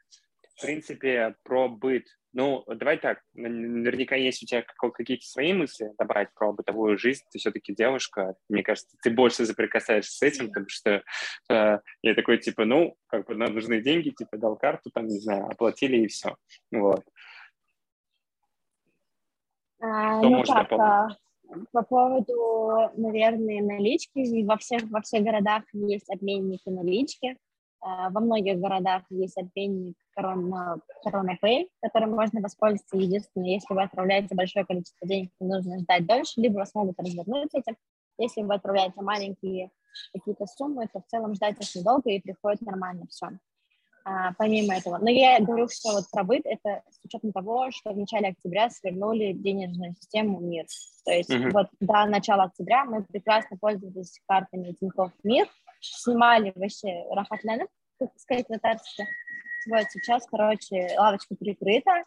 в 0.56 0.62
принципе, 0.62 1.34
про 1.42 1.68
быт. 1.68 2.06
Ну, 2.32 2.62
давай 2.66 2.96
так, 2.98 3.22
наверняка 3.34 4.14
есть 4.14 4.42
у 4.42 4.46
тебя 4.46 4.62
какие-то 4.62 5.24
свои 5.24 5.52
мысли 5.52 5.90
добавить 5.98 6.32
про 6.34 6.52
бытовую 6.52 6.96
жизнь. 6.96 7.22
Ты 7.32 7.40
все-таки 7.40 7.74
девушка, 7.74 8.34
мне 8.48 8.62
кажется, 8.62 8.96
ты 9.02 9.10
больше 9.10 9.46
соприкасаешься 9.46 10.16
с 10.16 10.22
этим, 10.22 10.48
потому 10.48 10.68
что 10.68 11.02
э, 11.50 11.78
я 12.02 12.14
такой, 12.14 12.38
типа, 12.38 12.64
ну, 12.64 12.94
как 13.08 13.26
бы 13.26 13.34
нам 13.34 13.54
нужны 13.54 13.80
деньги, 13.80 14.10
типа, 14.10 14.36
дал 14.36 14.56
карту, 14.56 14.90
там, 14.90 15.08
не 15.08 15.18
знаю, 15.18 15.46
оплатили 15.46 15.96
и 15.96 16.06
все. 16.06 16.36
Вот. 16.70 17.04
А, 19.80 20.20
Что 20.20 20.28
ну, 20.28 20.44
как, 20.44 20.68
дополнить? 20.68 21.18
По 21.72 21.82
поводу, 21.82 22.92
наверное, 22.96 23.60
налички, 23.60 24.44
во 24.44 24.56
всех, 24.56 24.82
во 24.84 25.00
всех 25.00 25.24
городах 25.24 25.64
есть 25.72 26.08
обменники 26.08 26.68
налички. 26.68 27.36
А, 27.80 28.10
во 28.10 28.20
многих 28.20 28.58
городах 28.58 29.02
есть 29.10 29.38
обменник 29.38 29.96
Corona, 30.18 30.78
Corona 31.06 31.36
Pay, 31.42 31.68
которым 31.80 32.12
можно 32.12 32.40
воспользоваться. 32.40 32.96
Единственное, 32.96 33.50
если 33.50 33.72
вы 33.72 33.82
отправляете 33.82 34.34
большое 34.34 34.66
количество 34.66 35.06
денег, 35.08 35.30
то 35.38 35.46
нужно 35.46 35.78
ждать 35.78 36.06
дольше, 36.06 36.40
либо 36.40 36.58
вас 36.58 36.74
могут 36.74 36.98
развернуть 36.98 37.54
этим. 37.54 37.76
Если 38.18 38.42
вы 38.42 38.54
отправляете 38.54 39.00
маленькие 39.00 39.70
какие-то 40.12 40.46
суммы, 40.46 40.88
то 40.92 41.00
в 41.00 41.06
целом 41.06 41.34
ждать 41.34 41.58
очень 41.58 41.82
долго 41.82 42.10
и 42.10 42.20
приходит 42.20 42.60
нормально 42.60 43.06
все. 43.08 43.28
А, 44.04 44.32
помимо 44.34 44.74
этого. 44.74 44.98
Но 44.98 45.10
я 45.10 45.40
говорю, 45.40 45.68
что 45.68 45.92
вот 45.92 46.04
про 46.10 46.24
быт, 46.24 46.42
это 46.44 46.82
с 46.90 47.04
учетом 47.04 47.32
того, 47.32 47.70
что 47.70 47.92
в 47.92 47.98
начале 47.98 48.28
октября 48.28 48.70
свернули 48.70 49.32
денежную 49.32 49.94
систему 49.94 50.40
МИР. 50.40 50.66
То 51.04 51.12
есть 51.12 51.30
uh-huh. 51.30 51.50
вот 51.50 51.68
до 51.80 52.06
начала 52.06 52.44
октября 52.44 52.84
мы 52.84 53.04
прекрасно 53.04 53.56
пользовались 53.58 54.20
картами 54.26 54.72
Тинькофф 54.72 55.12
МИР, 55.22 55.48
снимали 55.80 56.52
вообще 56.54 57.04
рахатленов, 57.10 57.68
как 57.98 58.10
сказать, 58.16 58.48
на. 58.48 58.58
Вот 59.68 59.86
сейчас, 59.90 60.26
короче, 60.30 60.94
лавочка 60.96 61.34
прикрыта, 61.34 62.04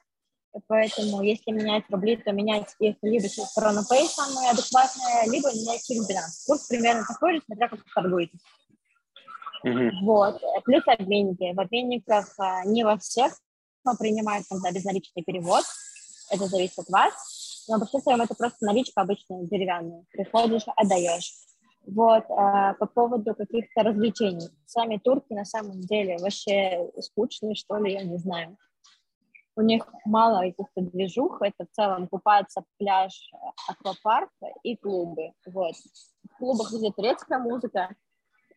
поэтому 0.67 1.21
если 1.21 1.51
менять 1.51 1.83
рубли, 1.89 2.17
то 2.17 2.31
менять 2.31 2.75
их 2.79 2.95
либо 3.01 3.29
через 3.29 3.55
CoronaPay 3.57 4.05
самое 4.07 4.49
адекватное, 4.51 5.25
либо 5.25 5.49
менять 5.49 5.86
через 5.86 6.09
Binance. 6.09 6.47
Курс 6.47 6.67
примерно 6.67 7.05
такой 7.07 7.36
же, 7.36 7.41
смотря 7.45 7.69
как 7.69 7.79
вы 7.79 7.86
торгуете. 7.93 8.38
Mm-hmm. 9.65 9.89
Вот. 10.03 10.41
Плюс 10.65 10.83
обменники. 10.88 11.53
В 11.53 11.59
обменниках 11.59 12.33
а, 12.38 12.65
не 12.65 12.83
во 12.83 12.97
всех 12.97 13.33
но 13.86 13.95
принимают 13.95 14.45
когда 14.49 14.71
безналичный 14.71 15.23
перевод. 15.23 15.63
Это 16.29 16.47
зависит 16.47 16.79
от 16.79 16.89
вас. 16.89 17.65
Но 17.67 17.77
вообще 17.77 17.99
своем 17.99 18.21
это 18.21 18.36
просто 18.36 18.65
наличка 18.65 19.01
обычная, 19.01 19.43
деревянная. 19.45 20.03
Приходишь, 20.12 20.63
отдаешь. 20.75 21.33
Вот, 21.86 22.24
а, 22.30 22.74
по 22.76 22.86
поводу 22.86 23.36
каких-то 23.36 23.84
развлечений. 23.84 24.50
Сами 24.65 24.98
турки 24.98 25.34
на 25.34 25.43
самом 25.43 25.82
деле 25.82 26.17
вообще 26.17 26.89
скучные, 27.00 27.56
что 27.56 27.78
ли, 27.78 27.93
я 27.93 28.04
не 28.04 28.17
знаю. 28.17 28.58
У 29.56 29.62
них 29.62 29.86
мало 30.06 30.41
каких-то 30.41 30.82
движух, 30.82 31.41
это 31.41 31.65
в 31.65 31.76
целом 31.76 32.08
купаться, 32.08 32.63
пляж, 32.80 33.30
аквапарк 33.67 34.32
и 34.63 34.78
клубы. 34.78 35.34
Вот. 35.46 35.76
В 36.32 36.38
клубах 36.38 36.72
везде 36.72 36.91
турецкая 36.91 37.38
музыка, 37.38 37.89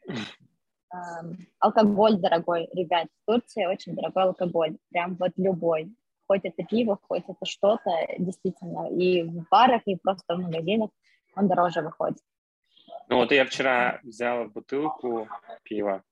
эм, 0.08 1.36
алкоголь 1.58 2.16
дорогой, 2.18 2.68
ребят. 2.72 3.08
В 3.22 3.32
Турции 3.32 3.66
очень 3.66 3.94
дорогой 3.94 4.22
алкоголь, 4.22 4.78
прям 4.90 5.16
вот 5.16 5.32
любой. 5.36 5.94
Хоть 6.28 6.44
это 6.44 6.64
пиво, 6.64 6.98
хоть 7.02 7.24
это 7.28 7.44
что-то, 7.44 7.90
действительно. 8.18 8.88
И 8.88 9.24
в 9.24 9.46
барах, 9.50 9.82
и 9.84 9.96
просто 9.96 10.36
в 10.36 10.40
магазинах 10.40 10.90
он 11.36 11.48
дороже 11.48 11.82
выходит. 11.82 12.18
Ну 13.08 13.16
вот 13.16 13.32
я 13.32 13.44
вчера 13.44 14.00
взял 14.02 14.46
бутылку 14.46 15.28
пива. 15.62 16.02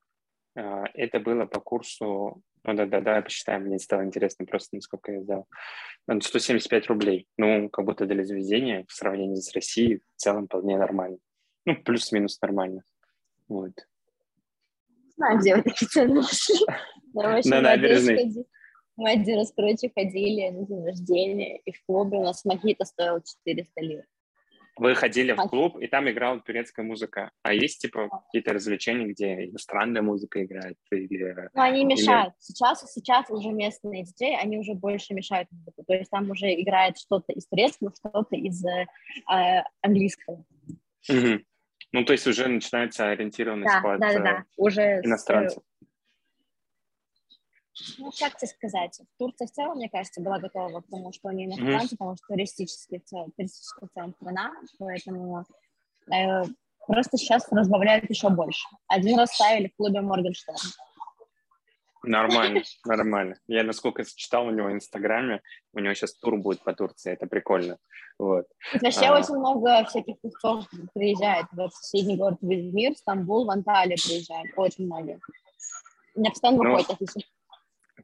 А, 0.56 0.84
это 0.94 1.20
было 1.20 1.46
по 1.46 1.60
курсу... 1.60 2.42
Ну 2.66 2.74
да, 2.74 2.86
да, 2.86 3.00
да, 3.00 3.20
посчитаем, 3.20 3.64
мне 3.64 3.78
стало 3.78 4.04
интересно 4.04 4.46
просто, 4.46 4.76
насколько 4.76 5.12
я 5.12 5.20
взял. 5.20 5.46
175 6.08 6.86
рублей. 6.86 7.26
Ну, 7.36 7.68
как 7.68 7.84
будто 7.84 8.06
для 8.06 8.24
заведения 8.24 8.84
в 8.88 8.92
сравнении 8.92 9.40
с 9.40 9.52
Россией 9.54 9.98
в 9.98 10.16
целом 10.16 10.46
вполне 10.46 10.78
нормально. 10.78 11.18
Ну, 11.66 11.76
плюс-минус 11.82 12.40
нормально. 12.40 12.82
Вот. 13.48 13.72
Знаю, 15.16 15.38
где 15.38 15.56
вы 15.56 15.62
такие 15.62 15.88
цены 15.88 16.14
нашли. 16.14 16.54
На 17.50 17.60
набережной. 17.60 18.46
Мы 18.96 19.10
один 19.10 19.38
раз, 19.38 19.52
короче, 19.54 19.90
ходили 19.94 20.50
на 20.50 20.66
день 20.66 20.86
рождения, 20.86 21.58
и 21.58 21.72
в 21.72 21.84
клубе 21.84 22.18
у 22.18 22.22
нас 22.22 22.44
мохито 22.44 22.84
стоил 22.84 23.20
400 23.20 23.80
лир. 23.80 24.04
Вы 24.76 24.94
ходили 24.94 25.32
в 25.32 25.46
клуб, 25.46 25.76
и 25.78 25.86
там 25.86 26.10
играла 26.10 26.40
турецкая 26.40 26.84
музыка. 26.84 27.30
А 27.42 27.52
есть, 27.52 27.80
типа, 27.80 28.08
какие-то 28.26 28.52
развлечения, 28.52 29.06
где 29.06 29.44
иностранная 29.46 30.02
музыка 30.02 30.44
играет? 30.44 30.76
Или, 30.90 31.48
ну, 31.54 31.62
они 31.62 31.84
мешают. 31.84 32.34
Или... 32.34 32.40
Сейчас, 32.40 32.92
сейчас 32.92 33.30
уже 33.30 33.50
местные 33.50 34.04
диджеи, 34.04 34.36
они 34.40 34.58
уже 34.58 34.74
больше 34.74 35.14
мешают 35.14 35.48
музыку. 35.52 35.84
То 35.86 35.94
есть 35.94 36.10
там 36.10 36.28
уже 36.30 36.52
играет 36.60 36.98
что-то 36.98 37.32
из 37.32 37.46
турецкого, 37.46 37.92
что-то 37.96 38.34
из 38.34 38.64
э, 38.64 38.86
английского. 39.80 40.44
Угу. 41.08 41.44
Ну, 41.92 42.04
то 42.04 42.12
есть 42.12 42.26
уже 42.26 42.48
начинается 42.48 43.08
ориентированность 43.10 43.72
да, 43.72 43.80
под 43.80 44.00
да, 44.00 44.12
да, 44.14 44.18
да. 44.18 44.44
Уже 44.56 45.00
иностранцев. 45.04 45.62
С 45.62 45.73
ну, 47.98 48.10
как 48.18 48.36
тебе 48.36 48.48
сказать, 48.48 49.00
Турция 49.18 49.46
в 49.46 49.50
целом, 49.50 49.76
мне 49.76 49.88
кажется, 49.88 50.20
была 50.20 50.38
готова 50.38 50.80
к 50.80 50.88
тому, 50.88 51.12
что 51.12 51.28
они 51.28 51.46
иностранцы, 51.46 51.94
mm-hmm. 51.94 51.98
потому 51.98 52.16
что 52.16 52.26
туристический, 52.28 53.02
туристическая 53.36 54.12
страна, 54.12 54.52
поэтому 54.78 55.44
э, 56.12 56.42
просто 56.86 57.16
сейчас 57.16 57.50
разбавляют 57.50 58.08
еще 58.08 58.30
больше. 58.30 58.66
Один 58.86 59.18
раз 59.18 59.34
ставили 59.34 59.68
в 59.68 59.76
клубе 59.76 60.00
Моргенштерн. 60.00 60.56
Нормально, 62.04 62.62
нормально. 62.84 63.36
Я, 63.46 63.64
насколько 63.64 64.04
читал 64.04 64.46
у 64.46 64.50
него 64.50 64.68
в 64.68 64.72
Инстаграме, 64.72 65.42
у 65.72 65.80
него 65.80 65.94
сейчас 65.94 66.14
тур 66.14 66.36
будет 66.36 66.62
по 66.62 66.74
Турции, 66.74 67.12
это 67.12 67.26
прикольно. 67.26 67.78
Вот. 68.18 68.46
вообще 68.80 69.06
а... 69.06 69.18
очень 69.18 69.36
много 69.36 69.84
всяких 69.86 70.20
певцов 70.20 70.66
приезжает 70.94 71.46
в 71.52 71.68
соседний 71.70 72.16
город 72.16 72.38
в 72.40 72.52
Измир, 72.52 72.94
Стамбул, 72.96 73.46
в 73.46 73.50
Анталию 73.50 73.96
приезжают, 73.96 74.52
очень 74.56 74.86
много. 74.86 75.18
У 76.14 76.20
меня 76.20 76.30
постоянно 76.30 76.62
ну, 76.62 76.70
выходит 76.70 76.90
афиша. 76.90 77.26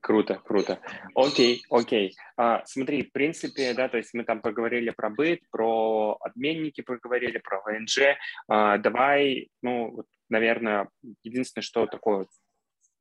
Круто, 0.01 0.41
круто. 0.45 0.81
Окей, 1.15 1.63
окей. 1.71 2.17
А, 2.37 2.63
смотри, 2.65 3.03
в 3.03 3.13
принципе, 3.13 3.75
да, 3.75 3.89
то 3.89 3.99
есть 3.99 4.15
мы 4.15 4.25
там 4.25 4.41
поговорили 4.41 4.91
про 4.91 5.11
быт, 5.11 5.41
про 5.51 6.17
обменники 6.21 6.81
поговорили, 6.81 7.39
про 7.39 7.61
ВНЖ. 7.61 8.17
А, 8.49 8.79
давай, 8.79 9.49
ну, 9.63 10.05
наверное, 10.31 10.89
единственное, 11.23 11.63
что 11.63 11.87
такое 11.87 12.27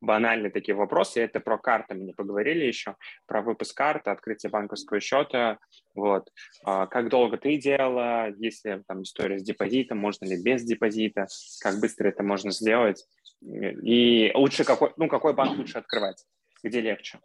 банальные 0.01 0.51
такие 0.51 0.75
вопросы, 0.75 1.21
это 1.21 1.39
про 1.39 1.57
карты 1.57 1.93
мы 1.93 2.03
не 2.03 2.13
поговорили 2.13 2.65
еще, 2.65 2.95
про 3.25 3.41
выпуск 3.41 3.75
карты, 3.75 4.09
открытие 4.09 4.49
банковского 4.49 4.99
счета, 4.99 5.57
вот. 5.93 6.29
А, 6.63 6.88
как 6.88 7.09
долго 7.09 7.38
ты 7.38 7.57
делала, 7.57 8.29
если 8.38 8.83
там 8.88 9.03
история 9.03 9.39
с 9.39 9.43
депозитом, 9.43 9.97
можно 9.97 10.25
ли 10.25 10.41
без 10.41 10.63
депозита, 10.63 11.27
как 11.62 11.79
быстро 11.79 12.09
это 12.09 12.23
можно 12.23 12.51
сделать, 12.51 13.05
и 13.41 14.31
лучше 14.35 14.63
какой, 14.65 14.91
ну, 14.97 15.07
какой 15.07 15.33
банк 15.33 15.57
лучше 15.57 15.77
открывать? 15.77 16.25
Где 16.63 16.82
легче? 16.82 17.19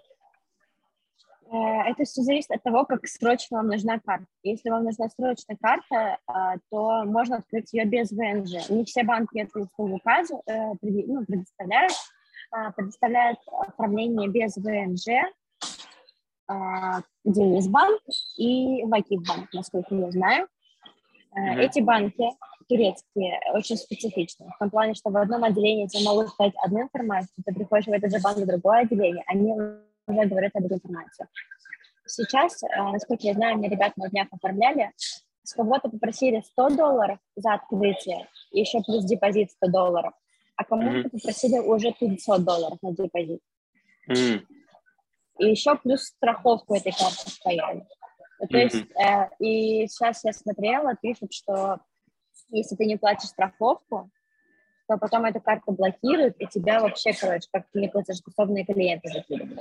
Э, 1.51 1.91
это 1.91 2.05
все 2.05 2.23
зависит 2.23 2.51
от 2.51 2.63
того, 2.63 2.85
как 2.85 3.07
срочно 3.07 3.59
вам 3.59 3.69
нужна 3.69 3.99
карта. 4.01 4.27
Если 4.43 4.71
вам 4.71 4.85
нужна 4.85 5.09
срочная 5.09 5.57
карта, 5.61 6.19
э, 6.27 6.59
то 6.71 7.05
можно 7.05 7.37
открыть 7.37 7.73
ее 7.73 7.85
без 7.85 8.11
ВНЖ. 8.11 8.69
Не 8.71 8.85
все 8.85 9.05
банки 9.05 9.39
эту 9.39 9.63
услугу 9.63 10.01
э, 10.05 10.73
ну, 10.83 11.25
предоставляют. 11.25 11.93
Предоставляют 12.77 13.39
оформление 13.49 14.29
без 14.29 14.57
ВНЖ, 14.57 15.07
Денисбанк 17.25 18.01
и 18.37 18.85
Вакифбанк, 18.85 19.53
насколько 19.53 19.93
я 19.97 20.11
знаю. 20.13 20.47
Mm-hmm. 21.37 21.61
Эти 21.61 21.81
банки 21.81 22.31
турецкие 22.69 23.41
очень 23.53 23.77
специфичны. 23.77 24.47
В 24.55 24.59
том 24.59 24.71
плане, 24.71 24.95
что 24.95 25.11
в 25.11 25.17
одном 25.17 25.45
отделении 25.45 25.87
тебе 25.87 26.05
могут 26.05 26.29
сказать 26.29 26.55
одну 26.65 26.83
информацию, 26.83 27.31
ты 27.45 27.53
приходишь 27.53 27.87
в 27.87 27.93
этот 27.93 28.11
же 28.11 28.21
банк 28.21 28.39
в 28.39 28.47
другое 28.47 28.81
отделение, 28.81 29.25
они 29.27 29.53
уже 29.53 30.29
говорят 30.29 30.53
об 30.55 30.65
этой 30.65 30.77
информации. 30.77 31.27
Сейчас, 32.07 32.63
э, 32.63 32.67
насколько 32.93 33.27
я 33.27 33.35
знаю, 33.35 33.59
мне 33.59 33.69
ребята 33.69 33.95
на 33.97 34.09
днях 34.09 34.29
оформляли, 34.31 34.93
с 35.43 35.53
кого-то 35.55 35.89
попросили 35.89 36.41
100 36.41 36.71
долларов 36.71 37.19
за 37.37 37.55
открытие, 37.55 38.29
и 38.51 38.61
еще 38.61 38.81
плюс 38.83 39.05
депозит 39.05 39.51
100 39.53 39.69
долларов, 39.69 40.13
а 40.57 40.65
кому-то 40.65 41.09
mm-hmm. 41.09 41.11
попросили 41.11 41.59
уже 41.59 41.93
500 41.93 42.45
долларов 42.45 42.79
на 42.83 42.93
депозит. 42.93 43.41
Mm-hmm. 44.11 44.47
И 45.41 45.47
еще 45.51 45.75
плюс 45.77 46.05
страховку 46.05 46.75
этой 46.75 46.93
карты 46.93 47.31
стояли. 47.31 47.85
То 48.49 48.57
mm-hmm. 48.57 48.63
есть, 48.63 48.87
э, 48.97 49.29
и 49.39 49.87
сейчас 49.89 50.25
я 50.25 50.33
смотрела, 50.33 50.95
пишут, 50.97 51.33
что 51.33 51.81
если 52.51 52.77
ты 52.77 52.87
не 52.87 52.97
платишь 52.97 53.29
страховку, 53.29 54.11
то 54.89 54.99
потом 54.99 55.25
эту 55.25 55.41
карту 55.41 55.73
блокируют, 55.73 56.37
и 56.39 56.47
тебя 56.47 56.81
вообще, 56.81 57.13
короче, 57.13 57.49
как 57.53 57.65
неплатежеспособные 57.73 58.65
клиенты 58.65 59.09
закидывают. 59.09 59.61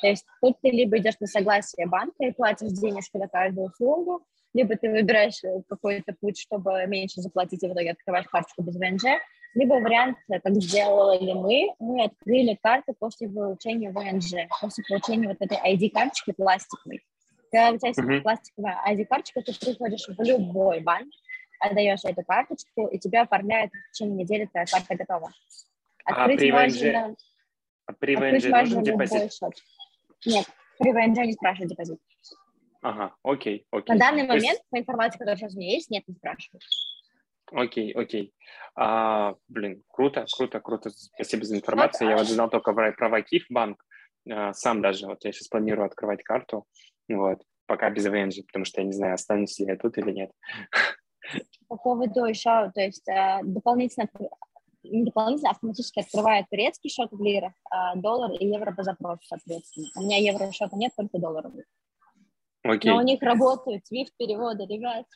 То 0.00 0.06
есть 0.06 0.24
тут 0.40 0.56
ты 0.62 0.70
либо 0.70 0.98
идешь 0.98 1.18
на 1.20 1.26
согласие 1.26 1.86
банка 1.86 2.24
и 2.24 2.32
платишь 2.32 2.70
денежку 2.72 3.18
за 3.18 3.26
каждую 3.26 3.66
услугу, 3.66 4.24
либо 4.54 4.76
ты 4.76 4.90
выбираешь 4.90 5.42
э, 5.44 5.62
какой-то 5.68 6.14
путь, 6.20 6.38
чтобы 6.38 6.84
меньше 6.86 7.20
заплатить, 7.20 7.62
и 7.62 7.68
в 7.68 7.72
итоге 7.72 7.92
открываешь 7.92 8.26
карточку 8.26 8.62
без 8.62 8.76
ВНЖ, 8.76 9.20
либо 9.54 9.74
вариант, 9.74 10.18
э, 10.28 10.40
как 10.40 10.54
сделали 10.56 11.32
мы, 11.32 11.74
мы 11.78 12.04
открыли 12.04 12.58
карты 12.60 12.94
после 12.98 13.28
получения 13.28 13.90
ВНЖ, 13.90 14.48
после 14.60 14.84
получения 14.88 15.28
вот 15.28 15.38
этой 15.40 15.58
ID-карточки 15.58 16.32
пластиковой. 16.32 17.02
Когда 17.50 17.70
у 17.70 17.78
тебя 17.78 17.88
есть 17.88 18.00
uh-huh. 18.00 18.20
пластиковая 18.20 18.78
ID-карточка, 18.88 19.42
ты 19.42 19.52
приходишь 19.58 20.06
в 20.06 20.22
любой 20.22 20.80
банк, 20.80 21.08
отдаешь 21.58 22.04
эту 22.04 22.22
карточку, 22.22 22.86
и 22.86 22.98
тебя 22.98 23.22
оформляют 23.22 23.72
в 23.72 23.92
течение 23.92 24.24
недели, 24.24 24.46
твоя 24.46 24.66
карта 24.66 24.94
готова. 24.94 25.32
А 26.04 26.10
открыть 26.10 26.38
а 26.38 26.40
при 26.40 26.52
можно, 26.52 27.16
а 27.86 27.92
при 27.92 28.16
ВНЖ 28.16 28.44
нужен 28.44 28.82
депозит? 28.82 29.32
Счет. 29.32 29.52
Нет, 30.26 30.46
при 30.78 30.92
ВНЖ 30.92 31.18
не 31.26 31.32
спрашивают 31.32 31.70
депозит. 31.70 31.98
Ага, 32.82 33.14
окей, 33.22 33.66
окей. 33.70 33.94
На 33.94 33.98
данный 33.98 34.22
То 34.22 34.28
момент, 34.28 34.58
есть- 34.58 34.70
по 34.70 34.78
информации, 34.78 35.18
которая 35.18 35.36
сейчас 35.36 35.54
у 35.54 35.58
меня 35.58 35.72
есть, 35.72 35.90
нет, 35.90 36.04
не 36.06 36.14
спрашиваю. 36.14 36.60
Окей, 37.52 37.92
окей. 37.92 38.32
А, 38.76 39.34
блин, 39.48 39.82
круто, 39.88 40.24
круто, 40.32 40.60
круто. 40.60 40.90
Спасибо 40.90 41.44
за 41.44 41.56
информацию. 41.56 42.08
Я 42.08 42.16
вот 42.16 42.28
знал 42.28 42.48
только 42.48 42.72
про, 42.72 42.92
про 42.92 43.08
Вакиф 43.08 43.44
банк. 43.50 43.84
А, 44.30 44.52
сам 44.52 44.80
даже, 44.80 45.06
вот 45.06 45.24
я 45.24 45.32
сейчас 45.32 45.48
планирую 45.48 45.86
открывать 45.86 46.22
карту. 46.22 46.66
Вот, 47.16 47.42
пока 47.66 47.90
без 47.90 48.06
ВНЖ, 48.06 48.44
потому 48.46 48.64
что 48.64 48.80
я 48.80 48.86
не 48.86 48.92
знаю, 48.92 49.14
останусь 49.14 49.58
ли 49.58 49.66
я 49.66 49.76
тут 49.76 49.98
или 49.98 50.12
нет. 50.12 50.30
По 51.68 51.76
поводу 51.76 52.24
еще, 52.24 52.70
то 52.74 52.80
есть 52.80 53.08
э, 53.08 53.40
дополнительно, 53.42 54.08
не 54.82 55.04
дополнительно, 55.04 55.50
автоматически 55.50 56.00
открывает 56.00 56.46
турецкий 56.50 56.90
счет 56.90 57.10
в 57.12 57.22
лирах, 57.22 57.52
а 57.70 57.94
доллар 57.96 58.32
и 58.32 58.46
евро 58.46 58.72
по 58.72 58.82
запросу, 58.82 59.22
соответственно. 59.24 59.86
У 59.96 60.02
меня 60.02 60.16
евро 60.18 60.50
счета 60.50 60.76
нет, 60.76 60.92
только 60.96 61.18
долларовый. 61.18 61.64
Окей, 62.62 62.90
Но 62.90 62.98
у 62.98 63.02
них 63.02 63.22
работают 63.22 63.84
SWIFT-переводы, 63.90 64.66
ребят. 64.66 65.06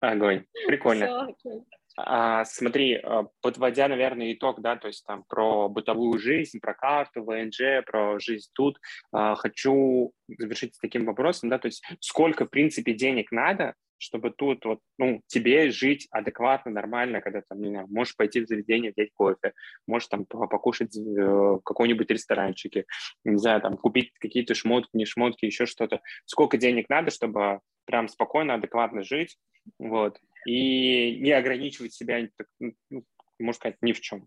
огонь. 0.00 0.44
Прикольно. 0.66 1.06
Всё 1.06 1.20
окей. 1.20 1.64
А, 2.00 2.44
смотри, 2.44 2.94
а, 2.94 3.24
подводя, 3.42 3.88
наверное, 3.88 4.32
итог, 4.32 4.60
да, 4.60 4.76
то 4.76 4.86
есть 4.86 5.04
там 5.04 5.24
про 5.28 5.68
бытовую 5.68 6.18
жизнь, 6.20 6.60
про 6.60 6.72
карту, 6.72 7.24
ВНЖ, 7.24 7.84
про 7.84 8.20
жизнь 8.20 8.48
тут, 8.52 8.78
а, 9.10 9.34
хочу 9.34 10.12
завершить 10.28 10.76
с 10.76 10.78
таким 10.78 11.04
вопросом, 11.06 11.48
да, 11.48 11.58
то 11.58 11.66
есть 11.66 11.82
сколько, 12.00 12.46
в 12.46 12.50
принципе, 12.50 12.92
денег 12.92 13.32
надо, 13.32 13.74
чтобы 13.98 14.30
тут 14.30 14.64
вот, 14.64 14.78
ну, 14.96 15.22
тебе 15.26 15.72
жить 15.72 16.06
адекватно, 16.12 16.70
нормально, 16.70 17.20
когда 17.20 17.42
там, 17.48 17.60
не 17.60 17.70
знаю, 17.70 17.88
можешь 17.90 18.14
пойти 18.14 18.42
в 18.42 18.46
заведение, 18.46 18.92
взять 18.96 19.12
кофе, 19.12 19.54
можешь 19.88 20.06
там 20.06 20.24
по- 20.24 20.46
покушать 20.46 20.96
э, 20.96 21.00
в 21.00 21.60
каком-нибудь 21.64 22.08
ресторанчике, 22.08 22.84
не 23.24 23.38
знаю, 23.38 23.60
там 23.60 23.76
купить 23.76 24.12
какие-то 24.20 24.54
шмотки, 24.54 24.90
не 24.92 25.04
шмотки, 25.04 25.46
еще 25.46 25.66
что-то. 25.66 26.00
Сколько 26.26 26.58
денег 26.58 26.88
надо, 26.88 27.10
чтобы 27.10 27.58
прям 27.86 28.06
спокойно, 28.06 28.54
адекватно 28.54 29.02
жить, 29.02 29.36
вот, 29.80 30.20
и 30.48 31.20
не 31.20 31.32
ограничивать 31.32 31.92
себя, 31.92 32.26
ну, 32.58 33.04
можно 33.38 33.52
сказать, 33.52 33.76
ни 33.82 33.92
в 33.92 34.00
чем. 34.00 34.26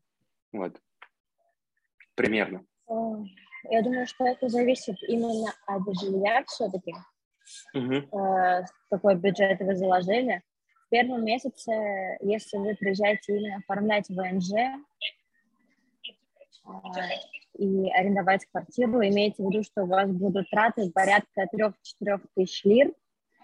Вот. 0.52 0.80
Примерно. 2.14 2.64
Я 3.70 3.82
думаю, 3.82 4.06
что 4.06 4.26
это 4.26 4.48
зависит 4.48 4.98
именно 5.08 5.52
от 5.66 5.82
жилья 6.00 6.44
все-таки. 6.46 6.94
Мгм. 7.74 8.08
э, 8.16 8.66
какой 8.92 9.16
бюджет 9.16 9.60
вы 9.62 9.76
заложили. 9.76 10.44
В 10.86 10.90
первом 10.90 11.26
месяце, 11.26 12.18
если 12.22 12.58
вы 12.58 12.76
приезжаете 12.76 13.38
именно 13.38 13.58
оформлять 13.58 14.08
ВНЖ 14.10 14.52
э, 14.54 14.80
и 17.58 17.90
арендовать 17.92 18.46
квартиру, 18.46 19.02
имейте 19.02 19.44
в 19.44 19.50
виду, 19.50 19.64
что 19.64 19.84
у 19.84 19.88
вас 19.88 20.10
будут 20.12 20.50
траты 20.52 20.92
порядка 20.92 21.48
3-4 21.52 22.22
тысяч 22.36 22.64
лир 22.64 22.94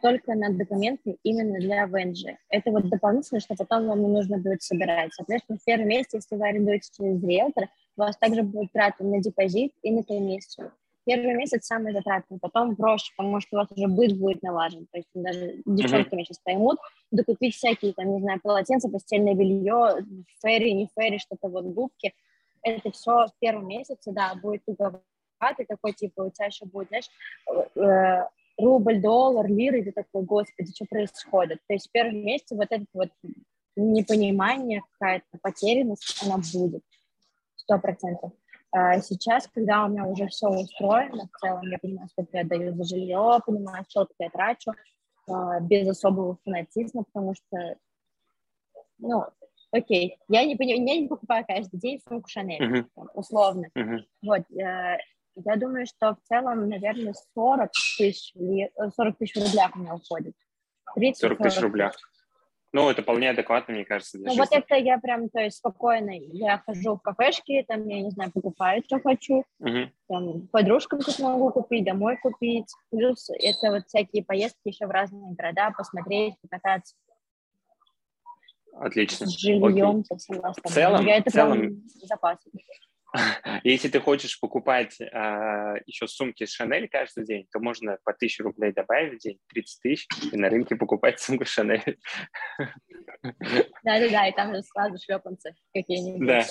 только 0.07 0.35
на 0.35 0.53
документы 0.53 1.17
именно 1.23 1.59
для 1.59 1.85
ВНЖ. 1.85 2.37
Это 2.49 2.71
вот 2.71 2.87
дополнительно, 2.87 3.41
что 3.41 3.55
потом 3.55 3.87
вам 3.87 4.01
не 4.01 4.07
нужно 4.07 4.37
будет 4.37 4.61
собирать. 4.61 5.11
Соответственно, 5.13 5.59
в 5.59 5.65
первом 5.65 5.89
месяце, 5.89 6.17
если 6.17 6.35
вы 6.37 6.47
арендуете 6.47 6.89
через 6.95 7.21
риэлтора, 7.21 7.67
у 7.97 8.01
вас 8.01 8.15
также 8.15 8.43
будут 8.43 8.71
траты 8.71 9.03
на 9.03 9.19
депозит 9.21 9.73
и 9.81 9.91
на 9.91 10.03
комиссию. 10.03 10.71
Первый 11.05 11.35
месяц 11.35 11.65
самый 11.65 11.91
затратный, 11.91 12.39
потом 12.39 12.77
проще, 12.77 13.11
потому 13.17 13.41
что 13.41 13.57
у 13.57 13.59
вас 13.59 13.67
уже 13.75 13.87
быт 13.87 14.17
будет 14.17 14.41
налажен. 14.43 14.87
То 14.91 14.97
есть 14.97 15.09
даже 15.13 15.61
девчонки 15.65 16.13
меня 16.13 16.23
сейчас 16.23 16.39
поймут, 16.39 16.77
докупить 17.11 17.55
всякие, 17.55 17.91
там, 17.91 18.13
не 18.13 18.21
знаю, 18.21 18.39
полотенца, 18.41 18.89
постельное 18.89 19.33
белье, 19.33 20.05
ферри, 20.41 20.73
не 20.73 20.89
ферри, 20.97 21.17
что-то 21.17 21.49
вот 21.49 21.65
губки. 21.65 22.13
Это 22.61 22.91
все 22.91 23.27
в 23.27 23.31
первом 23.39 23.67
месяце, 23.67 24.13
да, 24.13 24.35
будет 24.41 24.63
туговато, 24.65 25.01
такой, 25.67 25.91
типа, 25.91 26.21
у 26.21 26.29
тебя 26.29 26.45
еще 26.45 26.65
будет, 26.65 26.87
знаешь, 26.87 27.09
э, 27.75 28.27
рубль, 28.57 29.01
доллар, 29.01 29.47
лиры, 29.47 29.79
и 29.79 29.83
ты 29.83 29.91
такой, 29.91 30.23
господи, 30.23 30.73
что 30.73 30.85
происходит? 30.85 31.59
То 31.67 31.73
есть 31.73 31.87
в 31.89 31.91
первом 31.91 32.23
месяце 32.23 32.55
вот 32.55 32.67
это 32.69 32.85
вот 32.93 33.09
непонимание, 33.75 34.81
какая-то 34.93 35.37
потерянность, 35.41 36.21
она 36.25 36.37
будет, 36.53 36.83
сто 37.55 37.77
процентов. 37.79 38.31
А 38.71 38.99
сейчас, 38.99 39.47
когда 39.47 39.85
у 39.85 39.89
меня 39.89 40.05
уже 40.05 40.27
все 40.27 40.47
устроено, 40.49 41.29
в 41.31 41.39
целом 41.39 41.61
я 41.69 41.77
понимаю, 41.77 42.09
сколько 42.09 42.37
я 42.37 42.43
даю 42.43 42.73
за 42.75 42.83
жилье, 42.83 43.39
понимаю, 43.45 43.85
сколько 43.87 44.13
я 44.19 44.29
трачу, 44.29 44.71
а, 45.27 45.59
без 45.61 45.87
особого 45.87 46.37
фанатизма, 46.43 47.03
потому 47.03 47.33
что, 47.33 47.77
ну, 48.97 49.23
окей, 49.71 50.17
я 50.27 50.43
не, 50.45 50.55
пони- 50.55 50.73
я 50.73 50.99
не 50.99 51.07
покупаю 51.07 51.45
каждый 51.47 51.79
день 51.79 52.01
сумку 52.07 52.27
Шанель, 52.27 52.85
там, 52.95 53.09
условно. 53.13 53.67
Мгм. 53.75 54.05
Вот, 54.21 54.41
э, 54.51 54.97
я 55.45 55.55
думаю, 55.55 55.85
что 55.85 56.15
в 56.15 56.27
целом, 56.27 56.67
наверное, 56.69 57.13
40 57.33 57.71
тысяч, 57.97 58.33
ли- 58.35 58.69
э, 58.75 58.89
40 58.95 59.17
тысяч 59.17 59.35
в 59.35 59.43
рублях 59.45 59.75
у 59.75 59.79
меня 59.79 59.95
уходит. 59.95 60.35
30 60.95 61.21
40 61.21 61.37
тысяч 61.39 61.61
рублях. 61.61 61.95
Ну, 62.73 62.89
это 62.89 63.01
вполне 63.01 63.29
адекватно, 63.29 63.73
мне 63.73 63.85
кажется, 63.85 64.17
Ну, 64.17 64.25
вот 64.35 64.49
жизни. 64.49 64.57
это 64.57 64.75
я 64.75 64.97
прям, 64.99 65.29
то 65.29 65.39
есть, 65.39 65.57
спокойно, 65.57 66.11
я 66.11 66.57
хожу 66.65 66.95
в 66.95 67.01
кафешки, 67.01 67.63
там, 67.67 67.87
я 67.87 68.01
не 68.01 68.11
знаю, 68.11 68.31
покупаю, 68.31 68.83
что 68.85 68.99
хочу, 68.99 69.45
Мгм. 69.59 69.91
там, 70.09 70.47
подружкам 70.47 70.99
тут 70.99 71.17
могу 71.19 71.49
купить, 71.51 71.85
домой 71.85 72.17
купить, 72.17 72.67
плюс 72.91 73.29
это 73.29 73.71
вот 73.71 73.87
всякие 73.87 74.23
поездки 74.23 74.59
еще 74.67 74.85
в 74.85 74.91
разные 74.91 75.33
города, 75.33 75.71
посмотреть, 75.77 76.35
покататься 76.41 76.95
Отлично. 78.73 79.25
с 79.25 79.37
жильем, 79.39 80.03
со 80.03 80.17
всем 80.17 80.43
остальным. 80.45 80.73
целом- 80.73 81.05
я 81.05 81.17
это 81.17 81.29
в 81.29 81.33
целом- 81.33 81.83
запас. 82.03 82.37
Если 83.63 83.89
ты 83.89 83.99
хочешь 83.99 84.39
покупать 84.39 84.99
а, 85.13 85.75
еще 85.85 86.07
сумки 86.07 86.45
с 86.45 86.51
Шанель 86.51 86.87
каждый 86.89 87.25
день, 87.25 87.47
то 87.51 87.59
можно 87.59 87.97
по 88.03 88.11
1000 88.11 88.43
рублей 88.43 88.71
добавить 88.71 89.19
в 89.19 89.23
день, 89.23 89.39
30 89.49 89.81
тысяч, 89.81 90.07
и 90.31 90.37
на 90.37 90.49
рынке 90.49 90.75
покупать 90.75 91.19
сумку 91.19 91.45
Шанель. 91.45 91.97
Да-да-да, 93.83 94.27
и 94.27 94.35
там 94.35 94.55
же 94.55 94.61
сразу 94.63 94.97
шлепанцы 95.03 95.55
какие-нибудь. 95.73 96.27
Да. 96.27 96.41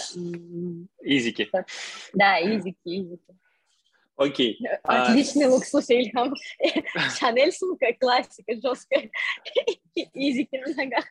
Изики. 1.02 1.50
Да, 2.12 2.38
изики, 2.40 2.78
изики. 2.84 3.36
Окей. 4.16 4.58
А- 4.82 5.10
Отличный 5.10 5.46
лук, 5.46 5.64
слушай, 5.64 6.02
Ильям. 6.02 6.34
Шанель 7.18 7.52
сумка, 7.52 7.92
классика, 7.98 8.54
жесткая. 8.54 9.10
Изики 9.94 10.56
на 10.56 10.74
ногах. 10.74 11.04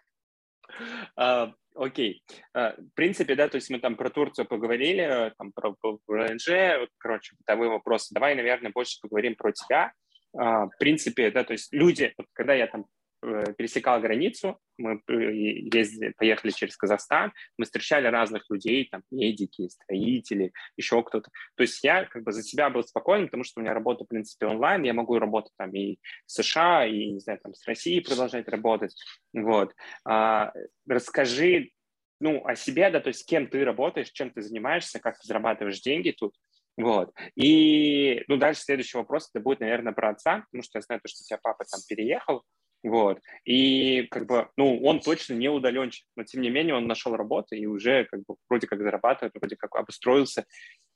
Окей. 1.75 2.23
А, 2.53 2.73
В 2.77 2.93
принципе, 2.95 3.35
да, 3.35 3.49
то 3.49 3.55
есть 3.55 3.69
мы 3.69 3.79
там 3.79 3.95
про 3.95 4.09
Турцию 4.09 4.47
поговорили, 4.47 5.33
там 5.37 5.51
про 5.51 5.75
ВНЖ, 6.07 6.87
короче, 6.97 7.35
бытовые 7.37 7.69
вопросы. 7.69 8.13
Давай, 8.13 8.35
наверное, 8.35 8.71
больше 8.71 8.99
поговорим 9.01 9.35
про 9.35 9.51
тебя. 9.51 9.91
А, 10.37 10.67
В 10.67 10.77
принципе, 10.79 11.31
да, 11.31 11.43
то 11.43 11.53
есть 11.53 11.73
люди, 11.73 12.13
вот 12.17 12.27
когда 12.33 12.53
я 12.53 12.67
там 12.67 12.81
э, 12.81 12.85
пересекал 13.21 13.99
границу, 13.99 14.59
мы 14.77 15.01
э, 15.07 15.13
ездили, 15.13 16.13
поехали 16.17 16.51
через 16.51 16.75
Казахстан, 16.77 17.31
мы 17.57 17.65
встречали 17.65 18.07
разных 18.07 18.43
людей, 18.49 18.87
там, 18.89 19.03
медики, 19.11 19.67
строители, 19.69 20.51
еще 20.77 21.01
кто-то. 21.03 21.29
То 21.55 21.63
есть 21.63 21.83
я 21.83 22.05
как 22.05 22.23
бы 22.23 22.31
за 22.31 22.43
себя 22.43 22.69
был 22.69 22.83
спокоен, 22.83 23.25
потому 23.25 23.43
что 23.43 23.59
у 23.59 23.63
меня 23.63 23.73
работа, 23.73 24.03
в 24.03 24.07
принципе, 24.07 24.47
онлайн, 24.47 24.83
я 24.83 24.93
могу 24.93 25.17
работать 25.17 25.53
там 25.57 25.73
и 25.73 25.97
в 26.25 26.31
США, 26.31 26.85
и, 26.85 27.11
не 27.11 27.19
знаю, 27.19 27.39
там, 27.41 27.53
с 27.53 27.65
Россией 27.67 28.01
продолжать 28.01 28.47
работать, 28.47 28.95
вот. 29.33 29.73
А, 30.03 30.51
расскажи, 30.87 31.71
ну, 32.19 32.45
о 32.45 32.55
себе, 32.55 32.89
да, 32.89 32.99
то 32.99 33.09
есть 33.09 33.21
с 33.21 33.25
кем 33.25 33.47
ты 33.47 33.63
работаешь, 33.63 34.11
чем 34.11 34.31
ты 34.31 34.41
занимаешься, 34.41 34.99
как 34.99 35.19
ты 35.19 35.27
зарабатываешь 35.27 35.81
деньги 35.81 36.11
тут, 36.11 36.33
вот. 36.77 37.13
И, 37.35 38.23
ну, 38.27 38.37
дальше 38.37 38.61
следующий 38.61 38.97
вопрос, 38.97 39.29
это 39.33 39.41
будет, 39.41 39.61
наверное, 39.61 39.93
про 39.93 40.09
отца, 40.09 40.45
потому 40.51 40.63
что 40.63 40.77
я 40.77 40.81
знаю, 40.81 41.01
то, 41.01 41.07
что 41.07 41.21
у 41.21 41.25
тебя 41.25 41.39
папа 41.41 41.63
там 41.65 41.79
переехал, 41.87 42.43
вот. 42.83 43.19
И, 43.45 44.03
как 44.11 44.27
бы, 44.27 44.49
ну, 44.57 44.79
он 44.83 44.99
точно 44.99 45.33
не 45.33 45.49
удаленщик, 45.49 46.05
но, 46.15 46.23
тем 46.23 46.41
не 46.41 46.49
менее, 46.49 46.75
он 46.75 46.87
нашел 46.87 47.15
работу 47.15 47.55
и 47.55 47.65
уже, 47.65 48.05
как 48.05 48.21
бы, 48.25 48.35
вроде 48.49 48.67
как 48.67 48.81
зарабатывает, 48.81 49.33
вроде 49.35 49.55
как 49.55 49.75
обустроился, 49.75 50.45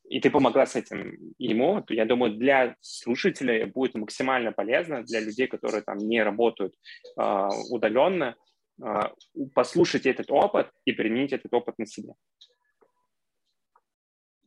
и 0.10 0.20
ты 0.20 0.32
помогла 0.32 0.66
с 0.66 0.76
этим 0.76 1.34
ему, 1.38 1.84
я 1.90 2.06
думаю, 2.06 2.34
для 2.34 2.76
слушателей 2.82 3.66
будет 3.66 3.94
максимально 3.94 4.52
полезно, 4.52 5.04
для 5.04 5.20
людей, 5.20 5.48
которые 5.48 5.84
там 5.84 5.98
не 5.98 6.24
работают 6.24 6.74
э, 7.20 7.48
удаленно, 7.70 8.36
э, 8.84 9.02
послушать 9.54 10.08
этот 10.08 10.32
опыт 10.32 10.72
и 10.86 10.94
применить 10.94 11.32
этот 11.32 11.54
опыт 11.54 11.78
на 11.78 11.86
себе. 11.86 12.14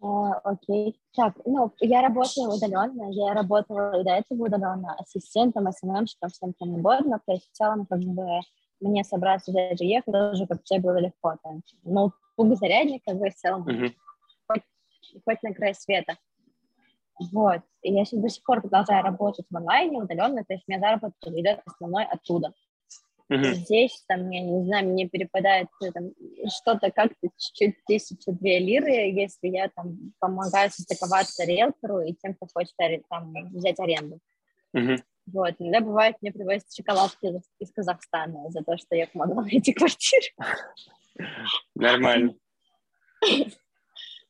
А, 0.03 0.33
Окей. 0.45 1.01
Так, 1.15 1.35
ну, 1.45 1.73
я 1.79 2.03
работаю 2.03 2.51
удаленно, 2.51 3.09
я 3.11 3.35
работала 3.35 4.01
и 4.01 4.05
до 4.05 4.11
этого 4.11 4.47
удаленно 4.47 4.97
ассистентом, 4.99 5.71
СММщиком, 5.71 6.31
всем 6.31 6.53
кем 6.55 6.75
угодно, 6.75 7.21
то 7.25 7.33
есть 7.33 7.49
в 7.49 7.53
целом 7.53 7.87
как 7.87 8.01
бы 8.01 8.41
мне 8.81 9.05
собраться 9.05 9.53
даже 9.53 9.85
ехать 9.85 10.13
тоже 10.13 10.47
как 10.49 10.65
все 10.65 10.81
было 10.81 10.99
легко. 10.99 11.37
Там, 11.45 11.63
ноутбук, 11.85 12.59
зарядник, 12.59 13.05
как 13.05 13.17
бы 13.17 13.31
в 13.31 13.35
целом 13.37 13.63
Мгм. 13.63 13.95
хоть, 14.49 14.63
хоть 15.25 15.43
на 15.45 15.55
край 15.55 15.75
света. 15.75 16.17
Вот. 17.31 17.61
И 17.83 17.93
я 17.93 18.05
сейчас 18.05 18.21
до 18.21 18.29
сих 18.29 18.43
пор 18.43 18.61
продолжаю 18.61 19.05
работать 19.05 19.47
в 19.49 19.57
онлайне, 19.57 20.03
удаленно, 20.03 20.45
то 20.45 20.55
есть 20.55 20.65
у 20.67 20.73
меня 20.73 20.81
заработок 20.81 21.15
идет 21.27 21.63
основной 21.65 22.05
оттуда. 22.07 22.53
Мгм. 23.33 23.55
Здесь, 23.55 24.05
там, 24.07 24.29
я 24.29 24.41
не 24.41 24.63
знаю, 24.67 24.91
мне 24.91 25.09
перепадает 25.09 25.69
э, 25.83 25.91
там, 25.91 26.11
что-то 26.55 26.91
как-то 26.91 27.29
чуть-чуть 27.39 27.83
тысяча-две 27.87 28.59
лиры, 28.59 28.91
если 28.91 29.49
я 29.49 29.71
там 29.75 30.13
помогаю 30.19 30.71
состыковаться 30.71 31.43
риэлтору 31.45 32.01
и 32.01 32.13
тем, 32.13 32.35
кто 32.35 32.47
хочет 32.53 32.75
там, 33.09 33.33
взять 33.55 33.81
аренду. 33.81 34.19
Мгм. 34.75 35.03
Вот, 35.33 35.55
иногда 35.59 35.81
бывает, 35.81 36.17
мне 36.21 36.31
привозят 36.31 36.71
шоколадки 36.75 37.25
из, 37.25 37.43
из 37.59 37.73
Казахстана 37.73 38.51
за 38.51 38.63
то, 38.63 38.77
что 38.77 38.97
я 38.97 39.07
помогла 39.07 39.43
найти 39.51 39.73
квартиру. 39.73 40.27
Нормально. 41.75 42.35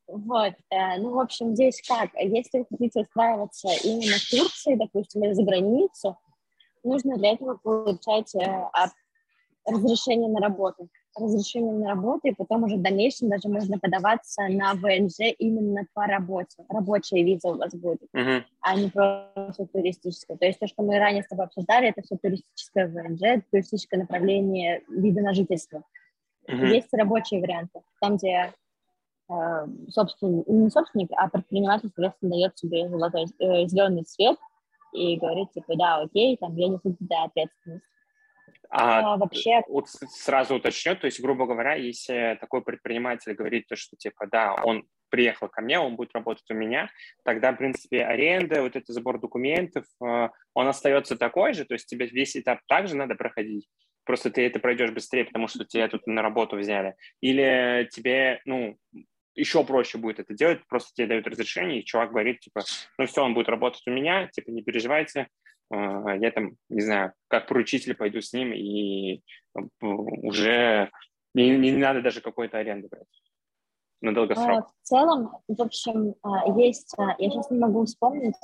Вот, 0.07 0.55
э, 0.71 0.99
ну, 0.99 1.11
в 1.11 1.19
общем, 1.19 1.57
здесь 1.57 1.83
как? 1.89 2.11
Если 2.15 2.61
вы 2.61 2.67
хотите 2.71 3.01
устраиваться 3.01 3.69
именно 3.83 4.15
в 4.17 4.31
Турции, 4.31 4.77
допустим, 4.77 5.25
или 5.25 5.33
за 5.33 5.43
границу, 5.43 6.17
нужно 6.85 7.17
для 7.17 7.33
этого 7.33 7.57
получать 7.63 8.35
э, 8.35 8.69
разрешение 9.67 10.29
на 10.29 10.41
работу. 10.41 10.89
Разрешение 11.15 11.75
на 11.75 11.91
работу, 11.91 12.21
и 12.25 12.35
потом 12.35 12.65
уже 12.65 12.77
в 12.77 12.83
дальнейшем 12.83 13.29
даже 13.29 13.49
можно 13.49 13.79
подаваться 13.79 14.49
на 14.49 14.73
ВНЖ 14.73 15.35
именно 15.39 15.85
по 15.93 16.07
работе. 16.07 16.65
Рабочая 16.71 17.23
виза 17.23 17.49
у 17.49 17.59
вас 17.59 17.75
будет, 17.75 18.01
uh-huh. 18.17 18.43
а 18.63 18.77
не 18.77 18.89
просто 18.89 19.67
туристическая. 19.67 20.39
То 20.39 20.47
есть 20.47 20.59
то, 20.59 20.67
что 20.67 20.83
мы 20.83 20.99
ранее 20.99 21.23
с 21.23 21.29
тобой 21.29 21.47
обсуждали, 21.47 21.91
это 21.91 22.01
все 22.01 22.17
туристическое 22.17 22.89
ВНЖ, 22.89 23.45
туристическое 23.51 24.01
направление 24.01 24.83
вида 24.89 25.21
на 25.21 25.35
жительство. 25.35 25.83
Uh-huh. 26.49 26.67
Есть 26.69 26.89
рабочие 26.93 27.43
варианты, 27.43 27.83
там, 28.01 28.17
где 28.17 28.51
э, 29.29 29.67
собственник, 29.91 30.47
не 30.47 30.71
собственник, 30.71 31.11
а 31.15 31.29
предприниматель, 31.29 31.91
соответственно, 31.95 32.33
дает 32.33 32.59
себе 32.59 32.89
золотой, 32.89 33.27
э, 33.39 33.67
зеленый 33.67 34.07
свет 34.07 34.39
и 34.93 35.17
говорит, 35.17 35.53
типа, 35.53 35.77
да, 35.77 36.01
окей, 36.01 36.37
там, 36.37 36.57
я 36.57 36.69
несу 36.69 36.97
за 37.01 37.25
ответственность. 37.25 37.85
А, 38.71 39.15
а 39.15 39.17
вообще... 39.19 39.63
Вот 39.69 39.89
сразу 39.89 40.55
уточню, 40.55 40.97
то 40.97 41.07
есть, 41.07 41.21
грубо 41.21 41.47
говоря, 41.47 41.75
если 41.75 42.39
такой 42.41 42.63
предприниматель 42.63 43.35
говорит, 43.35 43.67
то, 43.69 43.77
что 43.77 43.97
типа, 43.97 44.27
да, 44.27 44.55
он 44.65 44.85
приехал 45.11 45.49
ко 45.49 45.61
мне, 45.61 45.79
он 45.79 45.95
будет 45.95 46.15
работать 46.15 46.51
у 46.51 46.55
меня, 46.55 46.91
тогда, 47.23 47.53
в 47.53 47.57
принципе, 47.57 48.03
аренда, 48.03 48.63
вот 48.63 48.75
этот 48.75 48.89
сбор 48.89 49.21
документов, 49.21 49.85
э, 50.03 50.29
он 50.55 50.69
остается 50.69 51.17
такой 51.17 51.53
же, 51.53 51.67
то 51.67 51.75
есть 51.75 51.87
тебе 51.87 52.07
весь 52.07 52.35
этап 52.35 52.61
также 52.67 52.97
надо 52.97 53.15
проходить, 53.15 53.69
просто 54.05 54.31
ты 54.31 54.47
это 54.47 54.59
пройдешь 54.59 54.91
быстрее, 54.91 55.27
потому 55.27 55.49
что 55.49 55.67
тебя 55.67 55.89
тут 55.89 56.07
на 56.07 56.23
работу 56.23 56.57
взяли, 56.57 56.95
или 57.21 57.87
тебе, 57.93 58.41
ну, 58.47 58.79
еще 59.35 59.65
проще 59.65 59.99
будет 59.99 60.21
это 60.21 60.35
делать, 60.35 60.61
просто 60.69 60.93
тебе 60.95 61.09
дают 61.09 61.27
разрешение, 61.27 61.81
и 61.81 61.85
чувак 61.85 62.11
говорит, 62.11 62.41
типа, 62.41 62.63
ну 62.99 63.07
все, 63.07 63.25
он 63.25 63.35
будет 63.35 63.49
работать 63.49 63.83
у 63.87 63.91
меня, 63.91 64.29
типа, 64.29 64.51
не 64.51 64.63
переживайте, 64.63 65.29
а, 65.71 66.17
я 66.17 66.31
там, 66.31 66.57
не 66.69 66.81
знаю, 66.83 67.13
как 67.29 67.49
поручитель 67.49 67.95
пойду 67.95 68.21
с 68.21 68.33
ним, 68.33 68.53
и 68.53 69.23
уже 69.91 70.91
не, 71.35 71.57
не 71.57 71.73
надо 71.73 72.03
даже 72.03 72.21
какой-то 72.21 72.59
аренды 72.59 72.89
брать 72.89 73.07
на 74.01 74.15
долгосрок. 74.15 74.49
А, 74.49 74.63
в 74.63 74.73
целом, 74.83 75.31
в 75.49 75.63
общем, 75.63 76.15
а, 76.23 76.59
есть, 76.59 76.95
я 77.19 77.31
сейчас 77.31 77.51
не 77.51 77.59
могу 77.59 77.85
вспомнить, 77.87 78.35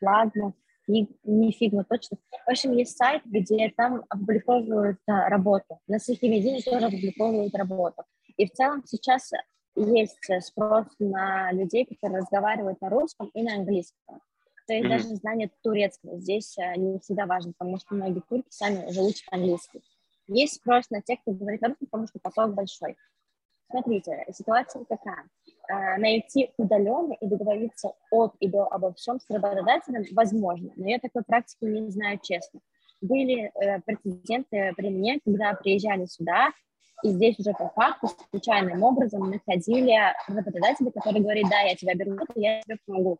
ладно, 0.00 0.54
не 0.88 1.52
фигма 1.52 1.84
точно. 1.84 2.18
В 2.46 2.50
общем, 2.50 2.72
есть 2.72 2.96
сайт, 2.96 3.22
где 3.24 3.72
там 3.76 4.04
опубликовывают 4.08 4.98
работу. 5.06 5.78
На 5.86 5.98
Сахивидине 5.98 6.60
тоже 6.60 6.86
опубликовывают 6.86 7.54
работу. 7.54 8.04
И 8.36 8.46
в 8.46 8.52
целом 8.52 8.82
сейчас 8.86 9.32
есть 9.74 10.28
спрос 10.40 10.86
на 10.98 11.52
людей, 11.52 11.86
которые 11.86 12.20
разговаривают 12.20 12.80
на 12.80 12.90
русском 12.90 13.28
и 13.34 13.42
на 13.42 13.54
английском. 13.54 14.20
То 14.66 14.74
есть 14.74 14.86
mm-hmm. 14.86 14.88
даже 14.88 15.16
знание 15.16 15.50
турецкого 15.62 16.18
здесь 16.18 16.56
э, 16.58 16.76
не 16.76 16.98
всегда 17.00 17.26
важно, 17.26 17.52
потому 17.58 17.78
что 17.78 17.94
многие 17.94 18.20
турки 18.20 18.46
сами 18.50 18.86
уже 18.86 19.00
учат 19.00 19.24
английский. 19.30 19.82
Есть 20.28 20.54
спрос 20.54 20.88
на 20.90 21.02
тех, 21.02 21.20
кто 21.20 21.32
говорит 21.32 21.60
на 21.62 21.68
русском, 21.68 21.88
потому 21.88 22.06
что 22.06 22.18
поток 22.20 22.54
большой. 22.54 22.96
Смотрите, 23.70 24.24
ситуация 24.32 24.84
такая. 24.84 25.28
Э, 25.68 25.98
найти 25.98 26.52
удаленно 26.58 27.14
и 27.14 27.26
договориться 27.26 27.92
от 28.10 28.34
и 28.38 28.48
до 28.48 28.66
обо 28.66 28.92
всем 28.94 29.18
с 29.18 29.28
работодателем 29.28 30.04
возможно, 30.12 30.72
но 30.76 30.88
я 30.88 30.98
такой 30.98 31.22
практики 31.24 31.64
не 31.64 31.90
знаю 31.90 32.20
честно. 32.22 32.60
Были 33.00 33.50
э, 33.54 33.80
прецеденты 33.80 34.72
при 34.76 34.90
мне, 34.90 35.18
когда 35.24 35.54
приезжали 35.54 36.04
сюда, 36.04 36.50
и 37.02 37.08
здесь 37.10 37.38
уже 37.38 37.52
по 37.52 37.68
факту 37.68 38.08
случайным 38.30 38.82
образом 38.82 39.30
находили 39.30 39.96
работодателя, 40.28 40.90
который 40.90 41.20
говорит, 41.20 41.46
да, 41.50 41.60
я 41.60 41.74
тебя 41.74 41.94
беру, 41.94 42.16
я 42.34 42.60
тебе 42.62 42.78
помогу 42.86 43.18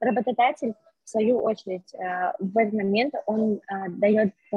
работодатель, 0.00 0.74
в 1.04 1.08
свою 1.08 1.38
очередь, 1.38 1.94
э, 1.94 2.32
в 2.38 2.56
этот 2.56 2.74
момент 2.74 3.14
он 3.26 3.56
э, 3.56 3.88
дает, 3.90 4.32
э, 4.52 4.56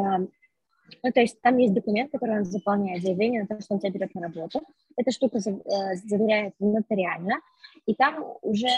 ну, 1.04 1.12
то 1.14 1.20
есть 1.20 1.42
там 1.42 1.58
есть 1.58 1.74
документ, 1.74 2.12
который 2.12 2.38
он 2.38 2.46
заполняет, 2.46 3.02
заявление 3.02 3.42
на 3.42 3.48
то, 3.48 3.62
что 3.62 3.74
он 3.74 3.80
тебя 3.80 3.92
берет 3.92 4.16
на 4.16 4.22
работу. 4.22 4.62
Эта 4.96 5.12
штука 5.12 5.40
заверяет 5.40 6.54
нотариально, 6.60 7.42
и 7.86 7.94
там 7.94 8.24
уже 8.42 8.70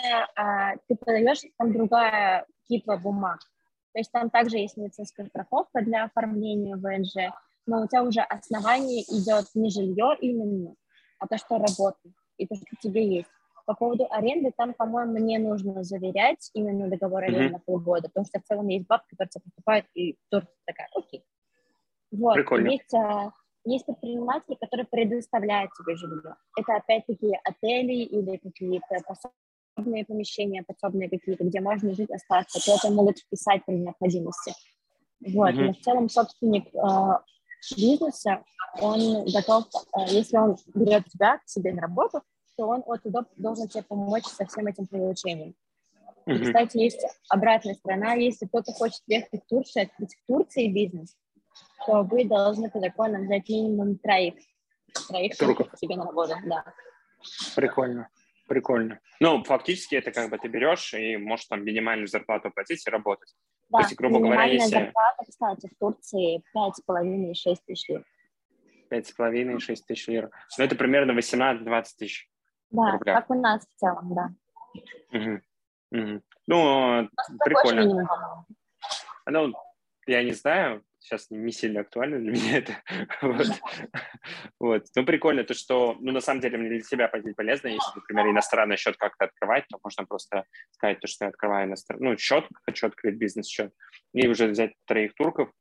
ты 0.88 0.96
подаешь, 0.96 1.44
там 1.58 1.72
другая 1.72 2.46
типа 2.68 2.98
бумаг. 2.98 3.40
То 3.94 4.00
есть 4.00 4.12
там 4.12 4.30
также 4.32 4.58
есть 4.58 4.76
медицинская 4.76 5.28
страховка 5.28 5.82
для 5.82 6.06
оформления 6.06 6.76
ВНЖ, 6.76 7.32
но 7.66 7.84
у 7.84 7.88
тебя 7.88 8.04
уже 8.04 8.22
основание 8.22 9.04
идет 9.04 9.46
не 9.54 9.70
жилье 9.70 10.16
именно, 10.20 10.76
а 11.20 11.28
то, 11.28 11.38
что 11.38 11.58
работа, 11.58 12.00
и 12.38 12.48
то, 12.48 12.56
что 12.56 12.66
тебе 12.82 13.08
есть. 13.18 13.30
По 13.66 13.76
поводу 13.76 14.08
аренды, 14.10 14.52
там, 14.58 14.74
по-моему, 14.74 15.18
не 15.18 15.38
нужно 15.38 15.84
заверять 15.84 16.50
именно 16.56 16.88
договор 16.88 17.24
аренды 17.24 17.50
mm-hmm. 17.50 17.52
на 17.52 17.60
полгода, 17.60 18.08
потому 18.08 18.26
что 18.26 18.40
в 18.40 18.44
целом 18.44 18.68
есть 18.68 18.88
бабки, 18.88 19.16
которые 19.16 19.30
тебя 19.30 19.44
покупают, 19.46 19.86
и 19.94 20.18
Турция 20.30 20.56
такая, 20.66 20.90
окей. 20.96 21.24
Вот, 22.12 22.34
Прикольно. 22.34 22.70
Есть, 22.70 22.94
а, 22.96 23.32
есть 23.66 23.86
предприниматели, 23.86 24.56
которые 24.56 24.88
предоставляют 24.88 25.72
тебе 25.78 25.96
жилье. 25.96 26.36
Это 26.58 26.78
опять-таки 26.78 27.38
отели 27.44 28.04
или 28.04 28.38
какие-то 28.38 28.98
пособные 29.76 30.06
помещения, 30.06 30.64
подсобные 30.64 31.10
какие-то, 31.10 31.44
где 31.44 31.62
можно 31.62 31.94
жить, 31.94 32.10
остаться. 32.10 32.60
То 32.66 32.76
это 32.76 32.92
могут 32.92 33.20
вписать 33.20 33.64
при 33.66 33.76
необходимости. 33.76 34.54
Вот, 35.22 35.54
mm-hmm. 35.54 35.66
но 35.66 35.74
в 35.74 35.80
целом 35.80 36.10
собственник 36.10 36.74
э, 36.74 36.80
бизнеса, 37.76 38.44
он 38.80 39.26
готов, 39.26 39.66
э, 39.98 40.06
если 40.10 40.38
он 40.38 40.58
берет 40.74 41.06
тебя 41.06 41.38
к 41.38 41.48
себе 41.48 41.74
на 41.74 41.82
работу, 41.82 42.22
то 42.58 42.68
он 42.68 42.84
от 42.86 43.06
и 43.06 43.10
до 43.10 43.26
должен 43.38 43.68
тебе 43.68 43.84
помочь 43.84 44.26
со 44.26 44.46
всем 44.46 44.68
этим 44.68 44.88
получением. 44.88 45.56
Mm-hmm. 46.26 46.44
кстати, 46.44 46.78
есть 46.78 47.04
обратная 47.30 47.74
сторона. 47.74 48.14
Если 48.14 48.46
кто-то 48.46 48.72
хочет 48.74 49.02
ехать 49.08 49.44
в 49.44 49.48
Турцию, 49.48 49.84
открыть 49.84 50.16
в 50.16 50.28
Турции 50.28 50.68
бизнес, 50.68 51.16
то 51.86 52.04
вы 52.04 52.26
должны 52.26 52.70
по 52.70 52.80
законам 52.80 53.26
взять 53.26 53.50
минимум 53.50 53.98
троих. 53.98 54.36
Троих 55.08 55.38
турков 55.38 55.70
себе 55.78 55.96
на 55.96 56.06
работу, 56.06 56.36
да. 56.46 56.66
Прикольно. 57.56 58.10
Прикольно. 58.48 59.00
Ну, 59.20 59.44
фактически 59.44 59.96
это 59.96 60.12
как 60.12 60.32
бы 60.32 60.38
ты 60.38 60.48
берешь 60.48 60.94
и 60.94 61.18
можешь 61.18 61.46
там 61.46 61.64
минимальную 61.64 62.08
зарплату 62.08 62.50
платить 62.52 62.86
и 62.86 62.90
работать. 62.90 63.34
Да, 63.70 63.80
То 63.80 63.84
есть, 63.86 63.96
грубо 63.96 64.20
говоря, 64.20 64.46
если... 64.46 64.70
зарплата, 64.70 65.26
кстати, 65.28 65.68
в 65.68 65.78
Турции 65.78 66.44
5,5-6 66.56 67.58
тысяч 67.66 67.90
лир. 67.90 68.06
5,5-6 68.92 69.78
тысяч 69.88 70.08
лир. 70.08 70.30
Ну, 70.58 70.64
это 70.64 70.76
примерно 70.76 71.12
18-20 71.12 71.86
тысяч. 71.98 72.30
Да, 72.72 72.94
рубля. 72.94 73.16
как 73.16 73.30
у 73.30 73.36
нас 73.36 73.68
в 73.68 73.80
целом, 73.80 74.14
да. 74.16 74.30
Угу. 75.12 75.42
Угу. 75.92 76.22
Ну, 76.48 77.10
прикольно. 77.44 78.08
Ну, 79.26 79.54
я 80.08 80.24
не 80.24 80.32
знаю, 80.32 80.84
сейчас 81.00 81.28
не 81.30 81.52
сильно 81.52 81.82
актуально 81.82 82.20
для 82.20 82.32
меня 82.34 82.58
это. 82.58 82.74
вот. 83.22 83.48
вот. 84.60 84.86
Ну, 84.96 85.06
прикольно 85.06 85.44
то, 85.44 85.54
что, 85.54 85.98
ну, 86.00 86.12
на 86.12 86.22
самом 86.22 86.42
деле, 86.42 86.58
мне 86.58 86.70
для 86.70 86.82
себя 86.82 87.08
полезно, 87.08 87.68
если, 87.68 87.92
например, 87.96 88.30
иностранный 88.30 88.78
счет 88.78 88.98
как-то 88.98 89.26
открывать, 89.26 89.66
то 89.70 89.80
можно 89.84 90.06
просто 90.06 90.46
сказать 90.72 91.00
то, 91.00 91.08
что 91.08 91.26
я 91.26 91.30
открываю 91.30 91.68
иностранный, 91.68 92.12
ну, 92.12 92.18
счет, 92.18 92.46
хочу 92.66 92.88
открыть 92.88 93.16
бизнес-счет, 93.16 93.74
и 94.14 94.28
уже 94.28 94.48
взять 94.48 94.74
троих 94.86 95.14
турков, 95.16 95.52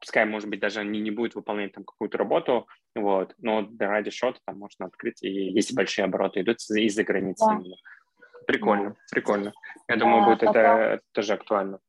пускай, 0.00 0.24
может 0.24 0.48
быть, 0.48 0.60
даже 0.60 0.80
они 0.80 1.00
не 1.00 1.10
будут 1.10 1.34
выполнять 1.34 1.72
там 1.72 1.84
какую-то 1.84 2.18
работу, 2.18 2.68
вот, 2.94 3.34
но 3.38 3.68
ради 3.78 4.10
счета 4.10 4.38
там 4.46 4.58
можно 4.58 4.86
открыть, 4.86 5.22
и 5.22 5.28
если 5.28 5.74
большие 5.74 6.04
обороты 6.04 6.40
идут 6.40 6.58
из-за 6.70 7.04
границы. 7.04 7.44
Да. 7.46 7.62
Прикольно, 8.46 8.90
да. 8.90 8.96
прикольно. 9.10 9.52
Я 9.88 9.96
да, 9.96 10.00
думаю, 10.00 10.24
будет 10.24 10.40
потом, 10.40 10.56
это 10.56 11.00
тоже 11.12 11.32
актуально. 11.32 11.80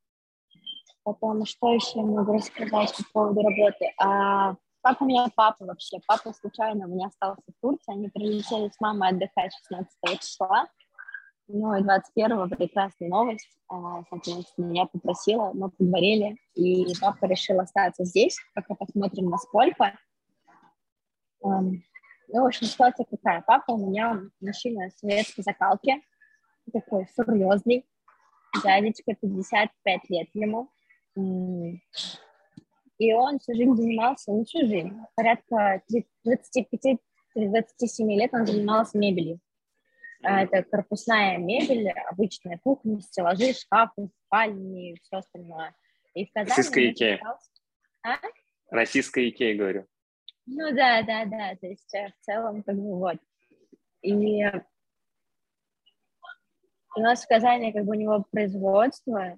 Потом, 1.07 1.45
что 1.45 1.71
еще 1.73 2.01
могу 2.01 2.33
рассказать 2.33 2.93
по 2.97 3.03
поводу 3.13 3.41
работы? 3.41 3.93
А, 3.97 4.55
как 4.81 5.01
у 5.01 5.05
меня 5.05 5.29
папа 5.33 5.63
вообще? 5.63 5.99
Папа 6.05 6.33
случайно 6.33 6.85
у 6.85 6.89
меня 6.89 7.07
остался 7.07 7.43
в 7.47 7.61
Турции, 7.61 7.93
они 7.93 8.09
прилетели 8.09 8.67
с 8.67 8.77
мамой 8.81 9.11
отдыхать 9.11 9.53
16 9.69 10.19
числа, 10.19 10.67
ну 11.47 11.73
и 11.75 11.81
21-го 11.81 12.53
прекрасная 12.53 13.07
новость. 13.07 13.47
А, 13.69 14.03
соответственно, 14.09 14.73
я 14.73 14.85
попросила, 14.85 15.51
мы 15.53 15.69
поговорили, 15.69 16.35
и 16.55 16.93
папа 16.99 17.23
решил 17.23 17.61
остаться 17.61 18.03
здесь, 18.03 18.37
пока 18.53 18.75
посмотрим, 18.75 19.29
насколько. 19.29 19.97
Ну, 21.41 21.79
в 22.27 22.45
общем, 22.45 22.67
ситуация 22.67 23.05
какая. 23.09 23.41
Папа 23.47 23.71
у 23.71 23.77
меня 23.77 24.23
мужчина 24.41 24.89
советской 24.97 25.43
закалки, 25.43 26.03
такой 26.73 27.07
серьезный, 27.15 27.87
дядечка, 28.61 29.15
55 29.15 30.09
лет 30.09 30.27
ему. 30.33 30.69
И 32.99 33.13
он 33.13 33.39
всю 33.39 33.53
жизнь 33.53 33.75
занимался, 33.75 34.31
не 34.31 34.45
всю 34.45 34.59
жизнь, 34.65 34.91
порядка 35.15 35.81
25-27 36.25 36.97
лет 37.35 38.33
он 38.33 38.45
занимался 38.45 38.97
мебелью. 38.97 39.39
А, 40.23 40.43
это 40.43 40.63
корпусная 40.63 41.37
мебель, 41.37 41.89
обычная 42.09 42.57
кухня, 42.57 42.99
стеллажи, 43.01 43.53
шкафы, 43.53 44.09
спальни 44.25 44.91
и 44.91 44.99
все 44.99 45.17
остальное. 45.17 45.75
И 46.15 46.25
в 46.25 46.33
Казани 46.33 46.49
Российская 46.49 46.91
Икея. 46.91 47.21
А? 48.03 48.17
Российская 48.71 49.29
Икея, 49.29 49.55
говорю. 49.55 49.85
Ну 50.47 50.73
да, 50.73 51.03
да, 51.03 51.25
да, 51.25 51.55
то 51.59 51.67
есть 51.67 51.93
э, 51.93 52.07
в 52.09 52.25
целом 52.25 52.63
как 52.63 52.75
бы 52.75 52.97
вот. 52.97 53.17
И 54.01 54.43
у 56.95 56.99
нас 56.99 57.23
в 57.23 57.27
Казани 57.27 57.73
как 57.73 57.85
бы 57.85 57.91
у 57.91 57.99
него 57.99 58.25
производство, 58.31 59.37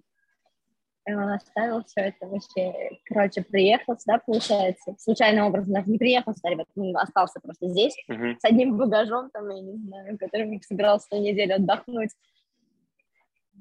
и 1.05 1.13
он 1.13 1.29
оставил 1.29 1.83
все 1.83 2.01
это 2.01 2.27
вообще, 2.27 2.91
короче, 3.05 3.41
приехал 3.41 3.97
сюда, 3.97 4.19
получается, 4.19 4.95
случайным 4.97 5.47
образом, 5.47 5.73
даже 5.73 5.89
не 5.89 5.97
приехал 5.97 6.33
сюда, 6.33 6.49
ребят, 6.49 6.67
он 6.75 6.95
остался 6.97 7.39
просто 7.39 7.67
здесь, 7.69 7.95
uh-huh. 8.09 8.35
с 8.39 8.45
одним 8.45 8.77
багажом, 8.77 9.29
там, 9.31 9.49
я 9.49 9.61
не 9.61 9.77
знаю, 9.77 10.17
которым 10.17 10.61
собирался 10.61 11.07
на 11.11 11.19
неделю 11.19 11.55
отдохнуть. 11.55 12.11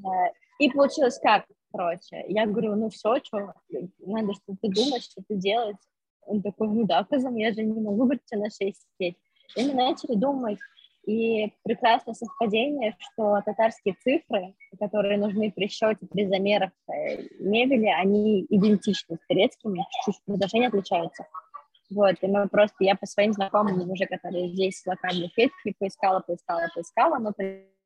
Э, 0.04 0.32
и 0.58 0.70
получилось 0.70 1.18
как, 1.22 1.46
короче, 1.72 2.24
я 2.28 2.46
говорю, 2.46 2.74
ну 2.76 2.90
все, 2.90 3.16
что, 3.22 3.54
надо 3.98 4.34
что-то 4.34 4.68
думать, 4.68 5.04
что-то 5.04 5.34
делать. 5.34 5.76
Он 6.22 6.42
такой, 6.42 6.68
ну 6.68 6.84
да, 6.84 7.04
казам, 7.04 7.36
я 7.36 7.52
же 7.52 7.62
не 7.62 7.80
могу 7.80 8.04
быть 8.04 8.20
на 8.32 8.50
6 8.50 8.60
сидеть. 8.60 9.16
И 9.56 9.64
мы 9.64 9.72
начали 9.72 10.14
думать, 10.14 10.58
и 11.08 11.54
прекрасное 11.64 12.12
совпадение, 12.12 12.94
что 12.98 13.40
татарские 13.40 13.94
цифры, 14.04 14.54
которые 14.78 15.16
нужны 15.16 15.50
при 15.50 15.66
счете, 15.68 16.06
при 16.06 16.26
замерах 16.26 16.70
э, 16.86 17.22
мебели, 17.40 17.86
они 17.86 18.44
идентичны 18.50 19.16
с 19.16 19.26
турецкими, 19.26 19.86
чуть-чуть 20.04 20.22
предложения 20.26 20.68
отличаются. 20.68 21.26
Вот, 21.90 22.16
и 22.20 22.26
мы 22.26 22.46
просто, 22.48 22.76
я 22.80 22.94
по 22.94 23.06
своим 23.06 23.32
знакомым 23.32 23.90
уже, 23.90 24.04
которые 24.04 24.50
здесь 24.50 24.84
локальные 24.84 25.30
фетки, 25.30 25.74
поискала, 25.78 26.20
поискала, 26.20 26.68
поискала, 26.74 27.18
мы 27.18 27.32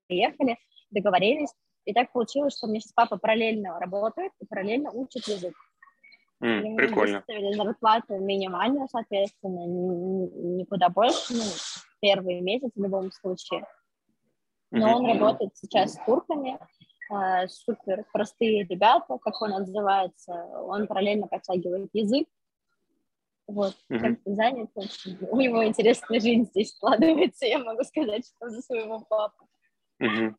приехали, 0.08 0.58
договорились, 0.90 1.54
и 1.84 1.92
так 1.92 2.10
получилось, 2.10 2.56
что 2.56 2.66
у 2.66 2.70
меня 2.70 2.80
сейчас 2.80 2.92
папа 2.92 3.18
параллельно 3.18 3.78
работает 3.78 4.32
и 4.40 4.46
параллельно 4.46 4.90
учит 4.90 5.28
язык. 5.28 5.54
Mm, 6.42 6.74
прикольно. 6.74 7.22
Зарплату 7.52 8.18
минимальную, 8.18 8.88
соответственно, 8.90 9.64
никуда 10.58 10.88
больше, 10.88 11.34
ну, 11.34 11.44
первый 12.03 12.40
месяц 12.40 12.70
в 12.74 12.82
любом 12.82 13.11
случае. 13.12 13.66
Но 14.70 14.88
mm-hmm. 14.88 14.94
он 14.94 15.07
работает 15.07 15.57
сейчас 15.57 15.94
с 15.94 16.05
турками, 16.05 16.59
э, 17.11 17.48
супер 17.48 18.05
простые 18.12 18.64
ребята, 18.64 19.18
как 19.18 19.40
он 19.40 19.50
называется, 19.50 20.32
он 20.32 20.86
параллельно 20.86 21.28
подтягивает 21.28 21.90
язык, 21.92 22.26
вот, 23.46 23.74
mm-hmm. 23.90 24.00
чем-то 24.00 24.34
занят, 24.34 24.70
у 25.30 25.40
него 25.40 25.64
интересная 25.64 26.20
жизнь 26.20 26.44
здесь 26.46 26.70
складывается, 26.70 27.46
я 27.46 27.59
могу 27.59 27.84
сказать, 27.84 28.26
что 28.26 28.50
за 28.50 28.61
своего 28.62 29.00
папу. 29.00 29.46
Mm-hmm. 30.03 30.34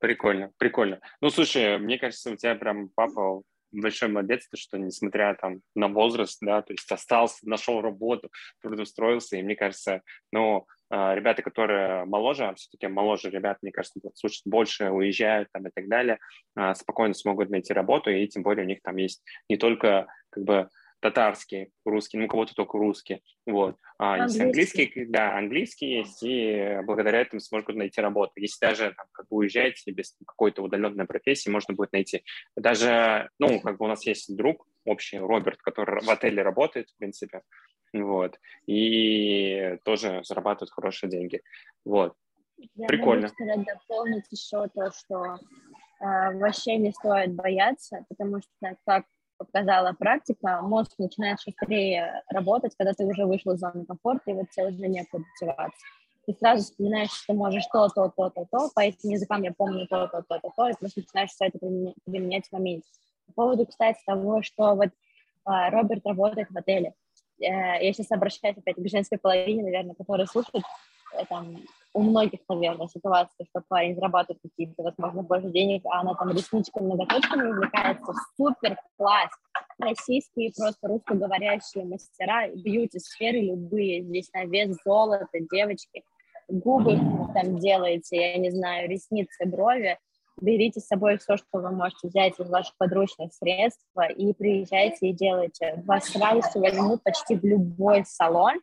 Прикольно, 0.00 0.50
прикольно. 0.56 1.00
Ну, 1.20 1.30
слушай, 1.30 1.78
мне 1.78 1.98
кажется, 1.98 2.32
у 2.32 2.36
тебя 2.36 2.54
прям 2.54 2.88
папа 2.88 3.42
большой 3.72 4.08
молодец, 4.08 4.48
то, 4.48 4.56
что 4.56 4.78
несмотря 4.78 5.34
там 5.34 5.60
на 5.74 5.88
возраст, 5.88 6.38
да, 6.40 6.62
то 6.62 6.72
есть 6.72 6.90
остался, 6.90 7.48
нашел 7.48 7.80
работу, 7.80 8.30
трудоустроился, 8.62 9.36
и 9.36 9.42
мне 9.42 9.56
кажется, 9.56 10.02
ну, 10.32 10.66
а, 10.90 11.14
ребята, 11.14 11.42
которые 11.42 12.04
моложе, 12.04 12.46
а 12.46 12.54
все-таки 12.54 12.88
моложе 12.88 13.30
ребят, 13.30 13.58
мне 13.62 13.72
кажется, 13.72 14.00
слушают 14.14 14.42
больше, 14.44 14.90
уезжают 14.90 15.48
там 15.52 15.66
и 15.66 15.70
так 15.70 15.88
далее, 15.88 16.18
а, 16.56 16.74
спокойно 16.74 17.14
смогут 17.14 17.50
найти 17.50 17.72
работу, 17.72 18.10
и 18.10 18.26
тем 18.26 18.42
более 18.42 18.64
у 18.64 18.68
них 18.68 18.82
там 18.82 18.96
есть 18.96 19.22
не 19.48 19.56
только 19.56 20.06
как 20.30 20.44
бы 20.44 20.68
татарский, 21.00 21.72
русский, 21.84 22.18
ну, 22.18 22.26
у 22.26 22.28
кого-то 22.28 22.54
только 22.54 22.78
русский, 22.78 23.22
вот. 23.46 23.76
А 23.98 24.14
английский. 24.14 24.42
английский, 24.42 25.04
да, 25.06 25.36
английский 25.36 25.86
есть, 25.98 26.22
и 26.22 26.78
благодаря 26.84 27.20
этому 27.20 27.40
смогут 27.40 27.74
найти 27.74 28.00
работу. 28.00 28.32
Если 28.36 28.58
даже 28.60 28.94
там, 28.96 29.06
как 29.12 29.26
бы 29.28 29.38
уезжаете 29.38 29.90
без 29.90 30.16
какой-то 30.26 30.62
удаленной 30.62 31.06
профессии, 31.06 31.50
можно 31.50 31.74
будет 31.74 31.92
найти. 31.92 32.22
Даже, 32.56 33.30
ну, 33.38 33.60
как 33.60 33.78
бы 33.78 33.86
у 33.86 33.88
нас 33.88 34.06
есть 34.06 34.34
друг 34.34 34.66
общий, 34.84 35.18
Роберт, 35.18 35.60
который 35.62 36.02
в 36.02 36.10
отеле 36.10 36.42
работает, 36.42 36.88
в 36.90 36.96
принципе, 36.96 37.42
вот, 37.92 38.38
и 38.66 39.78
тоже 39.84 40.20
зарабатывает 40.24 40.70
хорошие 40.70 41.10
деньги, 41.10 41.42
вот. 41.84 42.14
Я 42.74 42.88
Прикольно. 42.88 43.22
могу 43.22 43.34
сказать, 43.34 43.66
дополнить 43.66 44.26
еще 44.30 44.68
то, 44.74 44.90
что 44.92 45.38
э, 46.00 46.38
вообще 46.38 46.76
не 46.76 46.92
стоит 46.92 47.32
бояться, 47.32 48.04
потому 48.08 48.40
что, 48.42 48.76
как 48.84 49.04
показала 49.40 49.92
практика, 49.94 50.60
мозг 50.62 50.92
начинает 50.98 51.40
шустрее 51.40 52.22
работать, 52.28 52.74
когда 52.76 52.92
ты 52.92 53.06
уже 53.06 53.24
вышел 53.24 53.52
из 53.52 53.60
зоны 53.60 53.86
комфорта, 53.86 54.30
и 54.30 54.34
вот 54.34 54.50
тебе 54.50 54.66
уже 54.66 54.86
некуда 54.86 55.24
мотивации. 55.40 55.86
Ты 56.26 56.34
сразу 56.34 56.62
вспоминаешь, 56.62 57.10
что 57.10 57.32
можешь 57.32 57.64
то, 57.72 57.88
то, 57.88 58.12
то, 58.14 58.28
то, 58.28 58.46
то, 58.50 58.70
по 58.74 58.80
этим 58.80 59.10
языкам 59.10 59.42
я 59.42 59.52
помню 59.52 59.86
то, 59.88 60.06
то, 60.08 60.22
то, 60.22 60.38
то, 60.38 60.52
то, 60.54 60.68
и 60.68 60.74
просто 60.78 61.00
начинаешь 61.00 61.30
все 61.30 61.46
это 61.46 61.58
применять, 61.58 62.46
в 62.46 62.52
моменте. 62.52 62.86
По 63.28 63.32
поводу, 63.32 63.66
кстати, 63.66 63.98
того, 64.04 64.42
что 64.42 64.74
вот 64.74 64.90
а, 65.44 65.70
Роберт 65.70 66.06
работает 66.06 66.50
в 66.50 66.58
отеле. 66.58 66.94
Э, 67.40 67.82
я 67.82 67.92
сейчас 67.92 68.12
обращаюсь 68.12 68.58
опять 68.58 68.76
к 68.76 68.88
женской 68.88 69.18
половине, 69.18 69.62
наверное, 69.62 69.94
которая 69.94 70.26
слушает, 70.26 70.64
э, 71.14 71.24
там, 71.28 71.56
у 71.92 72.02
многих, 72.02 72.40
наверное, 72.48 72.86
ситуация, 72.88 73.46
что 73.46 73.62
парень 73.68 73.94
зарабатывает 73.94 74.40
какие-то, 74.42 74.82
возможно, 74.82 75.22
больше 75.22 75.50
денег, 75.50 75.82
а 75.86 76.00
она 76.00 76.14
там 76.14 76.30
ресничками, 76.30 76.86
ноготочками 76.86 77.50
увлекается, 77.50 78.12
супер 78.36 78.76
класс. 78.96 79.30
Российские 79.78 80.52
просто 80.56 80.88
русскоговорящие 80.88 81.84
мастера, 81.84 82.48
бьюти-сферы 82.48 83.40
любые, 83.40 84.02
здесь 84.02 84.30
на 84.32 84.44
вес 84.44 84.76
золота, 84.84 85.26
девочки, 85.50 86.04
губы 86.48 86.96
там 87.34 87.58
делаете, 87.58 88.16
я 88.16 88.38
не 88.38 88.50
знаю, 88.50 88.88
ресницы, 88.88 89.46
брови, 89.46 89.98
берите 90.40 90.80
с 90.80 90.86
собой 90.86 91.18
все, 91.18 91.36
что 91.36 91.58
вы 91.58 91.70
можете 91.70 92.08
взять 92.08 92.38
из 92.38 92.48
ваших 92.48 92.76
подручных 92.76 93.32
средств 93.32 93.84
и 94.16 94.32
приезжайте 94.34 95.08
и 95.08 95.12
делайте. 95.12 95.82
Вас 95.86 96.06
с 96.06 96.16
радостью 96.16 96.62
возьмут 96.62 97.02
почти 97.02 97.36
в 97.36 97.44
любой 97.44 98.04
салон, 98.04 98.60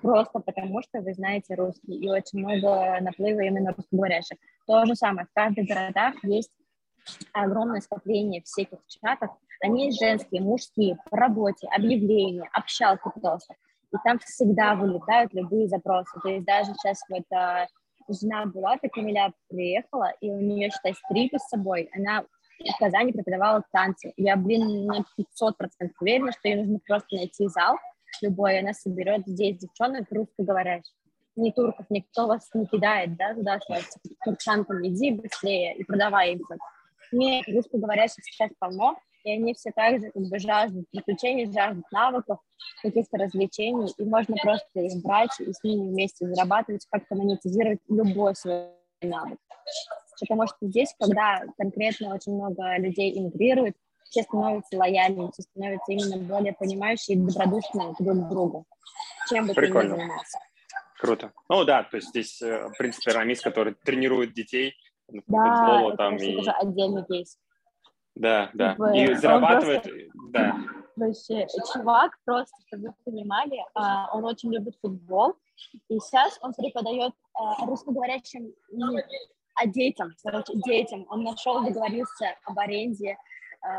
просто 0.00 0.40
потому 0.40 0.82
что 0.82 1.00
вы 1.00 1.14
знаете 1.14 1.54
русский, 1.54 1.94
и 1.94 2.08
очень 2.08 2.40
много 2.40 2.98
наплыва 3.00 3.40
именно 3.40 3.72
русскоговорящих. 3.72 4.38
То 4.66 4.84
же 4.86 4.94
самое, 4.94 5.26
в 5.26 5.34
каждых 5.34 5.66
городах 5.66 6.14
есть 6.24 6.52
огромное 7.32 7.80
скопление 7.80 8.42
всяких 8.42 8.78
чатов, 8.86 9.30
они 9.60 9.92
женские, 9.92 10.42
мужские, 10.42 10.98
по 11.10 11.16
работе, 11.16 11.68
объявления, 11.68 12.48
общалки 12.52 13.08
просто. 13.20 13.54
И 13.92 13.96
там 14.04 14.18
всегда 14.18 14.74
вылетают 14.74 15.32
любые 15.32 15.68
запросы. 15.68 16.18
То 16.20 16.28
есть 16.28 16.44
даже 16.44 16.74
сейчас 16.74 17.00
вот 17.08 17.24
а, 17.32 17.66
жена 18.08 18.46
была, 18.46 18.76
так 18.78 18.92
Камиля 18.92 19.32
приехала, 19.48 20.12
и 20.20 20.30
у 20.30 20.40
нее, 20.40 20.70
считай, 20.70 20.94
стрипы 20.94 21.38
с 21.38 21.48
собой. 21.48 21.88
Она 21.94 22.22
в 22.22 22.78
Казани 22.78 23.12
преподавала 23.12 23.62
танцы. 23.72 24.12
Я, 24.16 24.36
блин, 24.36 24.86
на 24.86 25.04
500% 25.40 25.52
уверена, 26.00 26.32
что 26.32 26.48
ей 26.48 26.56
нужно 26.56 26.78
просто 26.86 27.16
найти 27.16 27.46
зал 27.48 27.76
любой, 28.22 28.58
она 28.58 28.72
соберет 28.72 29.22
здесь 29.26 29.58
девчонок 29.58 30.06
русскоговорящих. 30.10 30.94
Ни 31.36 31.50
турков, 31.50 31.86
никто 31.90 32.26
вас 32.26 32.48
не 32.54 32.66
кидает, 32.66 33.16
да, 33.16 33.34
туда, 33.34 33.60
что 33.60 33.76
турчанкам 34.24 34.86
иди 34.86 35.10
быстрее 35.10 35.76
и 35.76 35.84
продавай 35.84 36.32
им. 36.32 36.42
Нет, 37.12 37.46
русскоговорящих 37.48 38.24
сейчас 38.24 38.50
полно, 38.58 38.96
и 39.24 39.32
они 39.32 39.54
все 39.54 39.70
так 39.72 40.00
же 40.00 40.10
как 40.10 40.22
бы 40.22 40.38
жаждут 40.38 40.88
приключений, 40.90 41.52
жаждут 41.52 41.84
навыков, 41.90 42.38
каких-то 42.82 43.18
развлечений, 43.18 43.92
и 43.98 44.04
можно 44.04 44.36
просто 44.42 44.80
их 44.80 45.02
брать 45.02 45.38
и 45.40 45.52
с 45.52 45.62
ними 45.62 45.90
вместе 45.90 46.26
зарабатывать, 46.26 46.86
как-то 46.90 47.16
монетизировать 47.16 47.80
любой 47.88 48.34
свой 48.34 48.68
навык. 49.02 49.38
Потому 50.20 50.46
что 50.46 50.56
здесь, 50.62 50.94
когда 50.98 51.42
конкретно 51.58 52.14
очень 52.14 52.34
много 52.34 52.78
людей 52.78 53.18
иммигрируют, 53.18 53.76
все 54.10 54.22
становятся 54.22 54.76
лояльнее, 54.76 55.30
все 55.32 55.42
становятся 55.42 55.92
именно 55.92 56.18
более 56.18 56.52
понимающие 56.52 57.16
и 57.16 57.20
добродушные 57.20 57.94
друг 57.98 58.26
к 58.26 58.28
другу, 58.28 58.66
чем 59.28 59.46
бы 59.46 59.54
Прикольно. 59.54 59.90
ты 59.90 59.96
ни 59.96 60.00
занимался. 60.00 60.38
Круто. 60.98 61.32
Ну 61.48 61.64
да, 61.64 61.82
то 61.82 61.96
есть 61.96 62.08
здесь, 62.08 62.40
э, 62.40 62.68
в 62.68 62.78
принципе, 62.78 63.12
Рамис, 63.12 63.40
который 63.40 63.74
тренирует 63.74 64.32
детей 64.32 64.74
да, 65.08 65.22
футболу, 65.22 65.88
это, 65.88 65.96
там, 65.96 66.16
и... 66.16 66.36
тоже 66.36 66.50
отдельный 66.52 67.04
кейс. 67.04 67.38
Да, 68.14 68.50
да. 68.54 68.72
Типа, 68.72 68.96
и 68.96 69.14
зарабатывает, 69.14 69.82
просто, 69.82 70.10
да. 70.30 70.56
Вообще, 70.96 71.46
чувак 71.72 72.16
просто, 72.24 72.56
чтобы 72.66 72.88
вы 72.88 72.94
понимали, 73.04 73.62
а, 73.74 74.16
он 74.16 74.24
очень 74.24 74.50
любит 74.52 74.74
футбол, 74.80 75.34
и 75.88 75.98
сейчас 75.98 76.38
он 76.40 76.54
преподает 76.54 77.12
а, 77.34 77.66
русскоговорящим 77.66 78.54
а 79.56 79.66
детям, 79.66 80.14
короче, 80.22 80.52
детям. 80.66 81.06
Он 81.08 81.24
нашел, 81.24 81.62
договорился 81.64 82.36
об 82.44 82.58
аренде 82.58 83.16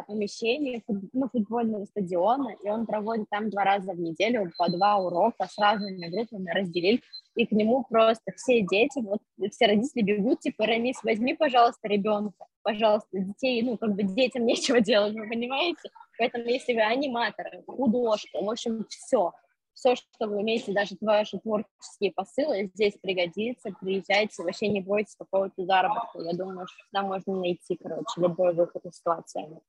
помещении 0.08 0.84
ну, 1.14 1.30
футбольного 1.30 1.86
стадиона, 1.86 2.56
и 2.64 2.70
он 2.70 2.86
проводит 2.86 3.30
там 3.30 3.50
два 3.50 3.64
раза 3.64 3.94
в 3.94 4.00
неделю 4.00 4.52
по 4.58 4.70
два 4.70 4.98
урока 4.98 5.48
с 5.48 5.58
разными 5.58 6.08
группами, 6.08 6.50
разделили, 6.52 7.02
и 7.36 7.46
к 7.46 7.52
нему 7.52 7.86
просто 7.90 8.32
все 8.36 8.62
дети, 8.62 9.00
вот 9.00 9.22
все 9.52 9.68
родители 9.68 10.02
бегут, 10.02 10.40
типа, 10.40 10.66
Рамис, 10.66 11.04
возьми, 11.04 11.34
пожалуйста, 11.34 11.88
ребенка, 11.88 12.46
пожалуйста, 12.64 13.10
детей, 13.20 13.62
ну, 13.62 13.78
как 13.78 13.96
бы 13.96 14.04
детям 14.04 14.46
нечего 14.46 14.82
делать, 14.82 15.14
вы 15.14 15.28
понимаете? 15.28 15.90
Поэтому 16.18 16.46
если 16.46 16.74
вы 16.74 16.82
аниматор, 16.82 17.48
художка, 17.68 18.40
в 18.42 18.50
общем, 18.50 18.86
все, 18.90 19.34
все, 19.78 19.96
что 19.96 20.28
вы 20.28 20.42
имеете, 20.42 20.74
даже 20.74 20.96
ваши 21.02 21.38
творческие 21.38 22.12
посылы, 22.12 22.72
здесь 22.74 22.96
пригодится, 23.00 23.70
приезжайте, 23.80 24.42
вообще 24.42 24.70
не 24.70 24.82
бойтесь 24.82 25.16
поводу 25.30 25.54
заработка. 25.58 26.20
Я 26.20 26.34
думаю, 26.34 26.66
что 26.68 26.84
всегда 26.84 27.04
можно 27.04 27.36
найти, 27.36 27.78
короче, 27.82 28.20
любой 28.20 28.56
выход 28.56 28.84
из 28.86 28.96
ситуации. 28.96 29.62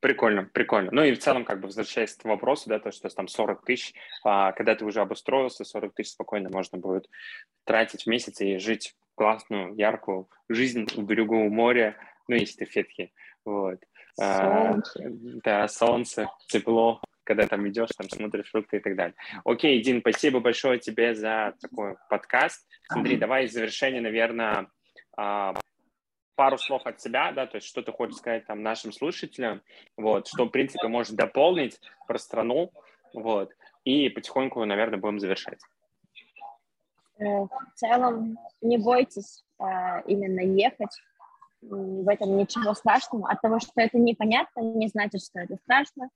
Прикольно, 0.00 0.44
прикольно. 0.44 0.90
Ну 0.92 1.02
и 1.02 1.14
в 1.14 1.18
целом, 1.18 1.46
как 1.46 1.60
бы, 1.60 1.68
возвращаясь 1.68 2.14
к 2.14 2.24
вопросу, 2.26 2.68
да, 2.68 2.78
то, 2.78 2.90
что 2.92 3.08
там 3.08 3.26
40 3.26 3.64
тысяч, 3.64 3.94
а, 4.22 4.52
когда 4.52 4.74
ты 4.74 4.84
уже 4.84 5.00
обустроился, 5.00 5.64
40 5.64 5.94
тысяч 5.94 6.12
спокойно 6.12 6.50
можно 6.50 6.76
будет 6.76 7.08
тратить 7.64 8.04
в 8.04 8.08
месяц 8.08 8.38
и 8.42 8.58
жить 8.58 8.94
классную, 9.14 9.74
яркую 9.74 10.28
жизнь 10.50 10.86
у 10.96 11.02
берегу 11.02 11.48
моря, 11.48 11.96
ну, 12.28 12.36
если 12.36 12.64
ты 12.64 12.70
фетки, 12.70 13.12
вот. 13.46 13.78
А, 14.20 14.72
солнце. 14.72 15.00
А, 15.00 15.10
да, 15.42 15.68
солнце, 15.68 16.30
тепло, 16.48 17.00
когда 17.34 17.48
там 17.48 17.66
идешь, 17.66 17.88
там 17.96 18.08
смотришь 18.10 18.50
фрукты 18.50 18.76
и 18.76 18.80
так 18.80 18.94
далее. 18.94 19.14
Окей, 19.44 19.82
Дин, 19.82 20.00
спасибо 20.00 20.40
большое 20.40 20.78
тебе 20.78 21.14
за 21.14 21.54
такой 21.60 21.96
подкаст. 22.10 22.68
Смотри, 22.90 23.16
давай 23.16 23.46
в 23.46 23.52
завершение, 23.52 24.02
наверное, 24.02 24.68
а, 25.16 25.54
пару 26.34 26.58
слов 26.58 26.82
от 26.84 27.00
себя, 27.00 27.32
да, 27.32 27.46
то 27.46 27.56
есть 27.56 27.66
что 27.66 27.82
ты 27.82 27.90
хочешь 27.90 28.16
сказать 28.16 28.46
там 28.46 28.62
нашим 28.62 28.92
слушателям, 28.92 29.62
вот, 29.96 30.28
что, 30.28 30.44
в 30.44 30.50
принципе, 30.50 30.88
может 30.88 31.14
дополнить 31.14 31.80
про 32.06 32.18
страну, 32.18 32.70
вот, 33.14 33.50
и 33.84 34.10
потихоньку, 34.10 34.62
наверное, 34.66 34.98
будем 34.98 35.18
завершать. 35.18 35.60
Э, 37.18 37.24
в 37.24 37.48
целом, 37.76 38.36
не 38.60 38.76
бойтесь 38.76 39.42
а, 39.58 40.00
именно 40.00 40.40
ехать, 40.40 41.00
в 41.62 42.08
этом 42.08 42.36
ничего 42.36 42.74
страшного. 42.74 43.30
От 43.30 43.40
того, 43.40 43.60
что 43.60 43.72
это 43.76 43.96
непонятно, 43.96 44.60
не 44.60 44.88
значит, 44.88 45.22
что 45.22 45.38
это 45.38 45.56
страшно. 45.56 46.10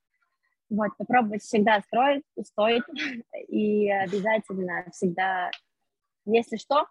Вот, 0.69 0.97
попробовать 0.97 1.43
всегда 1.43 1.81
строить, 1.81 2.25
стоит, 2.43 2.83
и 3.49 3.91
обязательно 3.91 4.87
всегда, 4.93 5.51
если 6.25 6.57
что, 6.57 6.87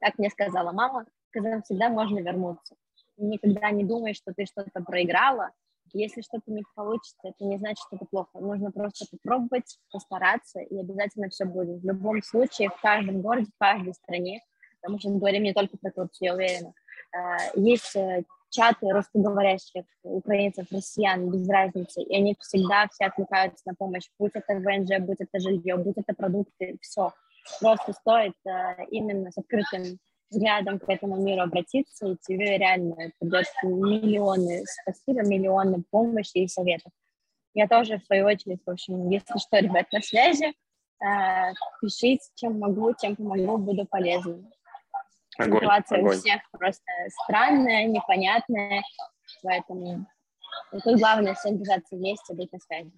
как 0.00 0.18
мне 0.18 0.30
сказала 0.30 0.72
мама, 0.72 1.06
сказала, 1.28 1.62
всегда 1.62 1.88
можно 1.88 2.20
вернуться. 2.20 2.74
Никогда 3.16 3.70
не 3.70 3.84
думай, 3.84 4.14
что 4.14 4.32
ты 4.34 4.46
что-то 4.46 4.82
проиграла. 4.82 5.50
Если 5.94 6.22
что-то 6.22 6.50
не 6.50 6.62
получится, 6.74 7.18
это 7.22 7.44
не 7.44 7.58
значит, 7.58 7.78
что 7.86 7.96
это 7.96 8.06
плохо. 8.06 8.38
Нужно 8.40 8.72
просто 8.72 9.04
попробовать, 9.10 9.78
постараться, 9.90 10.60
и 10.60 10.78
обязательно 10.78 11.28
все 11.28 11.44
будет. 11.44 11.82
В 11.82 11.86
любом 11.86 12.22
случае, 12.22 12.70
в 12.70 12.80
каждом 12.80 13.20
городе, 13.20 13.50
в 13.54 13.58
каждой 13.58 13.92
стране, 13.94 14.40
потому 14.80 14.98
что 14.98 15.10
мы 15.10 15.18
говорим 15.18 15.42
не 15.42 15.52
только 15.52 15.76
про 15.76 15.90
Турцию, 15.90 16.28
я 16.28 16.34
уверена, 16.34 16.72
а, 17.14 17.36
есть 17.54 17.94
э, 17.94 18.24
чаты 18.52 18.90
русскоговорящих 18.90 19.84
украинцев, 20.02 20.66
россиян, 20.70 21.30
без 21.30 21.48
разницы, 21.48 22.02
и 22.02 22.16
они 22.16 22.36
всегда 22.38 22.86
все 22.92 23.06
отвлекаются 23.06 23.62
на 23.66 23.74
помощь, 23.74 24.08
будь 24.18 24.32
это 24.34 24.54
ВНЖ, 24.54 25.00
будь 25.00 25.20
это 25.20 25.40
жилье, 25.40 25.76
будь 25.76 25.96
это 25.96 26.14
продукты, 26.14 26.76
все. 26.80 27.12
Просто 27.60 27.92
стоит 27.92 28.34
э, 28.46 28.84
именно 28.90 29.30
с 29.32 29.38
открытым 29.38 29.98
взглядом 30.30 30.78
к 30.78 30.88
этому 30.88 31.16
миру 31.16 31.42
обратиться, 31.42 32.06
и 32.06 32.16
тебе 32.26 32.58
реально 32.58 33.10
придет 33.18 33.46
миллионы 33.62 34.62
спасибо, 34.82 35.26
миллионы 35.26 35.82
помощи 35.90 36.38
и 36.38 36.48
советов. 36.48 36.92
Я 37.54 37.68
тоже, 37.68 37.98
в 37.98 38.04
свою 38.04 38.26
очередь, 38.26 38.60
в 38.64 38.70
общем, 38.70 39.08
если 39.10 39.38
что, 39.38 39.58
ребят, 39.58 39.86
на 39.92 40.00
связи, 40.00 40.46
э, 40.46 41.52
пишите, 41.80 42.24
чем 42.34 42.58
могу, 42.58 42.92
тем 42.94 43.16
помогу, 43.16 43.58
буду 43.58 43.86
полезна. 43.86 44.42
Огонь, 45.38 45.60
Ситуация 45.60 45.98
огонь. 45.98 46.16
у 46.16 46.18
всех 46.18 46.40
просто 46.52 46.84
странная, 47.24 47.86
непонятная, 47.86 48.82
поэтому 49.42 50.06
тут 50.84 50.98
главное 50.98 51.34
всем 51.34 51.58
держаться 51.58 51.96
вместе, 51.96 52.34
быть 52.34 52.52
на 52.52 52.58
связи. 52.60 52.92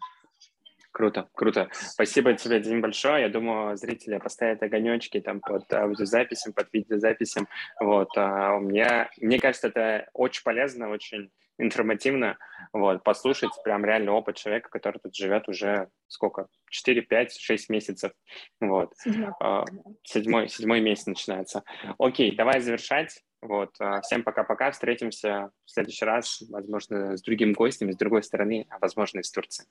Круто, 0.94 1.28
круто. 1.34 1.68
Спасибо 1.72 2.34
тебе, 2.34 2.60
Дим, 2.60 2.80
большое. 2.80 3.22
Я 3.22 3.28
думаю, 3.28 3.76
зрители 3.76 4.16
поставят 4.18 4.62
огонечки 4.62 5.20
там 5.20 5.40
под 5.40 5.72
аудиозаписям, 5.72 6.52
под 6.52 6.72
видеозаписям. 6.72 7.48
Вот. 7.80 8.10
А 8.16 8.58
мне, 8.60 9.10
мне 9.20 9.40
кажется, 9.40 9.68
это 9.68 10.08
очень 10.12 10.44
полезно, 10.44 10.90
очень 10.90 11.32
информативно, 11.58 12.38
вот, 12.72 13.02
послушать 13.02 13.50
прям 13.62 13.84
реальный 13.84 14.12
опыт 14.12 14.36
человека, 14.36 14.68
который 14.70 14.98
тут 14.98 15.14
живет 15.14 15.48
уже 15.48 15.88
сколько? 16.08 16.48
4, 16.70 17.02
5, 17.02 17.38
6 17.38 17.68
месяцев, 17.70 18.12
вот. 18.60 18.92
Седьмой. 18.96 19.32
А, 19.40 19.64
седьмой, 20.02 20.48
седьмой 20.48 20.80
месяц 20.80 21.06
начинается. 21.06 21.62
Окей, 21.98 22.34
давай 22.34 22.60
завершать. 22.60 23.22
Вот, 23.40 23.74
а, 23.78 24.00
всем 24.00 24.22
пока-пока, 24.22 24.70
встретимся 24.70 25.50
в 25.66 25.70
следующий 25.70 26.06
раз, 26.06 26.42
возможно, 26.48 27.16
с 27.16 27.22
другим 27.22 27.52
гостем, 27.52 27.92
с 27.92 27.96
другой 27.96 28.22
стороны, 28.22 28.66
а 28.70 28.78
возможно, 28.78 29.20
из 29.20 29.30
Турции. 29.30 29.66